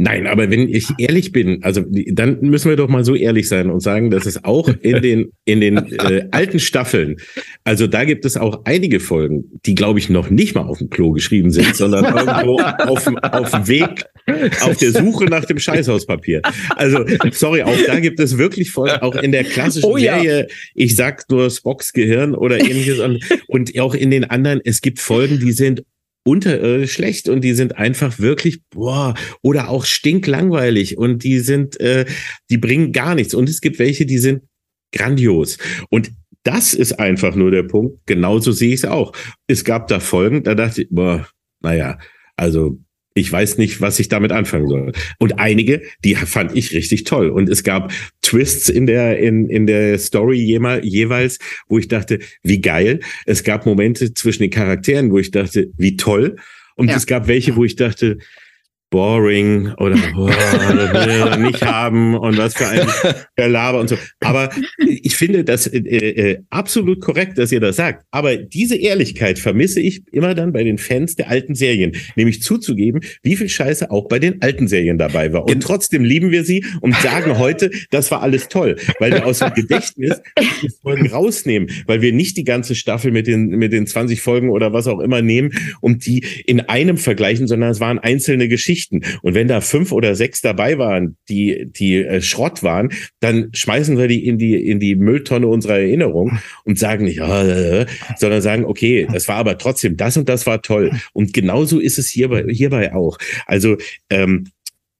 [0.00, 1.82] Nein, aber wenn ich ehrlich bin, also
[2.12, 5.32] dann müssen wir doch mal so ehrlich sein und sagen, dass es auch in den
[5.44, 7.16] in den äh, alten Staffeln,
[7.64, 10.88] also da gibt es auch einige Folgen, die glaube ich noch nicht mal auf dem
[10.88, 14.04] Klo geschrieben sind, sondern irgendwo auf auf dem Weg
[14.60, 16.42] auf der Suche nach dem Scheißhauspapier.
[16.76, 20.20] Also sorry, auch da gibt es wirklich Folgen, auch in der klassischen oh, ja.
[20.20, 24.80] Serie, ich sag nur Spocks Gehirn oder ähnliches und, und auch in den anderen, es
[24.80, 25.84] gibt Folgen, die sind
[26.24, 32.06] unterirdisch schlecht und die sind einfach wirklich boah oder auch stinklangweilig und die sind äh,
[32.50, 33.34] die bringen gar nichts.
[33.34, 34.42] Und es gibt welche die sind
[34.92, 35.58] grandios.
[35.90, 36.10] Und
[36.44, 38.06] das ist einfach nur der Punkt.
[38.06, 39.12] Genauso sehe ich es auch.
[39.46, 41.28] Es gab da Folgen da dachte ich boah
[41.60, 41.98] naja
[42.36, 42.78] also
[43.18, 44.92] ich weiß nicht, was ich damit anfangen soll.
[45.18, 47.30] Und einige, die fand ich richtig toll.
[47.30, 47.92] Und es gab
[48.22, 51.38] Twists in der, in, in der Story jeweils,
[51.68, 53.00] wo ich dachte, wie geil.
[53.26, 56.36] Es gab Momente zwischen den Charakteren, wo ich dachte, wie toll.
[56.76, 56.96] Und ja.
[56.96, 58.18] es gab welche, wo ich dachte,
[58.90, 62.88] boring oder boah, das will er nicht haben und was für ein
[63.36, 63.96] Gelaber und so.
[64.20, 68.04] Aber ich finde das äh, äh, absolut korrekt, dass ihr das sagt.
[68.10, 73.02] Aber diese Ehrlichkeit vermisse ich immer dann bei den Fans der alten Serien, nämlich zuzugeben,
[73.22, 75.44] wie viel Scheiße auch bei den alten Serien dabei war.
[75.44, 79.40] Und trotzdem lieben wir sie und sagen heute, das war alles toll, weil wir aus
[79.40, 80.20] dem Gedächtnis
[80.62, 84.48] die Folgen rausnehmen, weil wir nicht die ganze Staffel mit den mit den 20 Folgen
[84.48, 88.77] oder was auch immer nehmen und die in einem vergleichen, sondern es waren einzelne Geschichten
[88.78, 89.02] Geschichten.
[89.22, 92.90] Und wenn da fünf oder sechs dabei waren, die, die äh, Schrott waren,
[93.20, 97.86] dann schmeißen wir die in die, in die Mülltonne unserer Erinnerung und sagen nicht, äh,
[98.16, 100.92] sondern sagen, okay, das war aber trotzdem, das und das war toll.
[101.12, 103.18] Und genauso ist es hierbei, hierbei auch.
[103.46, 103.76] Also,
[104.10, 104.46] ähm,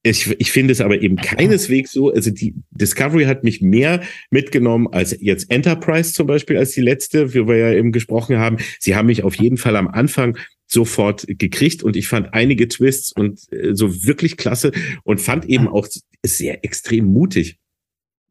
[0.04, 2.12] ich, ich finde es aber eben keineswegs so.
[2.12, 4.00] Also die Discovery hat mich mehr
[4.30, 8.58] mitgenommen als jetzt Enterprise zum Beispiel als die letzte, wie wir ja eben gesprochen haben.
[8.78, 10.38] Sie haben mich auf jeden Fall am Anfang
[10.68, 14.70] sofort gekriegt und ich fand einige Twists und äh, so wirklich klasse
[15.02, 15.88] und fand eben auch
[16.24, 17.58] sehr extrem mutig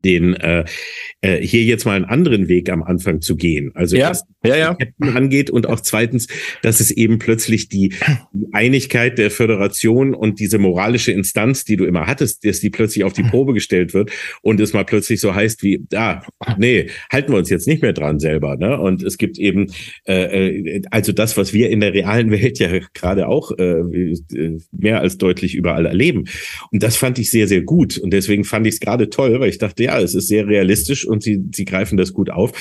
[0.03, 0.65] den äh,
[1.21, 3.71] äh, hier jetzt mal einen anderen Weg am Anfang zu gehen.
[3.73, 4.75] Also ja, was ja, ja.
[4.75, 6.27] Captain angeht und auch zweitens,
[6.61, 7.89] dass es eben plötzlich die,
[8.33, 13.03] die Einigkeit der Föderation und diese moralische Instanz, die du immer hattest, dass die plötzlich
[13.03, 14.11] auf die Probe gestellt wird
[14.41, 16.21] und es mal plötzlich so heißt wie, ah,
[16.57, 18.55] nee, halten wir uns jetzt nicht mehr dran selber.
[18.57, 18.79] Ne?
[18.79, 19.67] Und es gibt eben
[20.07, 23.83] äh, äh also das, was wir in der realen Welt ja gerade auch äh,
[24.71, 26.25] mehr als deutlich überall erleben.
[26.71, 27.97] Und das fand ich sehr, sehr gut.
[27.97, 31.05] Und deswegen fand ich es gerade toll, weil ich dachte, ja, es ist sehr realistisch
[31.07, 32.51] und sie, sie greifen das gut auf,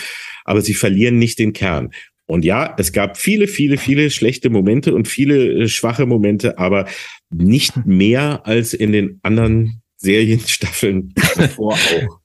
[0.44, 1.90] aber sie verlieren nicht den Kern.
[2.26, 6.86] Und ja, es gab viele, viele, viele schlechte Momente und viele äh, schwache Momente, aber
[7.30, 11.74] nicht mehr als in den anderen Serienstaffeln davor
[12.08, 12.20] auch.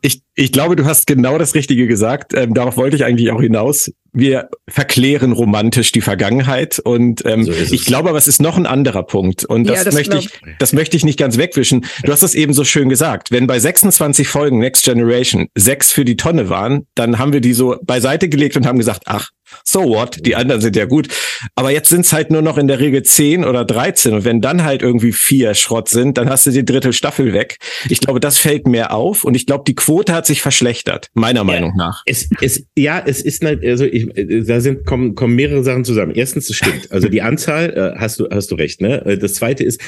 [0.00, 2.32] Ich, ich glaube, du hast genau das Richtige gesagt.
[2.34, 3.90] Ähm, darauf wollte ich eigentlich auch hinaus.
[4.12, 8.66] Wir verklären romantisch die Vergangenheit und ähm, so ich glaube, aber es ist noch ein
[8.66, 11.84] anderer Punkt und das, ja, das möchte ich, das möchte ich nicht ganz wegwischen.
[12.04, 13.30] Du hast es eben so schön gesagt.
[13.30, 17.52] Wenn bei 26 Folgen Next Generation sechs für die Tonne waren, dann haben wir die
[17.52, 19.30] so beiseite gelegt und haben gesagt, ach,
[19.64, 21.08] so what, die anderen sind ja gut.
[21.54, 24.40] Aber jetzt sind es halt nur noch in der Regel 10 oder 13 und wenn
[24.40, 27.58] dann halt irgendwie vier Schrott sind, dann hast du die dritte Staffel weg.
[27.88, 31.40] Ich glaube, das fällt mehr auf und ich glaube, die Quote hat sich verschlechtert, meiner
[31.40, 32.02] ja, Meinung nach.
[32.06, 34.08] Es, es, ja, es ist also ich,
[34.46, 36.12] da sind kommen, kommen mehrere Sachen zusammen.
[36.14, 36.90] Erstens, es stimmt.
[36.90, 38.80] Also die Anzahl, äh, hast du hast du recht.
[38.80, 39.04] Ne?
[39.04, 39.80] Äh, das Zweite ist,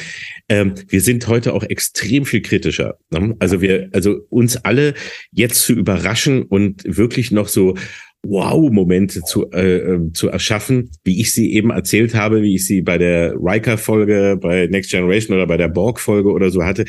[0.48, 2.98] ähm, wir sind heute auch extrem viel kritischer.
[3.10, 3.36] Ne?
[3.38, 4.94] Also wir, also uns alle
[5.32, 7.74] jetzt zu überraschen und wirklich noch so
[8.22, 12.82] Wow-Momente zu, äh, ähm, zu erschaffen, wie ich sie eben erzählt habe, wie ich sie
[12.82, 16.84] bei der Riker-Folge, bei Next Generation oder bei der Borg-Folge oder so hatte.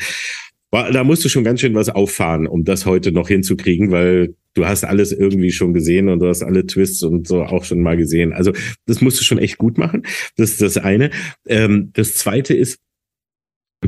[0.70, 4.64] Da musst du schon ganz schön was auffahren, um das heute noch hinzukriegen, weil du
[4.64, 7.98] hast alles irgendwie schon gesehen und du hast alle Twists und so auch schon mal
[7.98, 8.32] gesehen.
[8.32, 8.52] Also
[8.86, 10.06] das musst du schon echt gut machen.
[10.36, 11.10] Das ist das eine.
[11.46, 12.78] Ähm, das zweite ist,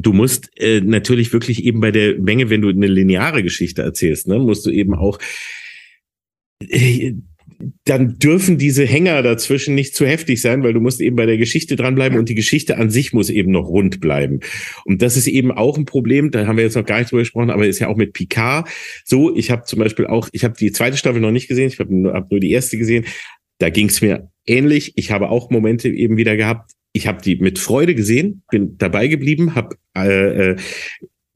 [0.01, 4.27] Du musst äh, natürlich wirklich eben bei der Menge, wenn du eine lineare Geschichte erzählst,
[4.27, 5.21] ne, musst du eben auch
[6.69, 7.15] äh,
[7.85, 11.39] dann dürfen diese Hänger dazwischen nicht zu heftig sein, weil du musst eben bei der
[11.39, 14.41] Geschichte dranbleiben und die Geschichte an sich muss eben noch rund bleiben.
[14.85, 17.23] Und das ist eben auch ein Problem, da haben wir jetzt noch gar nicht drüber
[17.23, 18.69] gesprochen, aber ist ja auch mit Picard
[19.05, 19.35] so.
[19.35, 21.95] Ich habe zum Beispiel auch, ich habe die zweite Staffel noch nicht gesehen, ich habe
[21.95, 23.05] nur, hab nur die erste gesehen.
[23.59, 24.93] Da ging es mir ähnlich.
[24.97, 26.73] Ich habe auch Momente eben wieder gehabt.
[26.93, 30.57] Ich habe die mit Freude gesehen, bin dabei geblieben, habe äh, äh,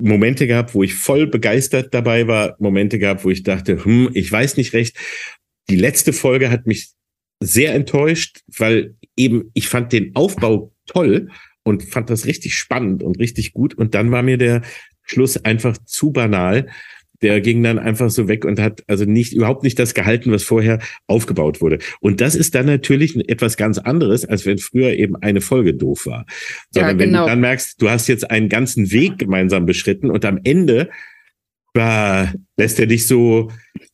[0.00, 4.30] Momente gehabt, wo ich voll begeistert dabei war, Momente gehabt, wo ich dachte, hm, ich
[4.30, 4.96] weiß nicht recht.
[5.70, 6.90] Die letzte Folge hat mich
[7.40, 11.28] sehr enttäuscht, weil eben ich fand den Aufbau toll
[11.62, 13.74] und fand das richtig spannend und richtig gut.
[13.74, 14.62] Und dann war mir der
[15.02, 16.68] Schluss einfach zu banal.
[17.20, 20.44] der ging dann einfach so weg und hat also nicht überhaupt nicht das gehalten, was
[20.44, 20.78] vorher
[21.08, 21.80] aufgebaut wurde.
[22.00, 26.06] Und das ist dann natürlich etwas ganz anderes, als wenn früher eben eine Folge doof
[26.06, 26.26] war.
[26.70, 26.98] Sondern ja, genau.
[27.02, 27.26] wenn du genau.
[27.26, 30.90] dann merkst, du hast jetzt einen ganzen Weg gemeinsam beschritten und am Ende
[31.72, 33.50] bah, lässt er dich so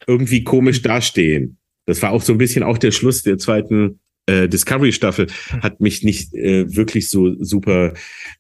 [0.07, 1.57] irgendwie komisch dastehen.
[1.87, 5.27] Das war auch so ein bisschen auch der Schluss der zweiten äh, Discovery-Staffel
[5.61, 7.93] hat mich nicht äh, wirklich so super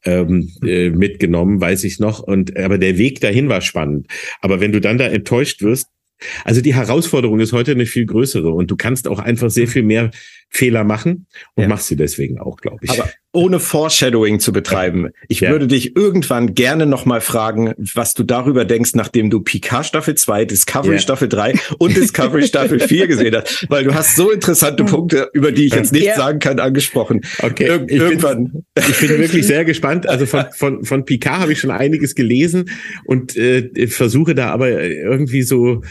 [0.04, 2.20] ähm, äh, mitgenommen, weiß ich noch.
[2.20, 4.06] Und aber der Weg dahin war spannend.
[4.40, 5.88] Aber wenn du dann da enttäuscht wirst,
[6.44, 9.82] also die Herausforderung ist heute eine viel größere und du kannst auch einfach sehr viel
[9.82, 10.10] mehr
[10.54, 11.68] Fehler machen und ja.
[11.68, 12.90] machst sie deswegen auch, glaube ich.
[12.90, 15.08] Aber ohne Foreshadowing zu betreiben.
[15.26, 15.50] Ich ja.
[15.50, 20.44] würde dich irgendwann gerne nochmal fragen, was du darüber denkst, nachdem du Picard Staffel 2,
[20.44, 20.98] Discovery ja.
[21.00, 25.50] Staffel 3 und Discovery Staffel 4 gesehen hast, weil du hast so interessante Punkte, über
[25.50, 26.16] die ich jetzt nicht ja.
[26.16, 27.22] sagen kann, angesprochen.
[27.42, 27.66] Okay.
[27.66, 28.52] Ir ich irgendwann.
[28.52, 30.08] Bin, ich bin wirklich sehr gespannt.
[30.08, 32.70] Also von, von, von Picard habe ich schon einiges gelesen
[33.04, 35.82] und äh, versuche da aber irgendwie so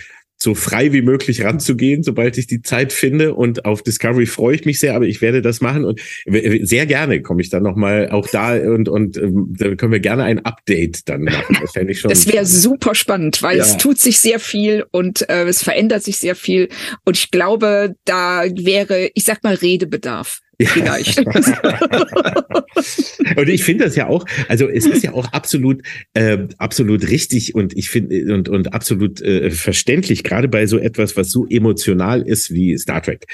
[0.43, 3.33] so frei wie möglich ranzugehen, sobald ich die Zeit finde.
[3.33, 7.21] Und auf Discovery freue ich mich sehr, aber ich werde das machen und sehr gerne
[7.21, 11.07] komme ich dann nochmal auch da und, und ähm, da können wir gerne ein Update
[11.07, 11.57] dann machen.
[11.61, 12.11] Das fände ich schon.
[12.23, 13.63] Das wäre super spannend, weil ja.
[13.63, 16.69] es tut sich sehr viel und äh, es verändert sich sehr viel.
[17.05, 20.41] Und ich glaube, da wäre, ich sag mal, Redebedarf.
[20.65, 21.19] Vielleicht.
[23.37, 25.81] und ich finde das ja auch, also es ist ja auch absolut,
[26.13, 31.17] äh, absolut richtig und ich finde und, und absolut äh, verständlich, gerade bei so etwas,
[31.17, 33.25] was so emotional ist wie Star Trek.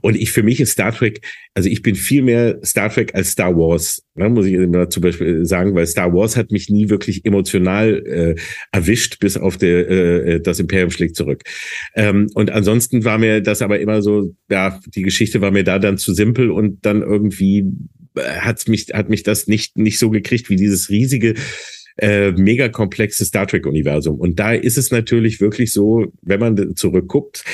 [0.00, 1.20] Und ich für mich ist Star Trek,
[1.54, 5.02] also ich bin viel mehr Star Trek als Star Wars, ne, muss ich immer zum
[5.02, 8.34] Beispiel sagen, weil Star Wars hat mich nie wirklich emotional äh,
[8.72, 11.42] erwischt, bis auf der, äh, das Imperium schlägt zurück.
[11.94, 15.78] Ähm, und ansonsten war mir das aber immer so, ja, die Geschichte war mir da
[15.78, 17.64] dann zu simpel und dann irgendwie
[18.16, 21.34] äh, hat mich, hat mich das nicht, nicht so gekriegt wie dieses riesige,
[21.98, 24.18] äh, mega komplexe Star Trek-Universum.
[24.18, 27.44] Und da ist es natürlich wirklich so, wenn man zurückguckt,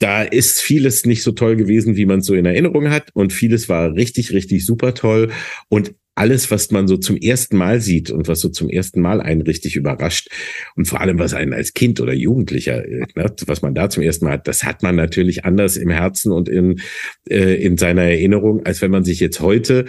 [0.00, 3.10] da ist vieles nicht so toll gewesen, wie man es so in Erinnerung hat.
[3.12, 5.30] Und vieles war richtig, richtig super toll.
[5.68, 9.20] Und alles, was man so zum ersten Mal sieht und was so zum ersten Mal
[9.20, 10.28] einen richtig überrascht
[10.76, 14.02] und vor allem, was einen als Kind oder Jugendlicher, äh, ne, was man da zum
[14.02, 16.80] ersten Mal hat, das hat man natürlich anders im Herzen und in,
[17.28, 19.86] äh, in seiner Erinnerung, als wenn man sich jetzt heute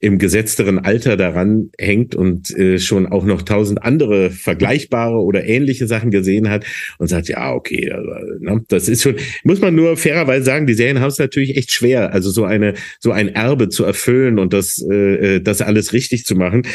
[0.00, 5.86] im gesetzteren Alter daran hängt und äh, schon auch noch tausend andere vergleichbare oder ähnliche
[5.86, 6.64] Sachen gesehen hat
[6.98, 10.74] und sagt, ja, okay, also, ne, das ist schon, muss man nur fairerweise sagen, die
[10.74, 14.52] Serien haben es natürlich echt schwer, also so eine, so ein Erbe zu erfüllen und
[14.52, 16.66] das, äh, das alles richtig zu machen.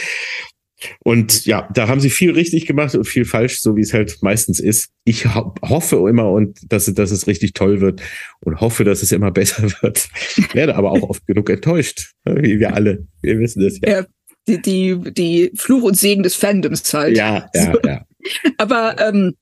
[1.04, 4.20] Und ja, da haben sie viel richtig gemacht und viel falsch, so wie es halt
[4.22, 4.92] meistens ist.
[5.04, 8.02] Ich ho hoffe immer und dass, dass es richtig toll wird
[8.40, 10.10] und hoffe, dass es immer besser wird.
[10.54, 13.06] Werde aber auch oft genug enttäuscht, ne, wie wir alle.
[13.22, 14.00] Wir wissen das ja.
[14.00, 14.06] ja
[14.48, 17.18] die, die, die Fluch und Segen des Fandoms halt.
[17.18, 18.06] Ja, ja, ja.
[18.58, 19.36] aber ähm,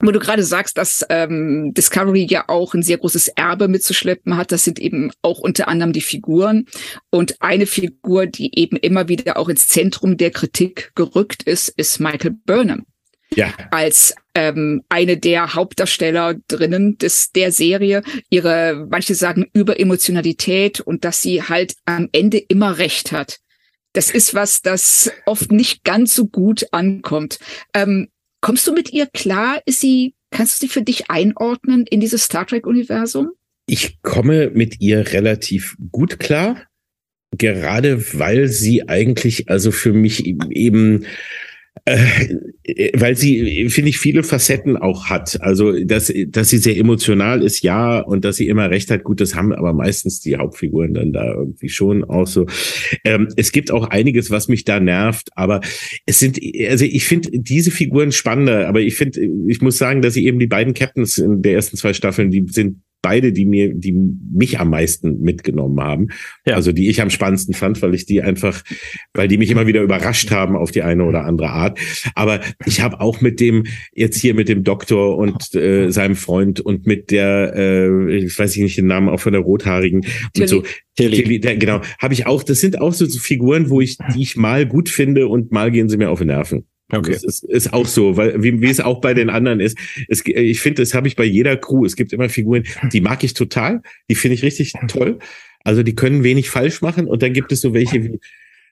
[0.00, 4.52] wo du gerade sagst, dass ähm, Discovery ja auch ein sehr großes Erbe mitzuschleppen hat,
[4.52, 6.66] das sind eben auch unter anderem die Figuren.
[7.10, 12.00] Und eine Figur, die eben immer wieder auch ins Zentrum der Kritik gerückt ist, ist
[12.00, 12.86] Michael Burnham.
[13.34, 13.52] Ja.
[13.70, 18.02] Als ähm, eine der Hauptdarsteller drinnen des, der Serie.
[18.28, 23.38] Ihre, manche sagen, Überemotionalität und dass sie halt am Ende immer recht hat.
[23.92, 27.38] Das ist was, das oft nicht ganz so gut ankommt.
[27.74, 28.08] Ähm,
[28.40, 29.60] Kommst du mit ihr klar?
[29.66, 33.32] Ist sie, kannst du sie für dich einordnen in dieses Star Trek-Universum?
[33.66, 36.66] Ich komme mit ihr relativ gut klar,
[37.36, 41.06] gerade weil sie eigentlich also für mich eben äh,
[41.86, 45.40] weil sie, finde ich, viele Facetten auch hat.
[45.40, 49.20] Also, dass, dass sie sehr emotional ist, ja, und dass sie immer recht hat, gut,
[49.20, 52.46] das haben aber meistens die Hauptfiguren dann da irgendwie schon auch so.
[53.04, 55.60] Ähm, es gibt auch einiges, was mich da nervt, aber
[56.06, 56.38] es sind,
[56.68, 60.38] also ich finde diese Figuren spannender, aber ich finde, ich muss sagen, dass sie eben
[60.38, 64.58] die beiden Captains in der ersten zwei Staffeln, die sind beide, die mir, die mich
[64.60, 66.08] am meisten mitgenommen haben.
[66.44, 66.54] Ja.
[66.54, 68.62] Also die ich am spannendsten fand, weil ich die einfach,
[69.14, 71.78] weil die mich immer wieder überrascht haben auf die eine oder andere Art.
[72.14, 76.60] Aber ich habe auch mit dem, jetzt hier mit dem Doktor und äh, seinem Freund
[76.60, 80.04] und mit der, äh, ich weiß nicht den Namen, auch von der Rothaarigen
[80.36, 80.62] und so.
[80.96, 81.40] Tilly.
[81.40, 84.36] Tilly, genau, habe ich auch, das sind auch so, so Figuren, wo ich, die ich
[84.36, 86.66] mal gut finde und mal gehen sie mir auf die Nerven.
[86.92, 87.12] Okay.
[87.12, 89.78] Das ist, ist auch so, weil wie, wie es auch bei den anderen ist.
[90.08, 91.84] Es, ich finde, das habe ich bei jeder Crew.
[91.84, 95.18] Es gibt immer Figuren, die mag ich total, die finde ich richtig toll.
[95.62, 98.18] Also die können wenig falsch machen und dann gibt es so welche wie,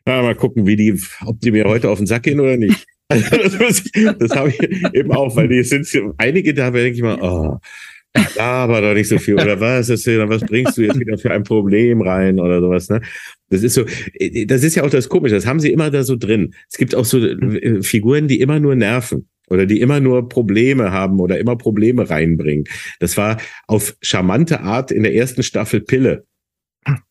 [0.06, 2.86] na, mal gucken, wie die, ob die mir heute auf den Sack gehen oder nicht.
[3.08, 4.60] das, habe ich
[4.94, 5.88] eben auch, weil die sind
[6.18, 7.58] einige da, denke ich mal, oh,
[8.38, 9.34] aber doch nicht so viel.
[9.34, 12.88] Oder was ist denn, was bringst du jetzt wieder für ein Problem rein oder sowas,
[12.88, 13.00] ne?
[13.50, 13.84] Das ist so,
[14.46, 16.54] das ist ja auch das Komische, das haben sie immer da so drin.
[16.70, 19.28] Es gibt auch so äh, Figuren, die immer nur nerven.
[19.50, 22.64] oder die immer nur Probleme haben oder immer Probleme reinbringen.
[23.00, 26.24] Das war auf charmante Art in der ersten Staffel Pille.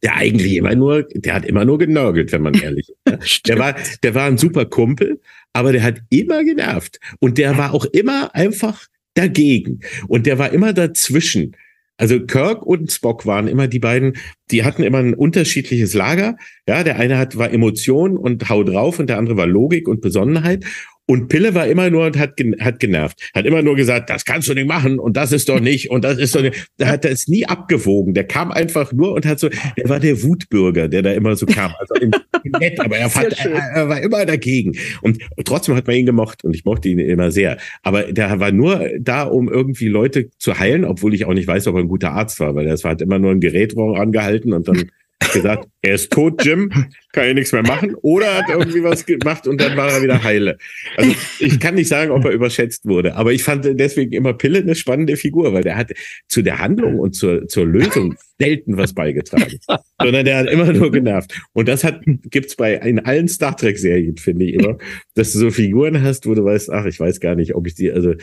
[0.04, 3.42] Der eigentlich immer nur, der hat immer nur genörgelt, wenn man ehrlich ist.
[3.48, 5.20] Der war, der war ein super Kumpel,
[5.54, 7.00] aber der hat immer genervt.
[7.20, 8.88] Und der war auch immer einfach
[9.18, 9.80] dagegen.
[10.08, 11.56] Und der war immer dazwischen.
[11.98, 14.18] Also Kirk und Spock waren immer die beiden,
[14.52, 16.38] die hatten immer ein unterschiedliches Lager.
[16.68, 20.02] Ja, der eine hat, war Emotion und hau drauf und der andere war Logik und
[20.02, 20.64] Besonnenheit.
[21.10, 23.32] Und Pille war immer nur und hat, hat genervt.
[23.34, 26.04] Hat immer nur gesagt, das kannst du nicht machen und das ist doch nicht und
[26.04, 26.70] das ist doch nicht.
[26.78, 28.14] Da hat er es nie abgewogen.
[28.14, 31.46] Der kam einfach nur und hat so, er war der Wutbürger, der da immer so
[31.46, 31.74] kam.
[31.80, 32.12] Also im,
[32.44, 34.74] im nett, aber er, fand, er, er, war immer dagegen.
[35.02, 37.58] Und trotzdem hat man ihn gemocht und ich mochte ihn immer sehr.
[37.84, 41.68] Aber der war nur da, um irgendwie Leute zu heilen, obwohl ich auch nicht weiß,
[41.68, 44.68] ob er ein guter Arzt war, weil er hat immer nur ein Gerät angehalten und
[44.68, 44.90] dann
[45.20, 46.70] gesagt, er ist tot, Jim,
[47.12, 47.96] kann ja nichts mehr machen.
[48.02, 50.58] Oder hat irgendwie was gemacht und dann war er wieder heile.
[50.96, 54.60] Also ich kann nicht sagen, ob er überschätzt wurde, aber ich fand deswegen immer Pille
[54.60, 55.92] eine spannende Figur, weil der hat
[56.28, 59.60] zu der Handlung und zur, zur Lösung selten was beigetragen,
[60.02, 61.34] sondern der hat immer nur genervt.
[61.54, 64.78] Und das hat gibt's bei in allen Star Trek Serien finde ich immer,
[65.16, 67.76] dass du so Figuren hast, wo du weißt, ach, ich weiß gar nicht, ob ich
[67.76, 68.14] die, also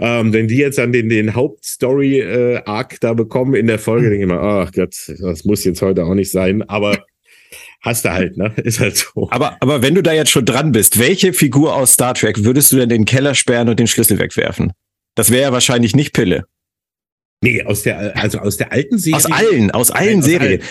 [0.00, 4.10] ähm, wenn die jetzt an den den Hauptstory äh, Arc da bekommen in der Folge,
[4.10, 7.04] denke ich immer, ach Gott, das muss jetzt heute auch nicht sein, aber
[7.80, 8.52] hast du halt, ne?
[8.56, 9.28] Ist halt so.
[9.30, 12.72] Aber, aber wenn du da jetzt schon dran bist, welche Figur aus Star Trek würdest
[12.72, 14.72] du denn den Keller sperren und den Schlüssel wegwerfen?
[15.14, 16.44] Das wäre ja wahrscheinlich nicht Pille.
[17.42, 19.16] Nee, aus der, also aus der alten Serie.
[19.16, 20.60] Aus allen, aus allen Nein, Serien.
[20.60, 20.62] Allen.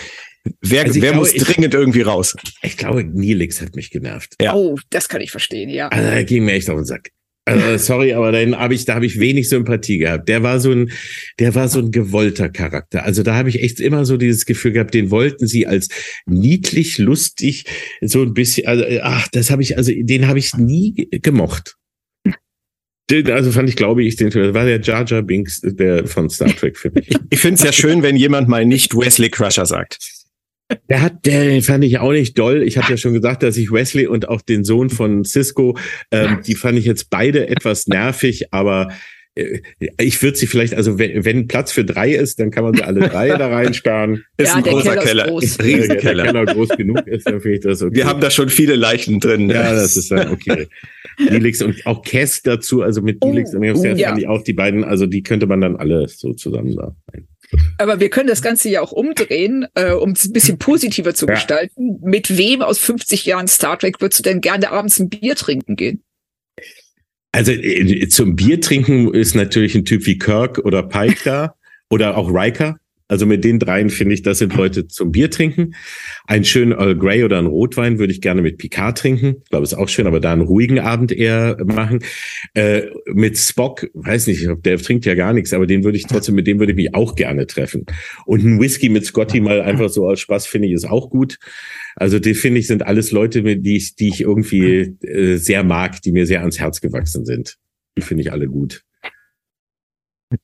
[0.62, 2.34] Wer, also wer glaube, muss dringend ich, irgendwie raus?
[2.62, 4.36] Ich glaube, Nilix hat mich genervt.
[4.40, 4.54] Ja.
[4.54, 5.88] Oh, das kann ich verstehen, ja.
[5.88, 7.10] Also, er ging mir echt auf den Sack.
[7.44, 10.28] Also, sorry, aber dann habe ich, da habe ich wenig Sympathie gehabt.
[10.28, 10.92] Der war so ein,
[11.38, 13.04] der war so ein gewollter Charakter.
[13.04, 15.88] Also da habe ich echt immer so dieses Gefühl gehabt, den wollten sie als
[16.26, 17.64] niedlich, lustig,
[18.00, 18.66] so ein bisschen.
[18.66, 21.76] Also, ach, das habe ich, also den habe ich nie gemocht.
[23.10, 26.78] Also fand ich, glaube ich, den war der Jar Jar Binks der von Star Trek
[26.78, 27.10] für mich.
[27.30, 29.98] Ich finde es ja schön, wenn jemand mal nicht Wesley Crusher sagt.
[30.88, 32.62] Der hat, der fand ich auch nicht doll.
[32.62, 35.76] Ich habe ja schon gesagt, dass ich Wesley und auch den Sohn von Cisco,
[36.12, 38.88] ähm, die fand ich jetzt beide etwas nervig, aber
[39.98, 42.82] ich würde sie vielleicht, also wenn, wenn Platz für drei ist, dann kann man sie
[42.82, 44.24] alle drei da reinsperren.
[44.36, 45.24] Ist ja, ein großer Keller.
[45.24, 45.38] Keller.
[45.42, 46.24] Ist Riesenkeller.
[46.24, 47.94] Der Keller groß genug ist, dann finde ich das okay.
[47.94, 49.50] Wir haben da schon viele Leichen drin.
[49.50, 50.68] Ja, das ist dann okay.
[51.16, 54.08] Felix und auch Cass dazu, also mit Felix oh, und Cass oh, ja.
[54.08, 57.26] fand ich auch die beiden, also die könnte man dann alle so zusammen da rein.
[57.78, 61.26] Aber wir können das Ganze ja auch umdrehen, äh, um es ein bisschen positiver zu
[61.26, 61.34] ja.
[61.34, 61.98] gestalten.
[62.02, 65.76] Mit wem aus 50 Jahren Star Trek würdest du denn gerne abends ein Bier trinken
[65.76, 66.02] gehen?
[67.32, 71.54] Also äh, zum Bier trinken ist natürlich ein Typ wie Kirk oder Pike da
[71.90, 72.78] oder auch Riker.
[73.10, 75.74] Also mit den dreien finde ich, das sind Leute zum Bier trinken.
[76.28, 79.38] Einen schönen Earl Grey oder einen Rotwein würde ich gerne mit Picard trinken.
[79.42, 82.04] Ich glaube, ist auch schön, aber da einen ruhigen Abend eher machen.
[82.54, 86.36] Äh, mit Spock, weiß nicht, der trinkt ja gar nichts, aber den würde ich trotzdem,
[86.36, 87.84] mit dem würde ich mich auch gerne treffen.
[88.26, 91.38] Und ein Whisky mit Scotty mal einfach so als Spaß finde ich ist auch gut.
[91.96, 96.00] Also die finde ich sind alles Leute, die ich, die ich irgendwie äh, sehr mag,
[96.02, 97.56] die mir sehr ans Herz gewachsen sind.
[97.98, 98.84] Die finde ich alle gut.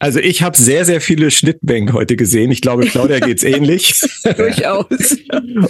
[0.00, 2.50] Also ich habe sehr, sehr viele Schnittmengen heute gesehen.
[2.50, 3.94] Ich glaube, Claudia geht's ähnlich.
[4.36, 4.88] Durchaus.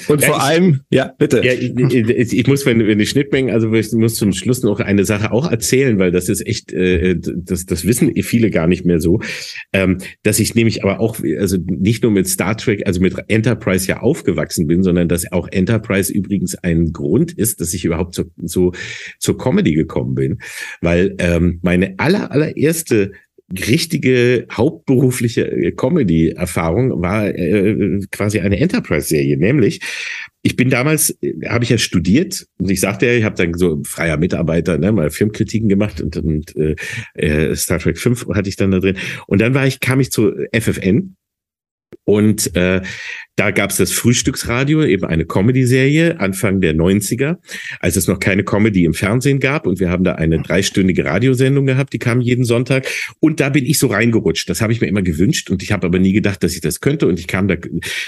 [0.08, 1.44] Und ja, vor ich, allem, ja, bitte.
[1.44, 5.04] Ja, ich, ich, muss, wenn, wenn die Schnittmengen, also ich muss zum Schluss noch eine
[5.04, 9.00] Sache auch erzählen, weil das ist echt, äh, das, das wissen viele gar nicht mehr
[9.00, 9.20] so,
[9.74, 13.86] ähm, dass ich nämlich aber auch, also nicht nur mit Star Trek, also mit Enterprise
[13.86, 18.24] ja aufgewachsen bin, sondern dass auch Enterprise übrigens ein Grund ist, dass ich überhaupt so,
[18.42, 18.72] so
[19.18, 20.38] zur Comedy gekommen bin,
[20.80, 23.12] weil ähm, meine aller allererste
[23.50, 29.80] richtige hauptberufliche äh, Comedy-Erfahrung war äh, quasi eine Enterprise-Serie, nämlich
[30.42, 33.54] ich bin damals, äh, habe ich ja studiert und ich sagte ja, ich habe dann
[33.54, 36.76] so freier Mitarbeiter, ne, mal Filmkritiken gemacht und, und äh,
[37.14, 38.96] äh Star Trek 5 hatte ich dann da drin.
[39.26, 41.16] Und dann war ich, kam ich zu FFN
[42.04, 42.82] und äh,
[43.36, 47.36] da gab es das Frühstücksradio, eben eine Comedy-Serie Anfang der 90er,
[47.80, 49.66] als es noch keine Comedy im Fernsehen gab.
[49.66, 52.88] Und wir haben da eine dreistündige Radiosendung gehabt, die kam jeden Sonntag.
[53.20, 54.48] Und da bin ich so reingerutscht.
[54.48, 56.80] Das habe ich mir immer gewünscht und ich habe aber nie gedacht, dass ich das
[56.80, 57.06] könnte.
[57.06, 57.56] Und ich kam da,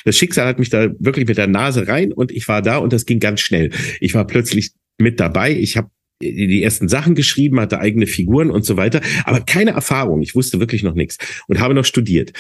[0.05, 2.93] das Schicksal hat mich da wirklich mit der Nase rein und ich war da und
[2.93, 3.71] das ging ganz schnell.
[4.01, 5.53] Ich war plötzlich mit dabei.
[5.53, 5.91] Ich habe
[6.21, 10.23] die ersten Sachen geschrieben, hatte eigene Figuren und so weiter, aber keine Erfahrung.
[10.23, 12.33] Ich wusste wirklich noch nichts und habe noch studiert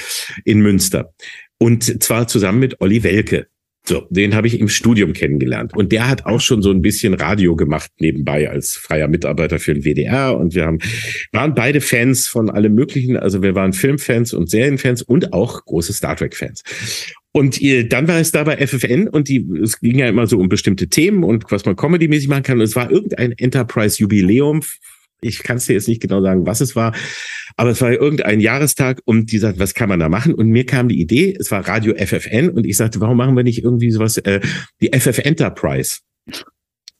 [0.44, 1.12] in Münster
[1.58, 3.48] und zwar zusammen mit Olli Welke.
[3.88, 5.74] So, den habe ich im Studium kennengelernt.
[5.74, 9.72] Und der hat auch schon so ein bisschen Radio gemacht nebenbei als freier Mitarbeiter für
[9.72, 10.36] den WDR.
[10.36, 10.78] Und wir haben,
[11.32, 13.16] waren beide Fans von allem Möglichen.
[13.16, 16.64] Also wir waren Filmfans und Serienfans und auch große Star Trek-Fans.
[17.32, 17.60] Und
[17.92, 20.88] dann war es da bei FFN und die, es ging ja immer so um bestimmte
[20.88, 22.58] Themen und was man comedymäßig machen kann.
[22.58, 24.62] Und es war irgendein Enterprise-Jubiläum
[25.20, 26.94] Ich kann es dir jetzt nicht genau sagen, was es war,
[27.56, 30.32] aber es war irgendein Jahrestag und die sagt, was kann man da machen?
[30.34, 33.42] Und mir kam die Idee, es war Radio FFN und ich sagte, warum machen wir
[33.42, 34.40] nicht irgendwie sowas, äh,
[34.80, 35.98] die FF Enterprise?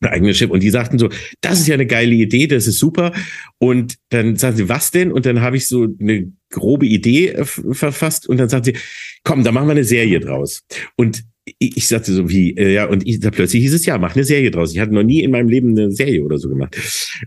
[0.00, 0.50] Ein eigenes Schiff.
[0.50, 1.08] Und die sagten so,
[1.40, 3.12] das ist ja eine geile Idee, das ist super.
[3.58, 5.10] Und dann sagen sie, was denn?
[5.10, 8.74] Und dann habe ich so eine grobe Idee äh, verfasst und dann sagt sie,
[9.24, 10.64] komm, da machen wir eine Serie draus.
[10.96, 11.24] Und
[11.58, 14.24] ich sagte so wie, äh, ja, und ich, da plötzlich hieß es, ja, mach eine
[14.24, 14.72] Serie draus.
[14.72, 16.76] Ich hatte noch nie in meinem Leben eine Serie oder so gemacht.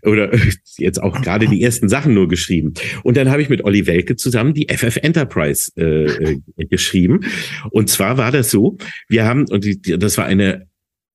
[0.03, 0.31] Oder
[0.77, 2.73] jetzt auch gerade die ersten Sachen nur geschrieben.
[3.03, 7.22] Und dann habe ich mit Olli Welke zusammen die FF Enterprise äh, äh, geschrieben.
[7.72, 8.77] Und zwar war das so,
[9.07, 9.65] wir haben, und
[10.01, 10.69] das war eine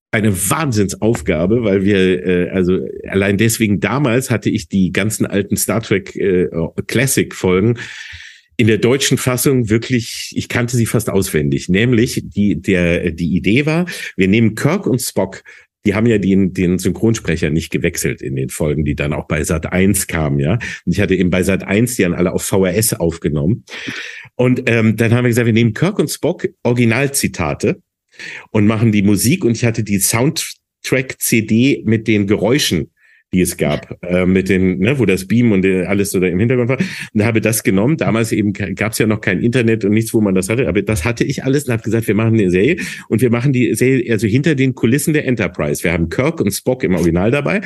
[0.09, 2.79] eine Wahnsinnsaufgabe, weil wir, äh, also
[3.09, 6.47] allein deswegen damals hatte ich die ganzen alten Star Trek äh,
[6.87, 7.77] Classic Folgen
[8.57, 11.69] in der deutschen Fassung wirklich, ich kannte sie fast auswendig.
[11.69, 13.85] Nämlich die, der, die Idee war,
[14.15, 15.43] wir nehmen Kirk und Spock
[15.87, 19.41] die haben ja den, den Synchronsprecher nicht gewechselt in den Folgen, die dann auch bei
[19.45, 20.55] Sat 1 kamen, ja.
[20.85, 23.63] Und ich hatte eben bei Sat 1 die dann alle auf VHS aufgenommen.
[24.35, 27.81] Und ähm, dann haben wir gesagt, wir nehmen Kirk und Spock Originalzitate
[28.51, 32.91] und machen die Musik und ich hatte die Soundtrack-CD mit den Geräuschen
[33.33, 36.39] die es gab, äh, mit den, ne, wo das Beam und alles so da im
[36.39, 36.77] Hintergrund war.
[37.13, 37.97] Und habe das genommen.
[37.97, 40.81] Damals eben gab es ja noch kein Internet und nichts, wo man das hatte, aber
[40.81, 42.77] das hatte ich alles und habe gesagt, wir machen eine Serie
[43.09, 45.83] und wir machen die Serie also hinter den Kulissen der Enterprise.
[45.83, 47.61] Wir haben Kirk und Spock im Original dabei.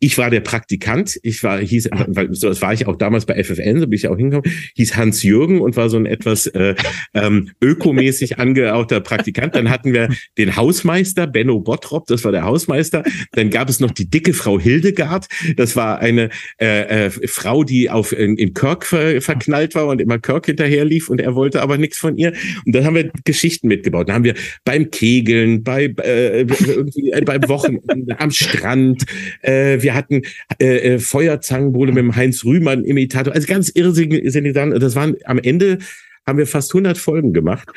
[0.00, 1.18] Ich war der Praktikant.
[1.22, 1.90] Ich war, hieß,
[2.30, 5.22] so das war ich auch damals bei FFN, so bin ich auch hingekommen, hieß Hans
[5.22, 6.74] Jürgen und war so ein etwas äh,
[7.14, 9.54] ähm, ökomäßig angehauchter Praktikant.
[9.54, 10.08] Dann hatten wir
[10.38, 13.04] den Hausmeister, Benno Bottrop, das war der Hausmeister.
[13.32, 15.28] Dann gab es noch die dicke Frau Hildegard Hildegard.
[15.56, 20.00] Das war eine äh, äh, Frau, die auf in, in Kirk ver, verknallt war und
[20.00, 22.32] immer Kirk hinterher lief und er wollte aber nichts von ihr.
[22.64, 24.08] Und dann haben wir Geschichten mitgebaut.
[24.08, 29.04] Dann haben wir beim Kegeln, bei äh, irgendwie äh, beim Wochenende am Strand.
[29.42, 30.22] Äh, wir hatten
[30.60, 33.34] äh, äh, Feuerzangenbowle mit dem Heinz Rühmann Imitator.
[33.34, 34.24] Also ganz irrsinnig.
[34.24, 35.78] Das waren am Ende
[36.26, 37.68] haben wir fast 100 Folgen gemacht.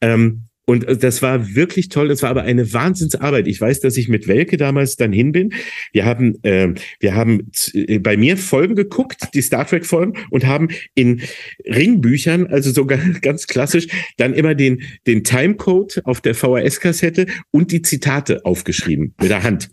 [0.00, 2.10] Ähm, und äh, das war wirklich toll.
[2.10, 3.46] Es war aber eine Wahnsinnsarbeit.
[3.46, 5.54] Ich weiß, dass ich mit Welke damals dann hin bin.
[5.92, 10.44] Wir haben, äh, wir haben äh, bei mir Folgen geguckt, die Star Trek Folgen, und
[10.44, 11.22] haben in
[11.64, 13.86] Ringbüchern, also sogar ganz klassisch,
[14.18, 19.70] dann immer den, den Timecode auf der VHS-Kassette und die Zitate aufgeschrieben mit der Hand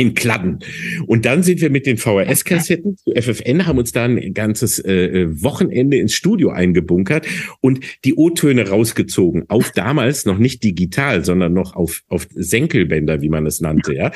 [0.00, 0.60] in Kladden.
[1.06, 4.92] Und dann sind wir mit den VHS-Kassetten zu FFN, haben uns da ein ganzes äh,
[4.92, 7.26] äh, Wochenende ins Studio eingebunkert
[7.60, 9.44] und die O-Töne rausgezogen.
[9.48, 14.10] Auf damals noch nicht digital, sondern noch auf, auf Senkelbänder, wie man es nannte, ja.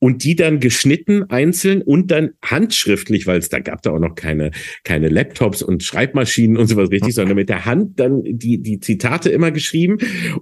[0.00, 4.16] Und die dann geschnitten einzeln und dann handschriftlich, weil es da gab da auch noch
[4.16, 4.50] keine,
[4.82, 9.30] keine Laptops und Schreibmaschinen und sowas richtig, sondern mit der Hand dann die, die Zitate
[9.30, 9.98] immer geschrieben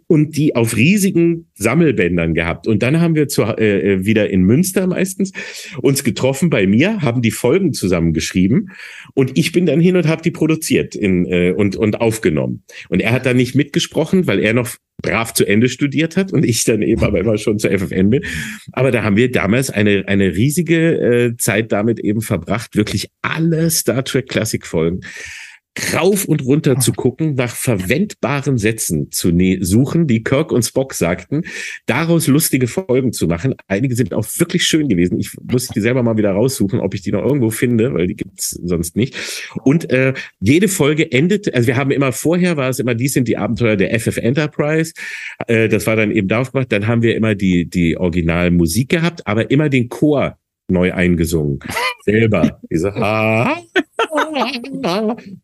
[0.06, 2.66] und die auf riesigen Sammelbändern gehabt.
[2.66, 5.32] Und dann haben wir zu, äh, äh wieder in Münster Münster meistens,
[5.82, 8.70] uns getroffen bei mir, haben die Folgen zusammengeschrieben
[9.14, 12.62] und ich bin dann hin und habe die produziert in, äh, und, und aufgenommen.
[12.88, 16.44] Und er hat dann nicht mitgesprochen, weil er noch brav zu Ende studiert hat und
[16.44, 18.22] ich dann eben aber immer schon zur FFN bin.
[18.72, 23.70] Aber da haben wir damals eine, eine riesige äh, Zeit damit eben verbracht, wirklich alle
[23.70, 25.00] Star Trek Classic Folgen
[25.94, 31.42] rauf und runter zu gucken, nach verwendbaren Sätzen zu suchen, die Kirk und Spock sagten,
[31.86, 33.54] daraus lustige Folgen zu machen.
[33.66, 35.18] Einige sind auch wirklich schön gewesen.
[35.18, 38.16] Ich muss die selber mal wieder raussuchen, ob ich die noch irgendwo finde, weil die
[38.16, 39.16] gibt's sonst nicht.
[39.64, 43.28] Und äh, jede Folge endet, also wir haben immer vorher war es immer, dies sind
[43.28, 44.92] die Abenteuer der FF Enterprise.
[45.46, 46.72] Äh, das war dann eben darauf gemacht.
[46.72, 50.38] Dann haben wir immer die die Originalmusik gehabt, aber immer den Chor
[50.68, 51.58] neu eingesungen.
[52.04, 52.60] Selber.
[52.70, 53.60] Diese ha,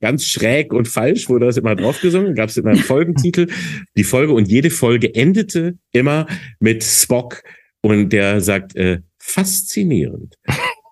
[0.01, 2.35] Ganz schräg und falsch wurde das immer drauf gesungen.
[2.35, 3.49] Gab es immer einen Folgentitel.
[3.97, 6.27] Die Folge und jede Folge endete immer
[6.61, 7.43] mit Spock
[7.83, 10.37] und der sagt äh, faszinierend.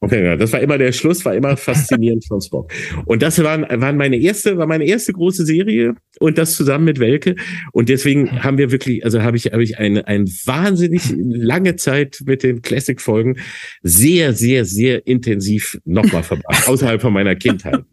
[0.05, 2.73] Okay, das war immer der Schluss, war immer faszinierend von Spock.
[3.05, 6.99] Und das waren, waren meine erste, war meine erste große Serie und das zusammen mit
[6.99, 7.37] Welke.
[7.71, 12.21] Und deswegen haben wir wirklich, also habe ich, habe ich eine, eine wahnsinnig lange Zeit
[12.27, 13.39] mit den Classic-Folgen
[13.85, 17.85] sehr, sehr, sehr intensiv nochmal verbracht, außerhalb von meiner Kindheit.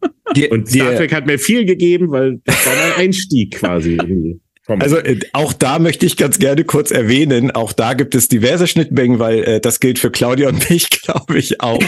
[0.49, 3.93] Und Star Trek hat mir viel gegeben, weil das war mein Einstieg quasi.
[3.93, 4.39] Irgendwie.
[4.79, 8.67] Also äh, auch da möchte ich ganz gerne kurz erwähnen, auch da gibt es diverse
[8.67, 11.81] Schnittmengen, weil äh, das gilt für Claudia und mich, glaube ich, auch.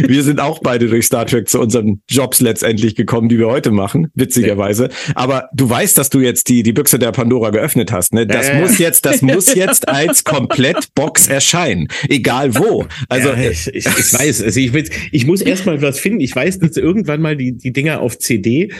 [0.00, 3.70] wir sind auch beide durch Star Trek zu unseren Jobs letztendlich gekommen, die wir heute
[3.70, 4.88] machen, witzigerweise.
[5.14, 8.14] Aber du weißt, dass du jetzt die, die Büchse der Pandora geöffnet hast.
[8.14, 8.26] Ne?
[8.26, 8.60] Das äh.
[8.60, 12.86] muss jetzt, das muss jetzt als komplett Box erscheinen, egal wo.
[13.08, 16.20] Also ja, ich, ich, ich weiß, also ich, will, ich muss erstmal was finden.
[16.20, 18.72] Ich weiß, dass irgendwann mal die, die Dinger auf CD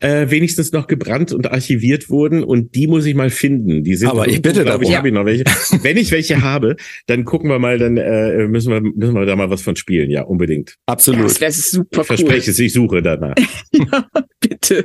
[0.00, 3.84] äh, wenigstens noch gebrannt und archiviert wurden und die muss ich mal finden.
[3.84, 4.98] Die sind Aber ich bitte glaube ich, darum.
[4.98, 5.44] habe ich noch welche.
[5.82, 9.36] Wenn ich welche habe, dann gucken wir mal, dann äh, müssen wir müssen wir da
[9.36, 10.10] mal was von spielen.
[10.10, 10.76] Ja, unbedingt.
[10.86, 11.24] Absolut.
[11.24, 13.34] Das wäre super Ich verspreche es, ich suche danach.
[13.76, 13.86] cool.
[14.40, 14.84] Bitte.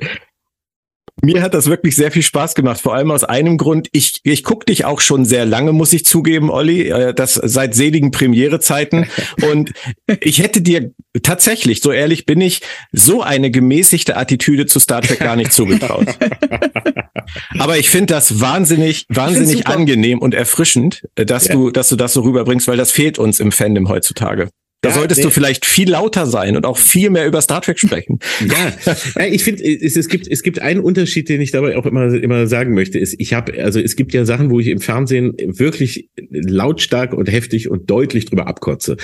[1.26, 3.88] Mir hat das wirklich sehr viel Spaß gemacht, vor allem aus einem Grund.
[3.94, 7.76] Ich, ich gucke dich auch schon sehr lange, muss ich zugeben, Olli, äh, das seit
[7.76, 9.06] seligen Premierezeiten.
[9.50, 9.72] Und
[10.20, 10.92] ich hätte dir
[11.24, 12.60] tatsächlich, so ehrlich bin ich,
[12.92, 16.08] so eine gemäßigte Attitüde zu Star Trek gar nicht zugetraut.
[17.58, 21.54] Aber ich finde das wahnsinnig, wahnsinnig angenehm und erfrischend, äh, dass Ja.
[21.54, 24.50] du, dass du das so rüberbringst, weil das fehlt uns im Fandom heutzutage.
[24.84, 25.24] Da Ja, solltest nee.
[25.24, 28.20] du vielleicht viel lauter sein und auch viel mehr über Star Trek sprechen.
[28.44, 28.74] Ja,
[29.16, 32.14] ja, ich finde, es, es gibt es gibt einen Unterschied, den ich dabei auch immer
[32.14, 35.34] immer sagen möchte, ist, ich habe also es gibt ja Sachen, wo ich im Fernsehen
[35.40, 38.98] wirklich lautstark und heftig und deutlich drüber abkotze.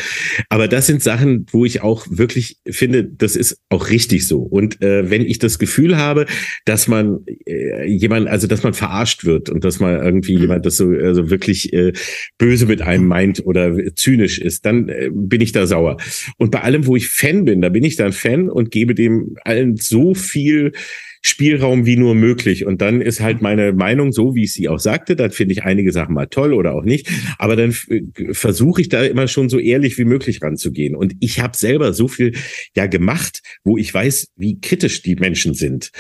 [0.50, 4.40] Aber das sind Sachen, wo ich auch wirklich finde, das ist auch richtig so.
[4.40, 6.26] Und äh, wenn ich das Gefühl habe,
[6.66, 10.76] dass man äh, jemand, also dass man verarscht wird und dass man irgendwie jemand das
[10.76, 11.94] so also wirklich äh,
[12.38, 15.96] böse mit einem meint oder zynisch ist, dann äh, bin ich da sauer.
[16.38, 19.38] Und bei allem, wo ich Fan bin, da bin ich dann Fan und gebe dem
[19.46, 20.74] allen so viel
[21.22, 22.66] Spielraum wie nur möglich.
[22.66, 25.16] Und dann ist halt meine Meinung so, wie ich sie auch sagte.
[25.16, 27.10] Dann finde ich einige Sachen mal toll oder auch nicht.
[27.38, 28.02] Aber dann äh,
[28.32, 30.96] versuche ich da immer schon so ehrlich wie möglich ranzugehen.
[30.96, 32.36] Und ich habe selber so viel
[32.76, 35.92] ja gemacht, wo ich weiß, wie kritisch die Menschen sind.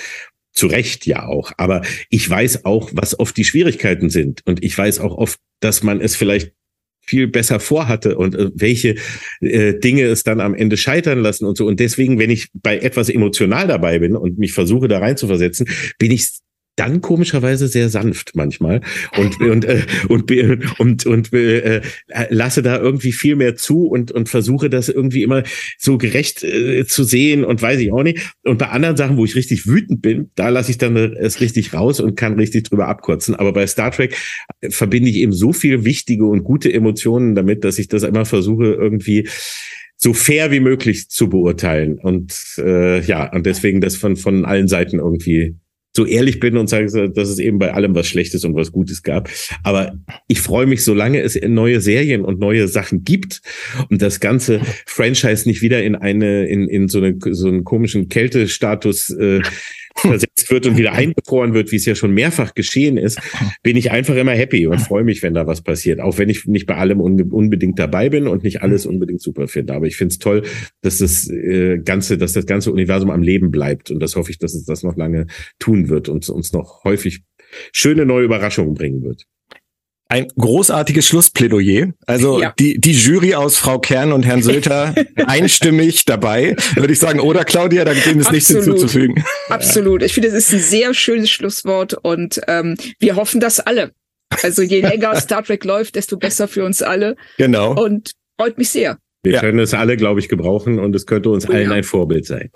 [0.53, 1.51] Zu Recht ja auch.
[1.57, 4.41] Aber ich weiß auch, was oft die Schwierigkeiten sind.
[4.45, 6.53] Und ich weiß auch oft, dass man es vielleicht
[7.09, 8.95] viel besser vorhatte und äh, welche
[9.41, 11.65] äh, Dinge es dann am Ende scheitern lassen und so.
[11.65, 15.27] Und deswegen, wenn ich bei etwas emotional dabei bin und mich versuche da rein zu
[15.27, 15.67] versetzen,
[15.97, 16.29] bin ich
[16.79, 18.81] dann komischerweise sehr sanft manchmal
[19.17, 20.31] und und äh, und
[20.79, 21.81] und und äh,
[22.29, 25.43] lasse da irgendwie viel mehr zu und und versuche das irgendwie immer
[25.77, 28.33] so gerecht äh, zu sehen und weiß ich auch nicht.
[28.43, 31.73] Und bei anderen Sachen wo ich richtig wütend bin da lasse ich dann es richtig
[31.73, 33.35] raus und kann richtig drüber abkotzen.
[33.35, 34.15] Aber bei Star Trek
[34.69, 38.65] verbinde ich eben so viel wichtige und gute Emotionen damit dass ich das immer versuche
[38.65, 39.27] irgendwie
[39.97, 41.99] so fair wie möglich zu beurteilen.
[41.99, 45.55] Und äh, ja und deswegen das von von allen Seiten irgendwie
[45.99, 49.03] so ehrlich bin und sage, dass es eben bei allem was Schlechtes und was Gutes
[49.03, 49.29] gab.
[49.63, 49.99] Aber
[50.29, 53.41] ich freue mich, solange es neue Serien und neue Sachen gibt
[53.89, 58.07] und das ganze Franchise nicht wieder in eine, in, in so, eine, so einen komischen
[58.07, 59.41] Kältestatus äh,
[60.01, 63.19] versetzt wird und wieder eingefroren wird, wie es ja schon mehrfach geschehen ist,
[63.63, 65.99] bin ich einfach immer happy und freue mich, wenn da was passiert.
[65.99, 69.47] Auch wenn ich nicht bei allem unbe unbedingt dabei bin und nicht alles unbedingt super
[69.47, 69.73] finde.
[69.73, 70.43] Aber ich finde es toll,
[70.81, 73.91] dass das äh, ganze, dass das ganze Universum am Leben bleibt.
[73.91, 75.27] Und das hoffe ich, dass es das noch lange
[75.59, 77.21] tun wird und uns noch häufig
[77.73, 79.25] schöne neue Überraschungen bringen wird.
[80.11, 81.93] Ein großartiges Schlussplädoyer.
[82.07, 82.53] Also Ja.
[82.57, 84.95] die, die Jury aus Frau Kern und Herrn Sölter
[85.27, 87.19] einstimmig dabei, würde ich sagen.
[87.19, 89.23] Oder Claudia, da gibt es nichts hinzuzufügen.
[89.49, 90.01] Absolut.
[90.01, 93.91] Ich finde, es ist ein sehr schönes Schlusswort und ähm, wir hoffen das alle.
[94.41, 97.73] Also je länger Star Trek läuft, desto besser für uns alle Genau.
[97.81, 98.97] und freut mich sehr.
[99.23, 99.39] Wir Ja.
[99.41, 101.75] können es alle, glaube ich, gebrauchen und es könnte uns allen ja.
[101.75, 102.49] ein Vorbild sein.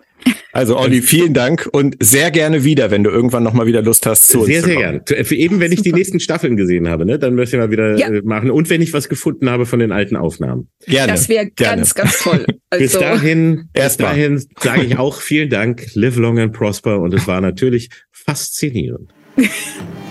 [0.53, 4.06] Also Olli, vielen Dank und sehr gerne wieder, wenn du irgendwann noch mal wieder Lust
[4.06, 5.02] hast zu uns Sehr, zu sehr kommen.
[5.06, 5.26] gern.
[5.26, 7.98] Für eben, wenn ich die nächsten Staffeln gesehen habe, ne, dann möchte ich mal wieder
[7.98, 8.07] Ja.
[8.07, 8.49] äh, machen.
[8.52, 10.69] Und wenn ich was gefunden habe von den alten Aufnahmen.
[10.85, 11.11] Gerne.
[11.11, 11.77] Das wäre gerne.
[11.77, 12.45] ganz, ganz toll.
[12.69, 14.11] bis Also dahin, bis Erstmal.
[14.11, 16.99] dahin sage ich auch vielen Dank, live long and prosper.
[16.99, 19.11] Und es war natürlich faszinierend.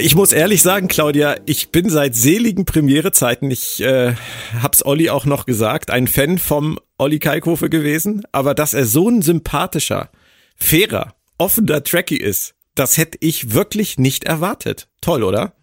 [0.00, 4.14] Ich muss ehrlich sagen, Claudia, ich bin seit seligen Premierezeiten, ich äh,
[4.62, 9.08] hab's Olli auch noch gesagt, ein Fan vom Olli Kalkofe gewesen, aber dass er so
[9.08, 10.10] ein sympathischer,
[10.56, 14.88] fairer, offener Trekkie ist, das hätte ich wirklich nicht erwartet.
[15.00, 15.54] Toll, oder?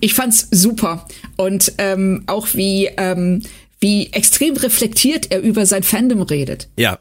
[0.00, 3.42] Ich fand's super und ähm, auch wie ähm,
[3.80, 6.68] wie extrem reflektiert er über sein Fandom redet.
[6.78, 7.00] Ja.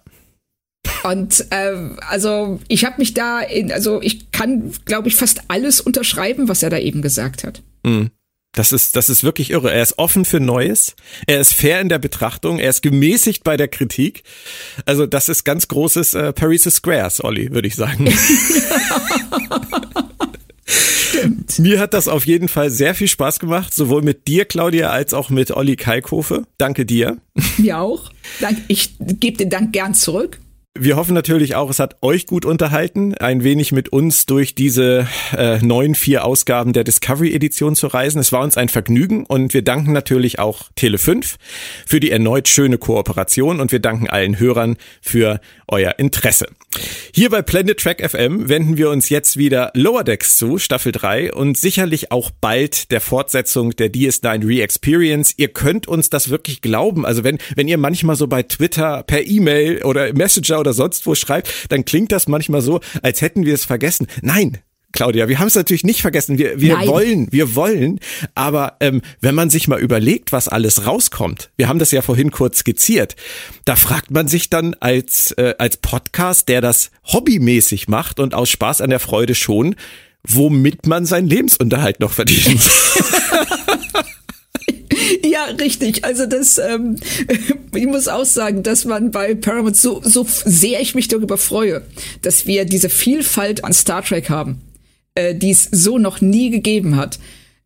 [1.04, 5.82] Und ähm, also ich habe mich da in, also ich kann, glaube ich, fast alles
[5.82, 7.64] unterschreiben, was er da eben gesagt hat.
[8.54, 9.72] Das ist, das ist wirklich irre.
[9.72, 10.96] Er ist offen für Neues.
[11.26, 12.60] Er ist fair in der Betrachtung.
[12.60, 14.24] Er ist gemäßigt bei der Kritik.
[14.86, 18.14] Also das ist ganz großes äh, Paris Squares, Olli, würde ich sagen.
[21.58, 25.14] Mir hat das auf jeden Fall sehr viel Spaß gemacht, sowohl mit dir, Claudia, als
[25.14, 26.44] auch mit Olli Kalkofe.
[26.58, 27.18] Danke dir.
[27.58, 28.12] Mir auch.
[28.68, 30.40] Ich gebe den Dank gern zurück.
[30.80, 35.06] Wir hoffen natürlich auch, es hat euch gut unterhalten, ein wenig mit uns durch diese
[35.36, 38.20] äh, neuen vier Ausgaben der Discovery-Edition zu reisen.
[38.20, 41.36] Es war uns ein Vergnügen und wir danken natürlich auch Tele5
[41.86, 46.48] für die erneut schöne Kooperation und wir danken allen Hörern für euer Interesse.
[47.14, 51.34] Hier bei Planet Track FM wenden wir uns jetzt wieder Lower Decks zu, Staffel 3
[51.34, 55.34] und sicherlich auch bald der Fortsetzung der DS9 Re-Experience.
[55.36, 57.06] Ihr könnt uns das wirklich glauben.
[57.06, 61.16] Also wenn, wenn ihr manchmal so bei Twitter per E-Mail oder Messenger oder sonst wo
[61.16, 64.08] schreibt, dann klingt das manchmal so, als hätten wir es vergessen.
[64.22, 64.60] Nein,
[64.92, 66.38] Claudia, wir haben es natürlich nicht vergessen.
[66.38, 66.88] Wir, wir Nein.
[66.88, 68.00] wollen, wir wollen.
[68.36, 72.32] Aber ähm, wenn man sich mal überlegt, was alles rauskommt, wir haben das ja vorhin
[72.32, 73.16] kurz skizziert,
[73.66, 78.50] da fragt man sich dann als, äh, als Podcast, der das hobbymäßig macht und aus
[78.50, 79.76] Spaß an der Freude schon,
[80.28, 82.62] womit man seinen Lebensunterhalt noch verdient.
[85.24, 86.04] Ja, richtig.
[86.04, 86.98] Also das, ähm,
[87.76, 91.84] ich muss auch sagen, dass man bei Paramount so, so sehr ich mich darüber freue,
[92.22, 94.62] dass wir diese Vielfalt an Star Trek haben,
[95.16, 97.20] äh, die es so noch nie gegeben hat.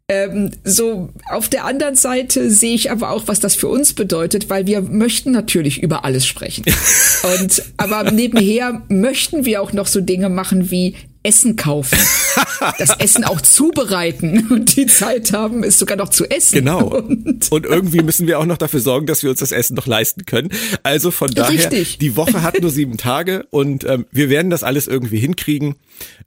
[0.07, 4.51] Ähm, so auf der anderen Seite sehe ich aber auch, was das für uns bedeutet,
[4.51, 6.63] weil wir möchten natürlich über alles sprechen.
[7.39, 10.95] Und aber nebenher möchten wir auch noch so Dinge machen wie
[11.25, 11.97] Essen kaufen,
[12.77, 16.55] das Essen auch zubereiten und die Zeit haben, es sogar noch zu essen.
[16.59, 16.85] Genau.
[16.87, 19.87] Und, Und irgendwie müssen wir auch noch dafür sorgen, dass wir uns das Essen noch
[19.87, 20.49] leisten können.
[20.83, 21.97] Also von daher, Richtig.
[21.97, 25.75] die Woche hat nur sieben Tage und ähm, wir werden das alles irgendwie hinkriegen.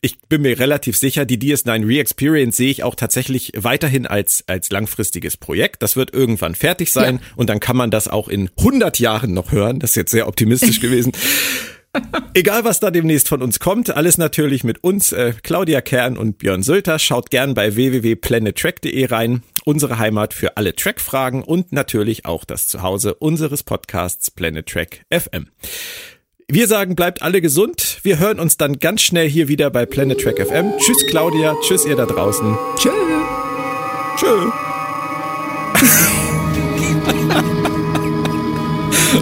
[0.01, 4.71] Ich bin mir relativ sicher, die DS9 Re-Experience sehe ich auch tatsächlich weiterhin als, als
[4.71, 5.83] langfristiges Projekt.
[5.83, 7.21] Das wird irgendwann fertig sein Ja.
[7.37, 9.79] und dann kann man das auch in 100 Jahren noch hören.
[9.79, 11.13] Das ist jetzt sehr optimistisch gewesen.
[12.35, 16.39] Egal, was da demnächst von uns kommt, alles natürlich mit uns, äh, Claudia Kern und
[16.39, 16.99] Björn Sülter.
[16.99, 23.15] Schaut gern bei www.planettrack.de rein, unsere Heimat für alle Track-Fragen und natürlich auch das Zuhause
[23.15, 25.49] unseres Podcasts Planet Track FM.
[26.51, 27.99] Wir sagen, bleibt alle gesund.
[28.03, 30.73] Wir hören uns dann ganz schnell hier wieder bei Planet Track FM.
[30.79, 32.57] Tschüss Claudia, tschüss ihr da draußen.
[32.77, 32.91] tschö.
[34.17, 34.51] Tschö.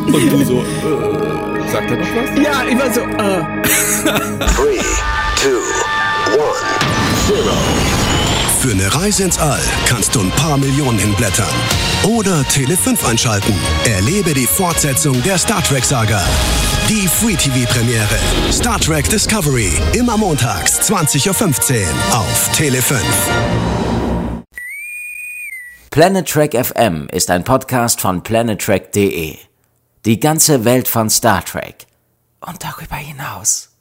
[0.06, 2.42] und du so, äh, sagt er noch was?
[2.42, 3.06] Ja, immer so, äh.
[3.06, 3.66] 3,
[4.04, 4.70] 2,
[5.28, 5.48] 1,
[7.28, 7.52] 0.
[8.60, 11.46] Für eine Reise ins All kannst du ein paar Millionen hinblättern.
[12.02, 13.54] Oder Tele 5 einschalten.
[13.84, 16.22] Erlebe die Fortsetzung der Star Trek Saga.
[16.88, 18.18] Die Free TV Premiere.
[18.50, 19.72] Star Trek Discovery.
[19.92, 23.02] Immer montags 20.15 Uhr auf Tele 5.
[25.90, 29.36] Planet Trek FM ist ein Podcast von planettrek.de.
[30.06, 31.84] Die ganze Welt von Star Trek
[32.38, 33.75] und darüber hinaus.